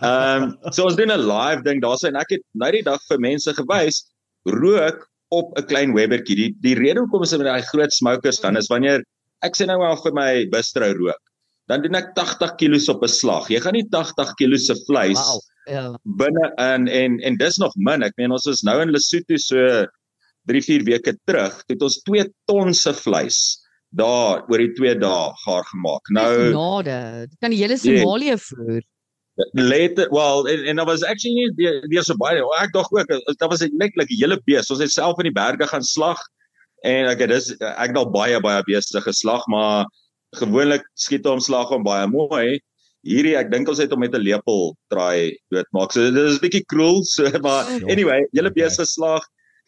Um 0.02 0.56
so 0.72 0.84
ons 0.84 0.96
doen 0.96 1.12
'n 1.12 1.28
live 1.28 1.62
ding 1.62 1.80
daarso 1.80 2.08
en 2.08 2.16
ek 2.16 2.30
het 2.30 2.42
nou 2.54 2.70
die 2.70 2.82
dag 2.82 3.00
vir 3.08 3.18
mense 3.18 3.52
gewys 3.54 4.04
rook 4.44 5.08
op 5.30 5.58
'n 5.58 5.66
klein 5.66 5.94
Webertjie. 5.94 6.36
Die 6.36 6.56
die 6.60 6.74
rede 6.74 7.00
hoekom 7.00 7.20
ons 7.20 7.36
met 7.36 7.46
daai 7.46 7.62
groot 7.62 7.92
smokers 7.92 8.40
dan 8.40 8.56
is 8.56 8.68
wanneer 8.68 9.04
ek 9.42 9.56
sê 9.56 9.66
nou 9.66 9.78
maar 9.78 9.96
vir 9.96 10.12
my 10.12 10.46
bistro 10.50 10.92
rook 10.92 11.29
dan 11.70 11.84
doen 11.84 11.98
ek 12.00 12.12
80 12.18 12.56
kg 12.58 12.82
op 12.90 13.04
'n 13.06 13.12
slag. 13.14 13.48
Jy 13.48 13.60
gaan 13.62 13.78
nie 13.78 13.86
80 13.88 14.34
kg 14.34 14.58
se 14.58 14.74
vleis 14.88 15.22
wow, 15.22 15.40
ja. 15.70 15.84
binne 16.02 16.50
in 16.66 16.88
en 16.88 17.18
en 17.20 17.38
dis 17.38 17.58
nog 17.62 17.74
min. 17.78 18.02
Ek 18.02 18.16
meen 18.18 18.34
ons 18.34 18.46
is 18.50 18.62
nou 18.66 18.80
in 18.82 18.90
Lesotho 18.90 19.38
so 19.38 19.86
3 20.50 20.62
4 20.66 20.84
weke 20.84 21.14
terug, 21.24 21.62
het 21.68 21.82
ons 21.82 22.00
2 22.02 22.26
ton 22.50 22.74
se 22.74 22.92
vleis 22.92 23.58
daar 23.90 24.46
oor 24.46 24.62
die 24.62 24.72
2 24.74 24.98
dae 24.98 25.30
gaar 25.44 25.66
gemaak. 25.70 26.10
Nou 26.14 26.32
nade, 26.54 27.26
dit 27.30 27.38
kan 27.38 27.54
die 27.54 27.62
hele 27.62 27.78
Somalië 27.78 28.38
voer. 28.38 28.82
Later, 29.56 30.10
well, 30.12 30.44
en 30.52 30.66
en 30.68 30.76
daar 30.76 30.86
was 30.86 31.02
actually 31.02 31.48
nie 31.54 31.70
weer 31.88 32.04
so 32.04 32.14
baie. 32.18 32.42
Ek 32.60 32.74
dink 32.74 32.90
ook 32.92 33.38
daar 33.38 33.48
was 33.48 33.62
net 33.62 33.96
like 33.96 34.12
'n 34.12 34.20
hele 34.20 34.40
bees. 34.44 34.70
Ons 34.70 34.82
het 34.82 34.90
self 34.90 35.18
in 35.18 35.30
die 35.30 35.38
berge 35.38 35.66
gaan 35.66 35.82
slag 35.82 36.18
en 36.82 37.06
ek 37.06 37.20
het 37.20 37.30
dis 37.30 37.50
ek 37.60 37.88
het 37.92 37.96
al 37.96 38.10
baie 38.10 38.40
baie 38.40 38.62
beeste 38.66 39.00
geslag, 39.00 39.46
maar 39.46 39.86
gewoonlik 40.38 40.84
skiet 40.98 41.26
hom 41.26 41.40
slag 41.42 41.72
om 41.74 41.86
baie 41.86 42.06
mooi. 42.10 42.60
Hierdie 43.06 43.36
ek 43.38 43.50
dink 43.52 43.70
ons 43.72 43.80
het 43.80 43.92
hom 43.94 44.02
met 44.04 44.14
'n 44.14 44.22
lepel 44.22 44.76
draai 44.92 45.36
doodmaak. 45.50 45.92
So 45.92 46.10
dit 46.10 46.16
is 46.16 46.38
'n 46.38 46.44
bietjie 46.44 46.66
cruel, 46.66 47.02
so 47.14 47.24
maar 47.42 47.66
ja. 47.70 47.86
anyway, 47.88 48.26
julle 48.32 48.52
besige 48.52 48.86
slag. 48.86 49.24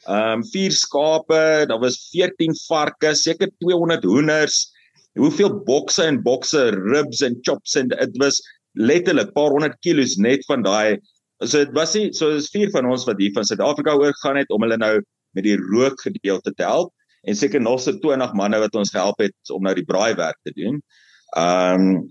Ehm 0.06 0.42
um, 0.42 0.44
vier 0.44 0.70
skape, 0.70 1.66
daar 1.68 1.80
was 1.80 2.10
14 2.10 2.54
varke, 2.68 3.14
seker 3.14 3.48
200 3.60 4.04
hoenders. 4.04 4.70
Hoeveel 5.14 5.62
bokse 5.64 6.04
en 6.04 6.22
bokse 6.22 6.70
ribs 6.70 7.22
en 7.22 7.38
chops 7.42 7.76
en 7.76 7.88
dit 7.88 8.16
was 8.18 8.40
letterlik 8.74 9.32
paar 9.32 9.50
honderd 9.50 9.76
kilos 9.80 10.16
net 10.16 10.44
van 10.46 10.62
daai. 10.62 10.98
So 11.44 11.58
dit 11.58 11.74
was 11.74 11.94
nie 11.94 12.12
so 12.12 12.30
is 12.30 12.50
vier 12.50 12.70
van 12.70 12.86
ons 12.86 13.04
wat 13.04 13.18
hier 13.18 13.32
van 13.34 13.44
Suid-Afrika 13.44 13.94
oor 13.94 14.14
gaan 14.22 14.36
het 14.36 14.50
om 14.50 14.62
hulle 14.62 14.76
nou 14.76 15.00
met 15.34 15.44
die 15.44 15.56
rook 15.56 16.00
gedeelte 16.00 16.52
te 16.54 16.62
help 16.62 16.92
en 17.22 17.38
seker 17.38 17.62
nog 17.62 17.80
so 17.80 17.94
20 18.02 18.34
manne 18.38 18.58
wat 18.62 18.74
ons 18.78 18.90
gehelp 18.94 19.20
het 19.22 19.54
om 19.54 19.62
nou 19.62 19.74
die 19.78 19.86
braaiwerk 19.86 20.38
te 20.42 20.54
doen. 20.56 20.82
Ehm 21.36 21.86
um, 21.92 22.02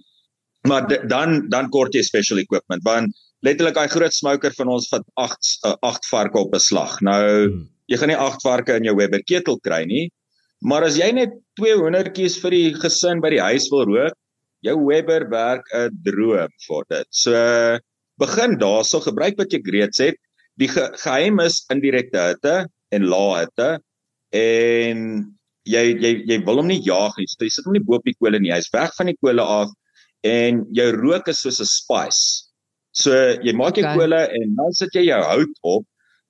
maar 0.62 0.86
dan 1.10 1.50
dan 1.50 1.69
kort 1.74 1.95
jy 1.97 2.04
special 2.06 2.38
equipment 2.38 2.84
want 2.86 3.15
letterlik 3.41 3.74
daai 3.74 3.89
groot 3.89 4.13
smoker 4.13 4.54
van 4.54 4.69
ons 4.69 4.86
vat 4.91 5.06
8 5.17 5.47
uh, 5.65 5.74
8 5.89 6.10
varke 6.12 6.38
op 6.38 6.54
'n 6.54 6.62
slag. 6.62 7.00
Nou 7.02 7.24
hmm. 7.50 7.67
jy 7.89 7.97
gaan 7.97 8.12
nie 8.13 8.17
8 8.17 8.45
varke 8.45 8.76
in 8.78 8.86
jou 8.86 8.95
Weber 8.95 9.24
ketel 9.24 9.58
kry 9.60 9.84
nie. 9.86 10.12
Maar 10.62 10.86
as 10.86 10.97
jy 10.97 11.10
net 11.12 11.34
2 11.58 11.80
hoendertjies 11.82 12.38
vir 12.43 12.52
die 12.52 12.74
gesin 12.78 13.21
by 13.21 13.32
die 13.34 13.41
huis 13.41 13.69
wil 13.74 13.86
rook, 13.89 14.13
jou 14.62 14.78
Weber 14.86 15.26
werk 15.30 15.65
'n 15.74 15.89
droom 16.06 16.54
vir 16.67 16.84
dit. 16.89 17.08
So 17.10 17.34
begin 18.21 18.58
daarso 18.62 19.02
gebruik 19.02 19.38
wat 19.38 19.54
jy 19.54 19.62
reeds 19.65 19.97
het. 19.97 20.15
Die 20.58 20.67
ge 20.67 20.91
geheim 20.93 21.39
is 21.39 21.65
indirekte 21.74 22.21
hitte 22.21 22.67
en 22.91 23.10
lae 23.10 23.39
hitte 23.39 23.80
en 24.31 25.05
jy 25.69 25.83
jy 26.01 26.11
jy 26.29 26.37
wil 26.47 26.61
hom 26.61 26.71
nie 26.71 26.81
jaag 26.85 27.17
nie. 27.19 27.27
So 27.29 27.45
jy 27.45 27.51
sit 27.53 27.67
hom 27.67 27.77
nie 27.77 27.85
bo 27.85 27.99
op 27.99 28.07
die 28.07 28.17
kole 28.17 28.39
nie. 28.39 28.53
Hy's 28.53 28.71
weg 28.73 28.93
van 28.97 29.11
die 29.11 29.19
kole 29.19 29.43
af 29.43 29.71
en 30.27 30.65
jou 30.77 30.89
rook 30.97 31.29
is 31.31 31.41
soos 31.43 31.61
'n 31.61 31.69
spice. 31.69 32.51
So 32.91 33.11
jy 33.43 33.53
maak 33.55 33.77
jou 33.77 33.85
okay. 33.85 33.97
kole 33.97 34.21
en 34.27 34.55
dan 34.55 34.73
sit 34.73 34.93
jy 34.95 35.07
jou 35.09 35.21
hout 35.23 35.57
op 35.63 35.85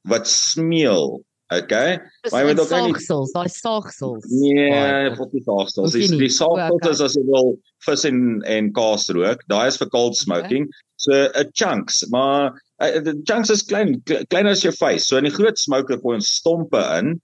wat 0.09 0.27
smeel. 0.27 1.21
Okay. 1.51 1.99
Maar 2.31 2.45
jy 2.45 2.47
moet 2.47 2.59
ook 2.61 2.69
nie 2.71 2.93
saagsels, 2.93 3.31
daai 3.35 3.49
saagsels. 3.51 4.27
Nee, 4.31 5.09
wat 5.17 5.33
die 5.35 5.41
saagsels. 5.43 5.91
Dis 5.91 6.13
die 6.15 6.29
saagsels 6.31 6.87
is 6.93 7.01
as 7.01 7.17
jy 7.19 7.25
wil 7.27 7.57
vis 7.83 8.05
en 8.07 8.21
en 8.47 8.69
kaas 8.71 9.09
rook. 9.11 9.43
Daai 9.51 9.67
is 9.67 9.79
vir 9.81 9.89
cold 9.91 10.15
smoking. 10.15 10.69
Okay. 10.69 10.87
So 10.95 11.11
'n 11.11 11.43
uh, 11.43 11.49
chunks, 11.51 12.05
maar 12.13 12.53
uh, 12.79 13.13
chunks 13.27 13.49
is 13.49 13.65
klein 13.67 13.99
klein 14.29 14.47
as 14.47 14.63
jou 14.63 14.71
face. 14.71 15.09
So 15.09 15.17
in 15.17 15.27
die 15.27 15.35
groot 15.35 15.59
smoker 15.59 15.99
gooi 15.99 16.15
ons 16.21 16.31
stompe 16.39 16.79
in 16.99 17.19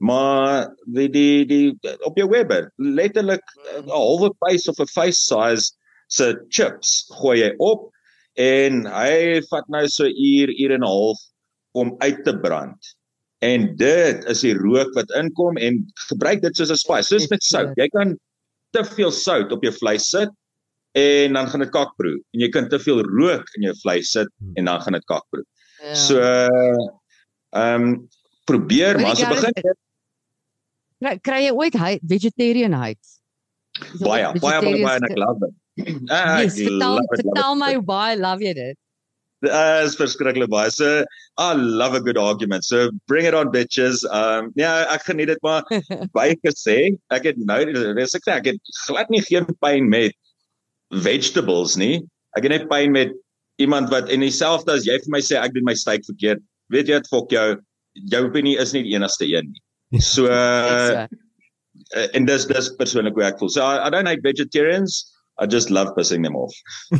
maar 0.00 0.70
die 0.88 1.10
die 1.12 1.44
die 1.44 1.94
op 2.08 2.16
jou 2.16 2.28
Weber 2.30 2.70
letterlik 2.76 3.44
'n 3.84 3.88
halwe 3.88 4.30
face 4.40 4.70
of 4.70 4.80
'n 4.80 4.88
face 4.88 5.20
size 5.20 5.72
se 6.08 6.32
chips 6.48 7.04
gooi 7.20 7.40
jy 7.40 7.50
op 7.58 7.90
en 8.34 8.86
hy 8.86 9.42
vat 9.50 9.68
nou 9.68 9.84
so 9.88 10.08
uur 10.08 10.48
uur 10.48 10.72
en 10.72 10.80
'n 10.80 10.88
half 10.88 11.20
om 11.72 11.94
uit 11.98 12.24
te 12.24 12.34
brand. 12.38 12.96
En 13.38 13.76
dit 13.76 14.24
is 14.24 14.40
die 14.40 14.54
rook 14.56 14.92
wat 14.94 15.10
inkom 15.16 15.56
en 15.56 15.84
gebruik 16.08 16.42
dit 16.42 16.56
soos 16.56 16.70
'n 16.70 16.76
spice, 16.76 17.08
soos 17.08 17.28
met 17.28 17.42
sout. 17.42 17.76
Jy 17.76 17.88
kan 17.88 18.18
te 18.70 18.84
veel 18.84 19.10
sout 19.10 19.52
op 19.52 19.62
jou 19.62 19.72
vleis 19.72 20.08
sit 20.10 20.30
en 20.92 21.32
dan 21.32 21.48
gaan 21.48 21.60
dit 21.60 21.70
kakbroe 21.70 22.16
en 22.32 22.40
jy 22.40 22.48
kan 22.48 22.68
te 22.68 22.78
veel 22.78 23.02
rook 23.02 23.46
in 23.56 23.62
jou 23.62 23.74
vleis 23.82 24.10
sit 24.10 24.28
hmm. 24.38 24.52
en 24.54 24.64
dan 24.64 24.80
gaan 24.80 24.92
dit 24.92 25.04
kakbroe. 25.04 25.44
Ja. 25.82 25.94
So 25.94 26.20
ehm 27.50 27.82
um, 27.82 28.08
probeer 28.44 28.98
maar 28.98 29.12
as 29.12 29.20
jy 29.20 29.28
begin 29.28 29.54
kry, 31.00 31.16
kry 31.24 31.40
jy 31.46 31.54
ooit 31.56 31.80
vegetarian 32.02 32.76
heights? 32.76 33.18
Baie, 34.00 34.28
baie 34.40 34.60
baie 34.60 34.82
baie 34.84 35.00
en 35.00 35.08
ek 35.08 35.18
love 35.18 35.40
dit. 35.46 35.56
Ah, 36.12 36.40
yes, 36.42 36.58
vertel, 36.58 37.00
vertel 37.14 37.56
my 37.56 37.74
why 37.88 38.14
love 38.14 38.42
you 38.44 38.54
dit. 38.54 38.76
Uh, 39.40 39.80
is 39.86 39.96
verskriklik 39.96 40.50
baie. 40.52 40.68
So 40.70 41.04
I 41.38 41.52
love 41.54 41.94
a 41.94 42.00
good 42.00 42.18
argument. 42.18 42.64
So 42.64 42.90
bring 43.06 43.24
it 43.24 43.34
on 43.34 43.48
bitches. 43.54 44.04
Um 44.12 44.52
ja, 44.60 44.84
ek 44.92 45.06
geniet 45.08 45.32
dit 45.32 45.40
maar 45.46 45.64
baie 46.16 46.36
gesê. 46.44 46.92
Ek 47.14 47.30
het 47.30 47.40
nou 47.40 47.62
dis 47.96 48.16
ek 48.18 48.26
sê 48.26 48.36
ek 48.36 48.52
het 48.52 48.74
glad 48.84 49.08
nie 49.12 49.22
geen 49.24 49.48
pyn 49.64 49.88
met 49.88 50.16
vegetables 50.92 51.78
nie. 51.80 52.02
Ek 52.36 52.44
het 52.44 52.58
net 52.58 52.68
pyn 52.68 52.92
met 52.92 53.16
iemand 53.60 53.88
wat 53.92 54.12
en 54.12 54.24
dieselfde 54.24 54.76
as 54.76 54.84
jy 54.88 54.98
vir 55.06 55.16
my 55.16 55.24
sê 55.24 55.40
ek 55.40 55.56
doen 55.56 55.68
my 55.68 55.76
steak 55.78 56.04
verkeerd. 56.08 56.44
Weet 56.74 56.92
jy 56.92 57.00
wat 57.00 57.08
fok 57.12 57.32
jou 57.32 57.48
jou 58.12 58.22
opinie 58.28 58.58
is 58.60 58.76
nie 58.76 58.84
die 58.84 58.94
enigste 58.98 59.24
een 59.24 59.48
nie. 59.48 59.64
So 59.98 60.26
uh, 60.30 61.06
en 62.14 62.24
dis 62.24 62.46
dis 62.46 62.74
persoonlik 62.78 63.14
hoe 63.18 63.24
ek 63.26 63.40
voel. 63.40 63.50
So 63.50 63.64
I, 63.64 63.86
I 63.86 63.90
don't 63.90 64.06
hate 64.06 64.22
vegetarians. 64.22 65.02
I 65.40 65.46
just 65.46 65.70
love 65.70 65.88
pissing 65.96 66.22
them 66.22 66.36
off. 66.36 66.52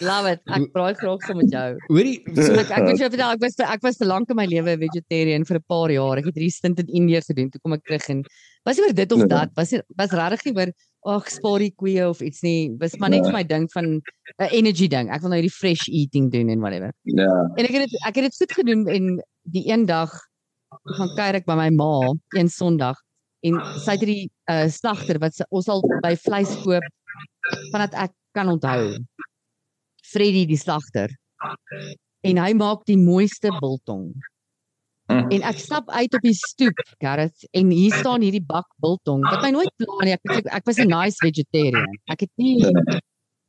love 0.00 0.26
it. 0.30 0.38
Ek 0.46 0.68
braai 0.70 0.94
graag 1.00 1.24
saam 1.26 1.40
met 1.42 1.50
jou. 1.50 1.72
Hoorie, 1.88 2.20
so 2.36 2.54
ek 2.54 2.70
ek 2.76 2.86
weet 2.86 3.02
jy 3.02 3.08
vertel 3.10 3.34
ek 3.34 3.42
was 3.42 3.58
te, 3.58 3.66
ek 3.66 3.82
was 3.82 3.98
te 3.98 4.06
lank 4.06 4.30
in 4.30 4.38
my 4.38 4.46
lewe 4.46 4.76
vegetarian 4.78 5.44
vir 5.48 5.58
'n 5.58 5.66
paar 5.66 5.90
jaar. 5.90 6.22
Ek 6.22 6.30
het 6.30 6.38
drie 6.38 6.52
stint 6.54 6.78
in 6.84 6.94
Indië 7.02 7.20
gedoen. 7.26 7.50
Toe 7.50 7.60
kom 7.64 7.74
ek 7.74 7.82
terug 7.82 8.06
en 8.14 8.22
was 8.62 8.78
nie 8.78 8.86
oor 8.86 8.94
dit 8.94 9.12
of 9.18 9.24
nee. 9.24 9.32
dat. 9.34 9.50
Was 9.58 9.74
was 9.98 10.14
regtig 10.22 10.46
nie 10.46 10.54
oor 10.60 10.70
ag 11.16 11.26
spaar 11.34 11.58
die 11.66 11.74
koeie 11.74 12.06
of 12.06 12.22
iets 12.22 12.46
nie. 12.46 12.70
Was 12.78 12.94
maar 13.02 13.10
net 13.10 13.26
vir 13.26 13.34
my 13.34 13.42
ding 13.42 13.66
van 13.74 13.86
'n 13.98 14.00
uh, 14.38 14.50
energy 14.54 14.86
ding. 14.86 15.10
Ek 15.10 15.26
wil 15.26 15.34
nou 15.34 15.42
hierdie 15.42 15.58
fresh 15.58 15.90
eating 15.90 16.30
doen 16.30 16.48
en 16.48 16.62
whatever. 16.62 16.94
Ja. 17.10 17.34
En 17.58 17.66
ek 17.66 17.74
het 17.74 17.90
dit 17.90 18.06
ek 18.06 18.14
het 18.14 18.30
dit 18.30 18.38
goed 18.38 18.54
gedoen 18.62 18.86
en 18.86 19.18
die 19.50 19.66
een 19.66 19.82
dag 19.90 20.14
gaan 20.96 21.14
kuier 21.16 21.38
ek 21.40 21.46
by 21.48 21.56
my 21.58 21.70
ma 21.74 21.92
een 22.38 22.50
Sondag 22.52 22.98
en 23.46 23.56
sy 23.80 23.96
het 23.96 24.04
die 24.04 24.24
uh, 24.52 24.66
slagter 24.68 25.20
wat 25.22 25.36
sy, 25.36 25.46
ons 25.50 25.68
al 25.72 25.82
by 26.04 26.14
vleis 26.26 26.52
koop 26.64 26.84
vandat 27.72 27.96
ek 28.08 28.12
kan 28.36 28.50
onthou. 28.52 28.98
Freddy 30.06 30.44
die 30.46 30.58
slagter. 30.60 31.10
En 32.26 32.38
hy 32.42 32.50
maak 32.58 32.84
die 32.86 32.98
mooiste 33.00 33.50
biltong. 33.62 34.10
En 35.10 35.42
ek 35.42 35.58
stap 35.58 35.88
uit 35.90 36.12
op 36.14 36.22
die 36.22 36.36
stoep, 36.36 36.82
Gareth, 37.02 37.46
en 37.56 37.72
hier 37.74 37.94
staan 37.98 38.22
hierdie 38.22 38.44
bak 38.46 38.68
biltong 38.82 39.24
wat 39.26 39.42
my 39.42 39.50
nooit 39.56 39.72
pla 39.80 40.06
nie. 40.06 40.14
Ek 40.14 40.50
ek 40.60 40.68
was 40.68 40.78
'n 40.78 40.86
nice 40.90 41.18
vegetarian. 41.24 41.88
Ek 42.12 42.20
het 42.26 42.30
nie 42.38 42.62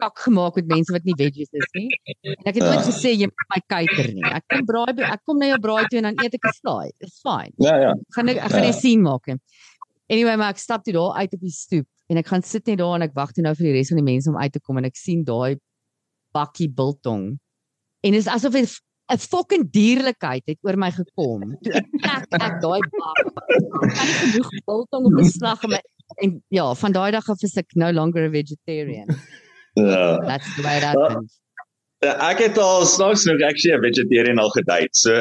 kak 0.02 0.22
gemaak 0.26 0.58
met 0.60 0.70
mense 0.72 0.94
wat 0.96 1.06
nie 1.08 1.16
veggies 1.20 1.52
is 1.62 1.74
nie. 1.78 1.88
En 2.26 2.50
ek 2.52 2.58
het 2.58 2.64
nooit 2.66 2.88
gesê 2.90 3.14
jy 3.14 3.30
moet 3.30 3.48
my 3.54 3.60
kuiter 3.74 4.12
nie. 4.16 4.26
Ek 4.30 4.46
kom 4.52 4.66
braai 4.70 4.92
ek 5.08 5.24
kom 5.26 5.42
na 5.42 5.52
jou 5.52 5.60
braai 5.64 5.84
toe 5.92 6.02
en 6.02 6.10
dan 6.10 6.22
eet 6.26 6.38
ek 6.38 6.48
'n 6.50 6.56
slaai. 6.58 6.90
It's 7.00 7.22
fine. 7.26 7.54
Ja 7.62 7.76
ja. 7.86 7.94
Gaan 8.18 8.34
ek 8.34 8.42
ek 8.42 8.52
gaan 8.56 8.66
ja. 8.66 8.72
nie 8.72 8.80
sien 8.80 9.06
maak 9.06 9.28
nie. 9.30 9.40
Anyway, 10.12 10.36
maar 10.36 10.52
ek 10.52 10.60
stap 10.60 10.84
toe 10.84 10.94
daar 10.94 11.22
uit 11.24 11.34
op 11.34 11.42
die 11.42 11.56
stoep 11.56 11.88
en 12.12 12.18
ek 12.20 12.28
gaan 12.28 12.44
sit 12.44 12.68
net 12.68 12.82
daar 12.82 12.98
en 12.98 13.08
ek 13.08 13.16
wag 13.16 13.32
toe 13.32 13.44
nou 13.46 13.54
vir 13.56 13.70
die 13.70 13.76
res 13.78 13.92
van 13.94 14.02
die 14.02 14.10
mense 14.10 14.30
om 14.30 14.38
uit 14.38 14.52
te 14.52 14.60
kom 14.60 14.82
en 14.82 14.90
ek 14.90 14.98
sien 15.00 15.24
daai 15.24 15.56
bakkie 16.36 16.68
biltong. 16.68 17.38
En 18.04 18.12
dit 18.12 18.20
is 18.20 18.28
asof 18.28 18.56
'n 18.56 18.68
fucking 19.18 19.70
dierlikheid 19.72 20.44
het 20.48 20.60
oor 20.64 20.78
my 20.78 20.92
gekom. 20.92 21.56
Toe 21.64 21.74
ek 21.80 21.88
ek, 22.04 22.42
ek 22.42 22.60
daai 22.64 22.82
bak. 22.82 23.18
Kan 23.96 24.06
nie 24.08 24.20
genoeg 24.20 24.52
biltong 24.66 25.06
op 25.06 25.18
beslag 25.20 25.64
en 25.64 25.80
en 26.22 26.44
ja, 26.52 26.74
van 26.76 26.92
daai 26.92 27.12
dag 27.12 27.30
af 27.30 27.44
is 27.44 27.56
ek 27.58 27.76
no 27.76 27.92
longer 27.92 28.28
a 28.28 28.30
vegetarian. 28.30 29.08
Ja. 29.74 30.18
That's 30.26 30.56
the 30.56 30.64
way 30.64 30.78
it 30.78 30.84
happens. 30.84 31.38
Ja, 32.02 32.16
ek 32.32 32.40
het 32.42 32.58
al 32.58 32.86
snaaks 32.90 33.28
nog 33.30 33.42
actually 33.46 33.78
'n 33.78 33.82
vegetarian 33.82 34.40
al 34.42 34.50
gedate. 34.50 34.90
So 34.98 35.14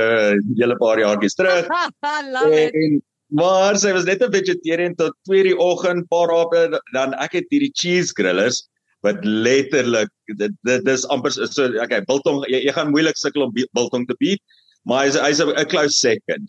hele 0.56 0.76
paar 0.76 0.98
jaartjies 0.98 1.34
terug. 1.34 1.68
It. 2.50 2.74
En, 2.74 3.02
maar 3.28 3.76
sy 3.76 3.92
was 3.92 4.04
net 4.04 4.22
'n 4.22 4.32
vegetarian 4.32 4.94
tot 4.94 5.14
2:00 5.28 5.42
die 5.52 5.58
oggend, 5.58 6.08
paar 6.08 6.32
ape 6.32 6.80
dan 6.92 7.14
ek 7.14 7.32
het 7.32 7.46
hierdie 7.50 7.72
cheese 7.74 8.12
grillers 8.16 8.64
wat 9.06 9.24
letterlik 9.24 10.10
dit 10.36 10.52
dit 10.68 10.88
is 10.92 11.06
amper 11.08 11.32
so 11.32 11.68
okay 11.80 12.00
biltong 12.08 12.42
jy, 12.48 12.62
jy 12.66 12.72
gaan 12.76 12.92
moeilik 12.92 13.16
sukkel 13.16 13.46
om 13.46 13.54
biltong 13.76 14.06
te 14.08 14.16
beat 14.20 14.40
maar 14.84 15.06
hy's 15.06 15.16
hy's 15.20 15.40
'n 15.40 15.68
close 15.72 15.96
second 15.96 16.48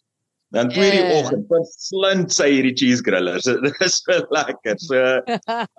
dan 0.51 0.69
twee 0.69 0.91
yeah. 0.91 1.07
die 1.07 1.19
oggend 1.19 1.47
van 1.47 1.65
slint 1.77 2.35
sy 2.35 2.49
hierdie 2.51 2.75
cheese 2.75 3.03
grillers 3.07 3.47
dit 3.65 3.83
is 3.87 3.99
so 4.03 4.19
lekker 4.35 4.79
so 4.83 4.99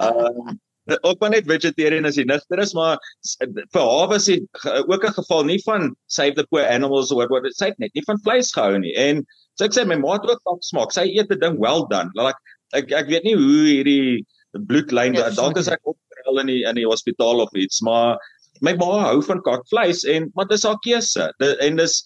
um, 0.01 0.61
ook 1.03 1.21
maar 1.21 1.31
net 1.31 1.49
vegetarian 1.49 2.07
as 2.09 2.17
jy 2.17 2.25
nigter 2.29 2.63
is 2.63 2.75
maar 2.75 2.99
vir 3.47 3.83
haar 3.83 4.09
was 4.13 4.29
dit 4.31 4.67
ook 4.87 5.05
'n 5.05 5.17
geval 5.19 5.45
nie 5.45 5.61
van 5.65 5.95
save 6.07 6.35
the 6.35 6.47
poor 6.51 6.67
animals 6.67 7.13
of 7.13 7.25
what 7.29 7.49
sy 7.57 7.73
het 7.73 7.79
net 7.79 7.95
nie 7.95 8.05
van 8.07 8.21
vleis 8.25 8.53
gehou 8.53 8.79
nie. 8.79 8.95
En 8.97 9.25
so 9.55 9.65
ek 9.65 9.75
sê 9.75 9.87
my 9.87 9.97
maat 9.97 10.23
ook 10.29 10.41
dalk 10.45 10.63
smaak. 10.63 10.93
Sy 10.93 11.07
eet 11.09 11.31
'n 11.31 11.41
ding 11.41 11.59
well 11.59 11.87
done 11.89 12.11
like 12.15 12.39
ek 12.73 12.93
ek 12.93 13.09
weet 13.09 13.25
nie 13.25 13.37
hoe 13.37 13.67
hierdie 13.69 14.27
bloedlyn 14.69 15.15
ja, 15.15 15.31
dalk 15.31 15.57
is 15.57 15.69
ek 15.69 15.81
op 15.85 15.97
al 16.27 16.43
in 16.43 16.51
die 16.53 16.63
in 16.69 16.79
die 16.79 16.87
hospitaal 16.87 17.43
of 17.43 17.53
iets, 17.59 17.81
maar 17.83 18.19
my 18.63 18.75
ma 18.79 19.09
hou 19.09 19.21
van 19.27 19.43
kakvleis 19.43 20.05
en 20.09 20.31
maar 20.37 20.49
dis 20.51 20.67
haar 20.67 20.79
keuse. 20.85 21.29
En 21.67 21.77
dis 21.81 21.99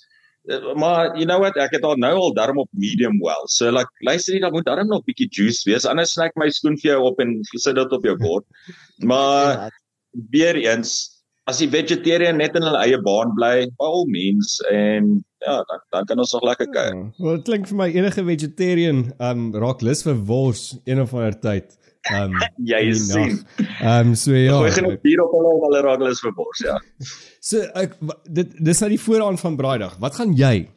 maar 0.74 1.16
you 1.16 1.26
know 1.26 1.40
what, 1.42 1.56
ek 1.58 1.76
het 1.78 1.84
al 1.86 1.98
nou 2.00 2.12
al 2.28 2.34
darm 2.34 2.60
op 2.62 2.70
medium 2.70 3.18
well. 3.22 3.46
So 3.50 3.70
like 3.74 3.90
luister 4.06 4.36
jy 4.36 4.44
dan 4.44 4.54
moet 4.54 4.68
darm 4.68 4.88
nog 4.90 5.04
bietjie 5.08 5.28
juice 5.30 5.66
wees. 5.68 5.86
Anders 5.88 6.14
snak 6.16 6.36
my 6.38 6.48
skoen 6.54 6.78
vir 6.78 6.94
jou 6.94 7.02
op 7.10 7.20
en 7.22 7.38
sit 7.56 7.76
dit 7.78 7.98
op 7.98 8.06
jou 8.06 8.16
bord. 8.20 8.46
Maar 9.02 9.68
weer 10.32 10.56
eens 10.56 11.16
as 11.46 11.60
die 11.62 11.70
vegetarian 11.70 12.40
net 12.40 12.56
in 12.58 12.64
hulle 12.66 12.82
eie 12.82 12.98
baan 13.06 13.32
bly, 13.38 13.68
by 13.78 13.90
all 13.90 14.06
means 14.10 14.58
en 14.72 15.12
ja, 15.44 15.60
dan 15.68 15.82
dan 15.94 16.08
kan 16.10 16.22
ons 16.22 16.34
nog 16.34 16.46
lekker 16.46 16.70
kuier. 16.74 16.94
Ja, 16.94 17.10
well, 17.22 17.38
dit 17.38 17.46
klink 17.46 17.68
vir 17.70 17.78
my 17.78 17.88
enige 17.94 18.24
vegetarian 18.26 19.04
um 19.22 19.50
raak 19.54 19.84
lus 19.86 20.02
vir 20.06 20.18
wors 20.30 20.72
een 20.84 21.02
of 21.02 21.14
ander 21.14 21.38
tyd. 21.42 21.76
Ehm 22.12 22.34
um, 22.34 22.44
jy 22.72 22.82
sien. 22.94 23.40
Ehm 23.80 24.12
um, 24.12 24.14
so 24.14 24.34
ja. 24.36 24.58
Ek 24.66 24.78
gaan 24.78 24.92
bier 25.02 25.22
op 25.24 25.34
hulle 25.34 25.56
hulle 25.64 25.82
raak 25.86 26.02
hulle 26.02 26.14
is 26.14 26.22
vir 26.24 26.34
bors, 26.36 26.62
ja. 26.64 26.78
So 27.48 27.62
ek 27.78 27.98
dit 28.38 28.54
dis 28.68 28.80
nou 28.82 28.90
die 28.90 29.02
vooraan 29.02 29.38
van 29.38 29.58
Braaidag. 29.58 29.98
Wat 30.02 30.16
gaan 30.18 30.32
jy 30.38 30.68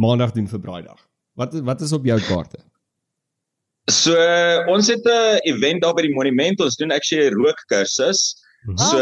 maandag 0.00 0.32
doen 0.36 0.48
vir 0.48 0.62
Braaidag? 0.62 1.00
Wat 1.40 1.56
wat 1.66 1.84
is 1.84 1.92
op 1.92 2.06
jou 2.08 2.16
kaarte? 2.28 2.62
So 3.92 4.16
ons 4.72 4.88
het 4.88 5.04
'n 5.04 5.40
event 5.52 5.82
daar 5.82 5.94
by 5.94 6.06
die 6.06 6.14
monument. 6.14 6.60
Ons 6.60 6.76
doen 6.76 6.92
actually 6.92 7.28
'n 7.28 7.36
rookkursus. 7.36 8.34
Mhm. 8.64 8.78
So 8.78 8.98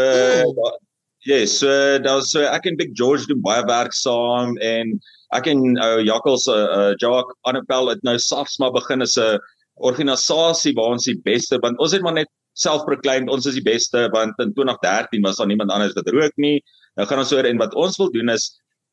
ja, 1.23 1.39
yes, 1.39 1.59
so 1.59 1.99
daar's 1.99 2.31
so 2.31 2.41
ek 2.43 2.65
en 2.65 2.75
Big 2.75 2.91
George 2.93 3.27
doen 3.27 3.41
baie 3.41 3.63
werk 3.63 3.93
saam 3.93 4.57
en 4.57 4.99
ek 5.31 5.47
en 5.47 5.77
ou 5.79 5.99
uh, 5.99 6.03
Jakkals 6.03 6.47
uh, 6.47 6.67
uh 6.79 6.93
Jock 6.99 7.31
Annabel 7.47 7.89
het 7.93 8.03
nou 8.03 8.17
SAFS 8.19 8.59
maar 8.59 8.71
begin 8.75 9.01
as 9.01 9.17
'n 9.17 9.39
organisasie 9.75 10.73
waar 10.77 10.93
ons 10.95 11.07
die 11.09 11.19
beste 11.25 11.59
want 11.61 11.79
ons 11.81 11.93
het 11.95 12.03
maar 12.05 12.17
net 12.19 12.29
self-proclaimed 12.59 13.31
ons 13.33 13.47
is 13.49 13.57
die 13.57 13.65
beste 13.65 14.05
want 14.13 14.37
in 14.43 14.53
2013 14.53 15.23
was 15.25 15.39
daar 15.39 15.49
niemand 15.49 15.71
anders 15.73 15.95
wat 15.97 16.09
rook 16.13 16.35
nie. 16.37 16.59
Nou 16.97 17.07
gaan 17.09 17.23
ons 17.23 17.33
oor 17.33 17.47
en 17.49 17.61
wat 17.61 17.73
ons 17.73 17.97
wil 17.97 18.11
doen 18.13 18.29
is 18.29 18.51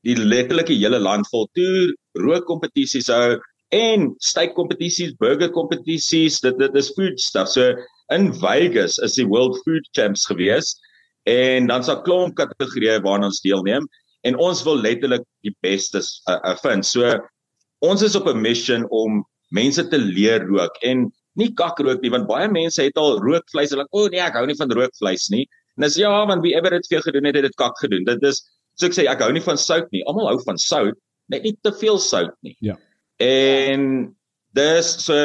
die 0.08 0.16
letterlike 0.16 0.72
hele 0.72 0.98
land 0.98 1.28
vol 1.28 1.48
toer, 1.56 1.92
rook 2.24 2.46
kompetisies 2.48 3.10
hou 3.12 3.36
en 3.76 4.08
steak 4.24 4.56
kompetisies, 4.56 5.12
burger 5.20 5.50
kompetisies, 5.54 6.40
dit 6.42 6.56
dit 6.58 6.78
is 6.80 6.92
food 6.96 7.20
stuff. 7.20 7.50
So 7.52 7.74
in 8.10 8.32
Vegas 8.40 8.98
is 9.04 9.18
die 9.20 9.28
World 9.28 9.60
Food 9.64 9.86
Champs 9.96 10.24
gewees 10.26 10.74
en 11.28 11.68
dan's 11.68 11.90
daar 11.90 12.00
klomp 12.06 12.38
kategorieë 12.40 13.02
waaraan 13.04 13.28
ons 13.28 13.42
deelneem 13.44 13.84
en 14.24 14.40
ons 14.40 14.64
wil 14.64 14.80
letterlik 14.80 15.24
die 15.44 15.52
bestes 15.64 16.18
uh, 16.28 16.40
uh, 16.40 16.56
vind. 16.64 16.86
So 16.86 17.12
ons 17.84 18.02
is 18.02 18.16
op 18.16 18.26
'n 18.28 18.40
mission 18.40 18.88
om 18.88 19.22
mense 19.54 19.84
te 19.90 19.98
leer 19.98 20.46
rook 20.48 20.76
en 20.86 21.08
nie 21.38 21.50
kakrook 21.56 22.02
nie 22.02 22.12
want 22.12 22.28
baie 22.28 22.48
mense 22.50 22.82
het 22.82 22.98
al 23.00 23.18
rookvleis. 23.24 23.74
Hulle 23.74 23.86
o 23.90 24.04
oh, 24.04 24.08
nee 24.12 24.22
ek 24.22 24.38
hou 24.38 24.46
nie 24.48 24.58
van 24.58 24.72
rookvleis 24.76 25.28
nie. 25.34 25.46
En 25.78 25.86
dis 25.86 26.00
ja 26.02 26.12
want 26.28 26.44
wie 26.44 26.54
ever 26.58 26.76
dit 26.76 26.88
vir 26.88 26.98
jou 26.98 27.04
gedoen 27.08 27.30
het 27.30 27.38
het 27.40 27.48
dit 27.48 27.60
kak 27.60 27.78
gedoen. 27.82 28.06
Dit 28.08 28.24
is 28.26 28.42
so 28.78 28.88
ek 28.88 28.96
sê 28.96 29.06
ek 29.10 29.22
hou 29.24 29.30
nie 29.34 29.44
van 29.44 29.60
sout 29.60 29.90
nie. 29.94 30.04
Almal 30.10 30.32
hou 30.32 30.40
van 30.46 30.58
sout 30.60 30.98
net 31.30 31.46
nie 31.46 31.54
te 31.62 31.72
veel 31.82 32.00
sout 32.02 32.34
nie. 32.46 32.56
Ja. 32.64 32.76
En 33.22 34.10
dis 34.56 34.94
so 35.04 35.16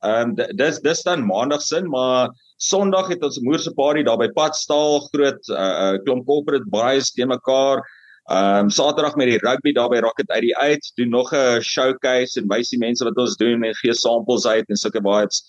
ehm 0.00 0.30
um, 0.32 0.36
dis 0.56 0.80
dis 0.80 1.02
dan 1.04 1.26
maandag 1.28 1.60
sin 1.60 1.88
maar 1.92 2.30
sonderdag 2.56 3.10
het 3.12 3.24
ons 3.24 3.40
moerse 3.44 3.72
party 3.76 4.04
daar 4.04 4.16
by 4.20 4.30
Padstal 4.36 5.00
groot 5.12 5.50
uh, 5.52 5.56
uh, 5.56 5.96
klomp 6.06 6.24
corporate 6.28 6.68
baie 6.72 7.02
teen 7.16 7.28
mekaar 7.28 7.82
Ehm 8.30 8.64
um, 8.64 8.70
Saterdag 8.70 9.16
met 9.18 9.26
die 9.26 9.38
rugby 9.42 9.72
daar 9.74 9.88
by 9.90 9.98
Rocket 10.04 10.28
88 10.30 10.92
doen 10.94 11.08
nog 11.10 11.32
'n 11.34 11.62
showcase 11.66 12.40
en 12.40 12.46
wys 12.48 12.68
die 12.70 12.78
mense 12.78 13.04
wat 13.04 13.16
ons 13.18 13.36
doen 13.36 13.64
en 13.64 13.74
gee 13.74 13.94
samples 13.94 14.46
uit 14.46 14.68
en 14.68 14.76
sulke 14.76 15.02
vibes. 15.02 15.42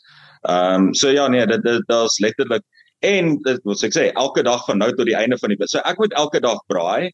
Ehm 0.49 0.88
um, 0.88 0.93
so 0.93 1.09
ja 1.09 1.27
nee, 1.27 1.45
dit 1.45 1.61
dit 1.63 1.84
daar's 1.88 2.17
letterlik 2.19 2.63
en 2.99 3.38
dit 3.38 3.59
wat 3.63 3.84
ek 3.84 3.93
sê 3.93 4.07
elke 4.13 4.43
dag 4.43 4.65
van 4.65 4.77
nou 4.77 4.89
tot 4.95 5.05
die 5.05 5.15
einde 5.15 5.38
van 5.38 5.53
die 5.53 5.67
so 5.67 5.77
ek 5.86 5.97
moet 6.01 6.13
elke 6.13 6.39
dag 6.39 6.57
braai. 6.67 7.11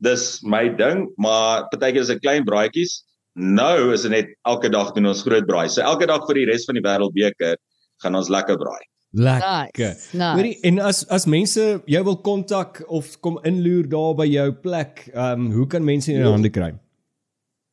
Dis 0.00 0.40
my 0.42 0.68
ding, 0.68 1.12
maar 1.16 1.68
partykeer 1.68 2.00
is 2.00 2.12
dit 2.14 2.20
klein 2.24 2.44
braaitjies. 2.44 3.04
Nou 3.34 3.92
is 3.92 4.02
dit 4.02 4.10
net 4.10 4.32
elke 4.46 4.70
dag 4.70 4.92
doen 4.94 5.06
ons 5.06 5.22
groot 5.22 5.46
braai. 5.46 5.68
So 5.68 5.82
elke 5.82 6.06
dag 6.06 6.24
vir 6.26 6.34
die 6.34 6.46
res 6.48 6.64
van 6.64 6.80
die 6.80 6.86
wêreldbeker 6.88 7.56
gaan 8.02 8.14
ons 8.14 8.28
lekker 8.28 8.56
braai. 8.56 8.84
Lekker. 9.10 9.94
Nice. 10.12 10.34
Hoorie, 10.36 10.56
nice. 10.56 10.60
en 10.68 10.78
as 10.78 11.04
as 11.08 11.24
mense 11.26 11.62
jou 11.86 12.02
wil 12.04 12.18
kontak 12.20 12.82
of 12.92 13.14
kom 13.24 13.38
inloer 13.48 13.88
daar 13.88 14.14
by 14.18 14.26
jou 14.28 14.50
plek, 14.52 15.06
ehm 15.14 15.46
um, 15.46 15.52
hoe 15.52 15.66
kan 15.66 15.84
mense 15.84 16.12
in 16.12 16.20
jou 16.20 16.32
hande 16.34 16.50
kry? 16.52 16.74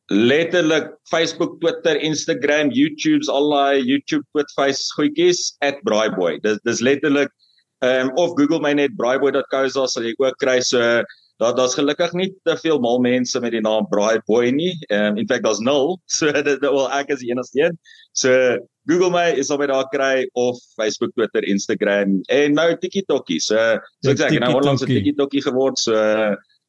Letterlik 0.08 0.92
Facebook, 1.10 1.60
Twitter, 1.60 1.98
Instagram, 1.98 2.70
YouTube's 2.70 3.28
al 3.28 3.50
daai 3.50 3.82
YouTube 3.82 4.24
twitface 4.32 4.88
goedjies 4.96 5.56
@braaiboy. 5.84 6.38
Dis 6.40 6.58
dis 6.64 6.80
letterlik 6.80 7.32
ehm 7.84 8.08
um, 8.08 8.14
of 8.16 8.32
Google 8.40 8.60
my 8.60 8.72
net 8.72 8.96
braaiboy.co.za 8.96 9.86
sal 9.86 10.08
jy 10.08 10.14
ook 10.16 10.38
kry 10.40 10.60
so 10.60 11.02
daar 11.36 11.54
daar's 11.54 11.74
gelukkig 11.74 12.12
nie 12.12 12.30
te 12.42 12.56
veel 12.56 12.78
mal 12.80 12.98
mense 12.98 13.40
met 13.40 13.52
die 13.52 13.60
naam 13.60 13.86
Braaiboy 13.88 14.50
nie. 14.56 14.72
Ehm 14.88 15.12
um, 15.12 15.20
in 15.20 15.28
feite 15.28 15.44
daar's 15.44 15.60
nul. 15.60 15.98
So 16.16 16.32
dit 16.32 16.60
wel 16.60 16.90
ek 16.90 17.12
is 17.12 17.20
die 17.20 17.30
enigste 17.30 17.60
een. 17.60 17.78
So 18.12 18.30
Google 18.88 19.10
my 19.10 19.28
is 19.36 19.50
op 19.50 19.60
by 19.60 19.68
daar 19.68 19.88
kry 19.92 20.28
of 20.32 20.58
Facebook, 20.78 21.12
Twitter, 21.14 21.44
Instagram 21.44 22.20
en 22.32 22.56
nou 22.56 22.68
TikTokie. 22.78 23.40
So 23.40 23.56
so 24.00 24.14
ek 24.14 24.22
sê 24.22 24.40
nou 24.40 24.54
onlangs 24.56 24.84
'n 24.86 24.88
TikTokie 24.88 25.42
geword. 25.44 25.78
So 25.78 25.92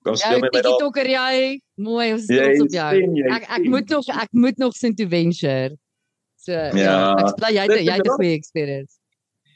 kom 0.03 0.15
speel 0.15 0.39
met 0.39 0.53
my 0.53 0.61
daar. 0.61 0.71
TikToker 0.71 1.07
jy. 1.15 1.59
Mooi, 1.75 2.13
ons 2.13 2.27
is 2.27 2.61
op 2.61 2.71
jou. 2.71 2.93
Ek 3.35 3.49
ek 3.59 3.67
moet 3.71 3.89
nog 3.89 4.07
ek 4.07 4.31
moet 4.31 4.57
nog 4.57 4.75
sin 4.75 4.95
to 4.95 5.07
venture. 5.07 5.77
So 6.35 6.51
ja, 6.51 6.75
ja 6.75 7.15
ek 7.15 7.35
bly 7.39 7.53
jy 7.55 7.65
jy 7.87 7.93
het 7.93 8.07
'n 8.07 8.19
goeie 8.19 8.35
experience. 8.35 8.99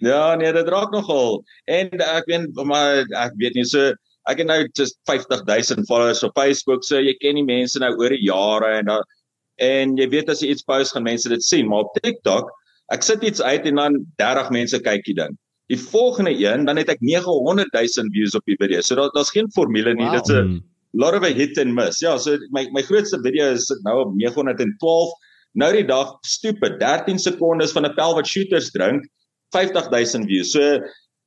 Ja, 0.02 0.36
nee, 0.36 0.54
dit 0.54 0.68
raak 0.68 0.90
nogal. 0.92 1.44
En 1.66 1.90
ek 1.92 2.26
weet 2.26 2.64
maar 2.66 3.04
ek 3.06 3.36
weet 3.38 3.54
nie 3.54 3.66
so 3.66 3.92
ek 4.30 4.42
het 4.44 4.50
nou 4.50 4.60
just 4.78 5.00
50000 5.10 5.88
followers 5.90 6.24
op 6.24 6.36
Facebook. 6.38 6.86
So 6.86 7.00
jy 7.02 7.16
ken 7.22 7.40
die 7.40 7.48
mense 7.48 7.80
nou 7.82 7.94
oor 7.98 8.14
die 8.14 8.26
jare 8.26 8.78
en 8.80 8.92
dan 8.92 9.06
en 9.62 9.96
jy 10.00 10.08
weet 10.10 10.30
as 10.34 10.42
jy 10.42 10.52
iets 10.54 10.66
post 10.66 10.96
gaan 10.96 11.06
mense 11.06 11.30
dit 11.30 11.44
sien. 11.46 11.70
Maar 11.70 11.86
op 11.88 11.96
TikTok 12.02 12.50
ek 12.92 13.06
sit 13.08 13.24
iets 13.24 13.42
uit 13.42 13.66
en 13.70 13.80
dan 13.80 14.02
30 14.20 14.52
mense 14.52 14.82
kyk 14.84 15.06
die 15.08 15.16
ding. 15.18 15.38
Die 15.72 15.80
volgende 15.80 16.34
een 16.36 16.66
dan 16.68 16.78
het 16.82 16.90
ek 16.92 17.02
900 17.06 17.72
000 17.74 18.14
views 18.16 18.36
op 18.36 18.46
die 18.50 18.58
video. 18.60 18.82
So 18.82 19.00
daar 19.00 19.12
daar's 19.16 19.32
geen 19.32 19.50
formule 19.56 19.94
nie. 19.94 20.06
Wow. 20.06 20.20
dit's 20.20 20.34
'n 20.34 20.62
lot 20.94 21.16
of 21.16 21.24
a 21.24 21.32
hit 21.32 21.58
and 21.58 21.74
miss. 21.74 22.02
Ja 22.02 22.18
so 22.18 22.38
my 22.52 22.68
my 22.72 22.82
grootste 22.82 23.22
video 23.24 23.52
is 23.52 23.70
nou 23.84 24.00
op 24.06 24.16
912 24.16 25.14
nou 25.54 25.72
die 25.74 25.86
dag 25.88 26.18
stupid 26.22 26.80
13 26.80 27.20
sekondes 27.20 27.72
van 27.72 27.86
'n 27.86 27.96
pel 27.96 28.16
wat 28.16 28.28
shooters 28.28 28.72
drink 28.72 29.08
50 29.52 29.90
000 29.90 30.26
views. 30.28 30.52
So 30.52 30.80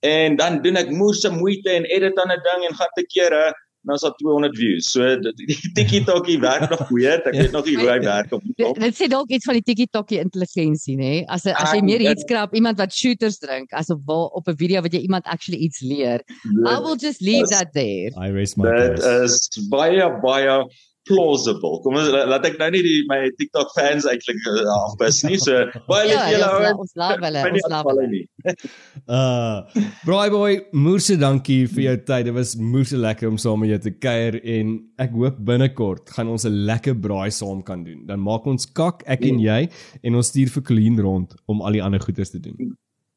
en 0.04 0.36
dan 0.36 0.60
doen 0.64 0.76
ek 0.76 0.90
moeë 0.92 1.32
moeite 1.38 1.70
en 1.72 1.86
edit 1.96 2.18
aan 2.20 2.32
'n 2.32 2.44
ding 2.48 2.66
en 2.68 2.76
gaan 2.80 2.94
te 2.98 3.06
kere 3.14 3.44
nou 3.84 3.96
is 3.96 4.04
daar 4.04 4.14
200 4.16 4.56
views. 4.56 4.90
So 4.90 5.16
die 5.20 5.56
TikTokie 5.76 6.38
werk 6.40 6.70
nog 6.70 6.86
goed. 6.88 7.26
Ek 7.28 7.36
weet 7.36 7.52
nog 7.52 7.66
nie 7.68 7.76
hoe 7.78 7.88
hy 7.90 7.98
werk 8.04 8.32
op 8.32 8.44
die 8.44 8.54
top. 8.60 8.80
Dit 8.80 8.96
sê 8.96 9.08
dalk 9.12 9.32
iets 9.34 9.48
van 9.48 9.58
die 9.58 9.64
TikTokie 9.66 10.20
intelligensie, 10.22 10.96
nê? 11.00 11.12
As 11.32 11.44
as 11.50 11.74
jy 11.76 11.82
meer 11.84 12.04
iets 12.04 12.24
krap 12.28 12.56
iemand 12.56 12.80
wat 12.80 12.96
shooters 12.96 13.38
drink 13.42 13.74
as 13.76 13.92
op 13.92 14.08
op 14.08 14.48
'n 14.48 14.56
video 14.60 14.80
wat 14.84 14.96
jy 14.96 15.04
iemand 15.04 15.28
actually 15.28 15.60
iets 15.60 15.84
leer. 15.84 16.24
I 16.64 16.80
will 16.80 16.96
just 16.96 17.20
leave 17.20 17.48
that 17.52 17.72
there. 17.72 18.12
I 18.16 18.32
raise 18.32 18.56
my 18.56 18.68
That 18.68 19.04
is 19.24 19.48
baie 19.68 20.08
baie 20.24 20.64
plausible. 21.08 21.78
Kom 21.84 21.96
ons 21.98 22.10
laat 22.12 22.46
ek 22.48 22.56
nou 22.60 22.68
nie 22.74 22.82
die 22.84 22.98
my 23.10 23.18
TikTok 23.38 23.72
fans 23.76 24.06
eintlik 24.08 24.40
uh, 24.50 24.62
afbis 24.74 25.20
nie. 25.26 25.38
So 25.42 25.64
baie 25.90 26.08
lief 26.08 26.16
ja, 26.16 26.26
julle 26.32 26.50
ou. 26.50 26.84
Ons 26.84 26.94
love 27.00 27.26
hulle. 27.26 27.42
Ons 27.50 27.68
love 27.72 27.94
hulle. 27.94 28.22
uh 29.18 29.82
Braai 30.04 30.28
boy, 30.32 30.52
moerse 30.76 31.16
dankie 31.20 31.64
vir 31.70 31.84
jou 31.88 31.96
tyd. 32.10 32.28
Dit 32.28 32.36
was 32.36 32.54
moerse 32.60 32.98
lekker 33.00 33.30
om 33.30 33.40
saam 33.40 33.62
met 33.64 33.74
jou 33.74 33.80
te 33.88 33.94
kuier 33.96 34.38
en 34.56 34.76
ek 35.02 35.16
hoop 35.18 35.42
binnekort 35.50 36.14
gaan 36.14 36.32
ons 36.32 36.46
'n 36.48 36.64
lekker 36.70 36.96
braai 37.06 37.30
saam 37.34 37.62
kan 37.66 37.84
doen. 37.84 38.06
Dan 38.08 38.24
maak 38.24 38.46
ons 38.46 38.66
kak 38.66 39.04
ek 39.06 39.26
en 39.28 39.42
jy 39.42 39.60
en 40.02 40.16
ons 40.20 40.32
stuur 40.32 40.50
vir 40.56 40.66
Colleen 40.70 41.00
rond 41.00 41.36
om 41.46 41.62
al 41.62 41.76
die 41.76 41.84
ander 41.84 42.00
goeders 42.00 42.32
te 42.32 42.40
doen. 42.40 42.74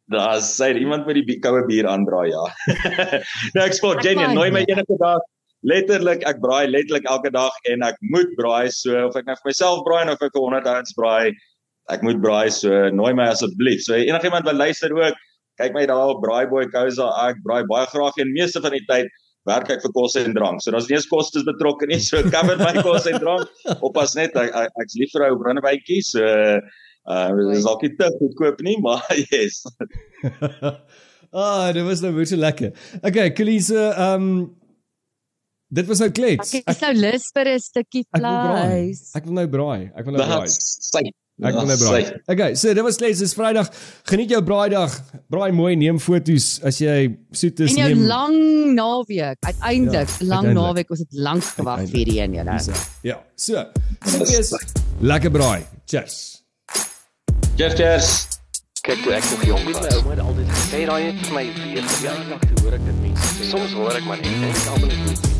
Daar 0.07 0.39
sê 0.39 0.71
iemand 0.79 1.05
met 1.05 1.19
die 1.19 1.39
koue 1.43 1.65
bier 1.67 1.87
aandraai 1.87 2.29
ja. 2.31 2.43
nou 3.55 3.63
ek 3.65 3.75
spot 3.75 4.03
Jenny, 4.05 4.29
nooi 4.31 4.51
my 4.55 4.63
enige 4.63 4.95
dag 5.01 5.23
letterlik 5.67 6.23
ek 6.29 6.41
braai 6.43 6.67
letterlik 6.69 7.07
elke 7.11 7.31
dag 7.33 7.53
en 7.71 7.85
ek 7.87 7.99
moet 8.13 8.31
braai 8.39 8.71
so 8.71 9.07
of 9.07 9.15
ek 9.19 9.27
nou 9.27 9.35
vir 9.39 9.51
myself 9.51 9.83
braai 9.87 10.07
of 10.13 10.23
ek 10.23 10.35
100 10.39 10.67
ouens 10.73 10.97
braai 10.97 11.35
ek 11.93 12.03
moet 12.03 12.19
braai 12.23 12.49
so 12.51 12.89
nooi 12.91 13.13
my 13.15 13.29
asseblief. 13.31 13.83
So 13.85 13.95
enigiemand 13.95 14.47
wat 14.47 14.59
luister 14.59 14.93
ook 14.95 15.15
kyk 15.57 15.73
my 15.73 15.85
daar 15.89 16.13
op 16.13 16.21
Braaiboy 16.21 16.67
Kousa 16.73 17.07
ek 17.27 17.39
braai 17.45 17.63
baie 17.69 17.87
graag 17.93 18.19
en 18.21 18.35
meeste 18.35 18.61
van 18.63 18.75
die 18.75 18.83
tyd 18.89 19.09
werk 19.47 19.71
ek 19.71 19.81
vir 19.85 19.93
kos 19.95 20.17
en 20.19 20.35
drank. 20.35 20.61
So 20.61 20.75
daar's 20.75 20.89
nie 20.89 20.97
eens 20.97 21.07
kostes 21.09 21.47
betrokke 21.47 21.87
nie 21.89 22.01
so 22.03 22.21
cover 22.33 22.59
my 22.59 22.73
kos 22.83 23.07
en 23.09 23.19
drank. 23.23 23.47
Oppas 23.87 24.15
net 24.19 24.35
ek, 24.35 24.51
ek 24.51 24.83
ek's 24.83 24.99
lief 24.99 25.15
vir 25.15 25.29
ou 25.31 25.39
brandewynkie 25.41 26.03
so 26.05 26.23
uh 27.07 27.27
dis 27.53 27.63
dalk 27.63 27.85
nie 27.85 27.93
te 27.95 28.11
goedkoop 28.19 28.63
nie 28.67 28.77
maar 28.83 29.03
yes. 29.31 29.63
Ah, 31.37 31.73
dit 31.75 31.83
was 31.83 31.99
nou 31.99 32.13
baie 32.15 32.37
lekker. 32.39 32.71
Okay, 33.03 33.31
Kelise, 33.35 33.81
ehm 33.91 34.23
um, 34.23 34.29
Dit 35.67 35.87
was 35.89 35.99
nou 35.99 36.07
klets. 36.15 36.53
Ek 36.61 36.69
is 36.71 36.83
nou 36.85 36.93
lus 36.95 37.29
vir 37.35 37.47
'n 37.51 37.59
stukkie 37.59 38.05
vleis. 38.15 39.09
Ek 39.15 39.25
wil 39.25 39.33
nou 39.33 39.47
braai. 39.51 39.91
Ek 39.91 40.05
wil 40.05 40.15
nou 40.15 40.23
braai. 40.23 41.11
Ek 41.37 41.53
wil 41.53 41.67
nou 41.67 41.77
braai. 41.77 42.21
Okay, 42.25 42.55
so 42.55 42.73
dit 42.73 42.83
was 42.83 42.95
klets. 42.95 43.19
Dis 43.19 43.33
Vrydag. 43.35 43.67
Geniet 44.07 44.31
jou 44.31 44.41
braaidag. 44.41 44.95
Braai 45.29 45.51
mooi, 45.51 45.75
neem 45.75 45.99
foto's 45.99 46.61
as 46.63 46.79
jy 46.79 47.17
soet 47.31 47.59
is 47.59 47.75
neem. 47.75 47.83
En 47.83 47.97
jou 47.97 48.07
lang 48.07 48.37
naweek. 48.79 49.43
Uiteindelik, 49.43 50.07
ja, 50.07 50.25
lang 50.25 50.53
naweek. 50.53 50.89
Ons 50.89 51.03
het 51.03 51.13
lank 51.13 51.43
gewag 51.43 51.83
vir 51.83 51.99
hierdie 51.99 52.21
een, 52.21 52.39
julle. 52.39 52.57
Ja. 53.03 53.19
So, 53.35 53.65
dis 54.23 54.55
lekker 55.01 55.31
braai. 55.31 55.65
Cheers. 55.85 56.43
Cheers, 57.57 57.75
cheers. 57.75 58.27
Kyk 58.87 59.03
toe 59.03 59.17
ek 59.17 59.25
nog 59.31 59.43
jong 59.43 59.65
was, 59.67 59.95
ouma 59.97 60.13
het 60.15 60.19
altyd 60.23 60.47
gesê 60.47 60.85
daai 60.87 61.01
het 61.09 61.25
vir 61.25 61.33
my 61.35 61.43
weer 61.59 61.83
verjaardag 61.83 62.45
toe 62.47 62.61
hoor 62.63 62.77
ek 62.79 62.85
dit 62.87 63.01
mense 63.03 63.33
sê. 63.35 63.49
Soms 63.51 63.75
hoor 63.75 63.99
ek 63.99 64.07
maar 64.07 64.21
net 64.23 64.31
en 64.31 64.47
ek 64.47 64.69
almal 64.71 64.95
is 64.95 65.35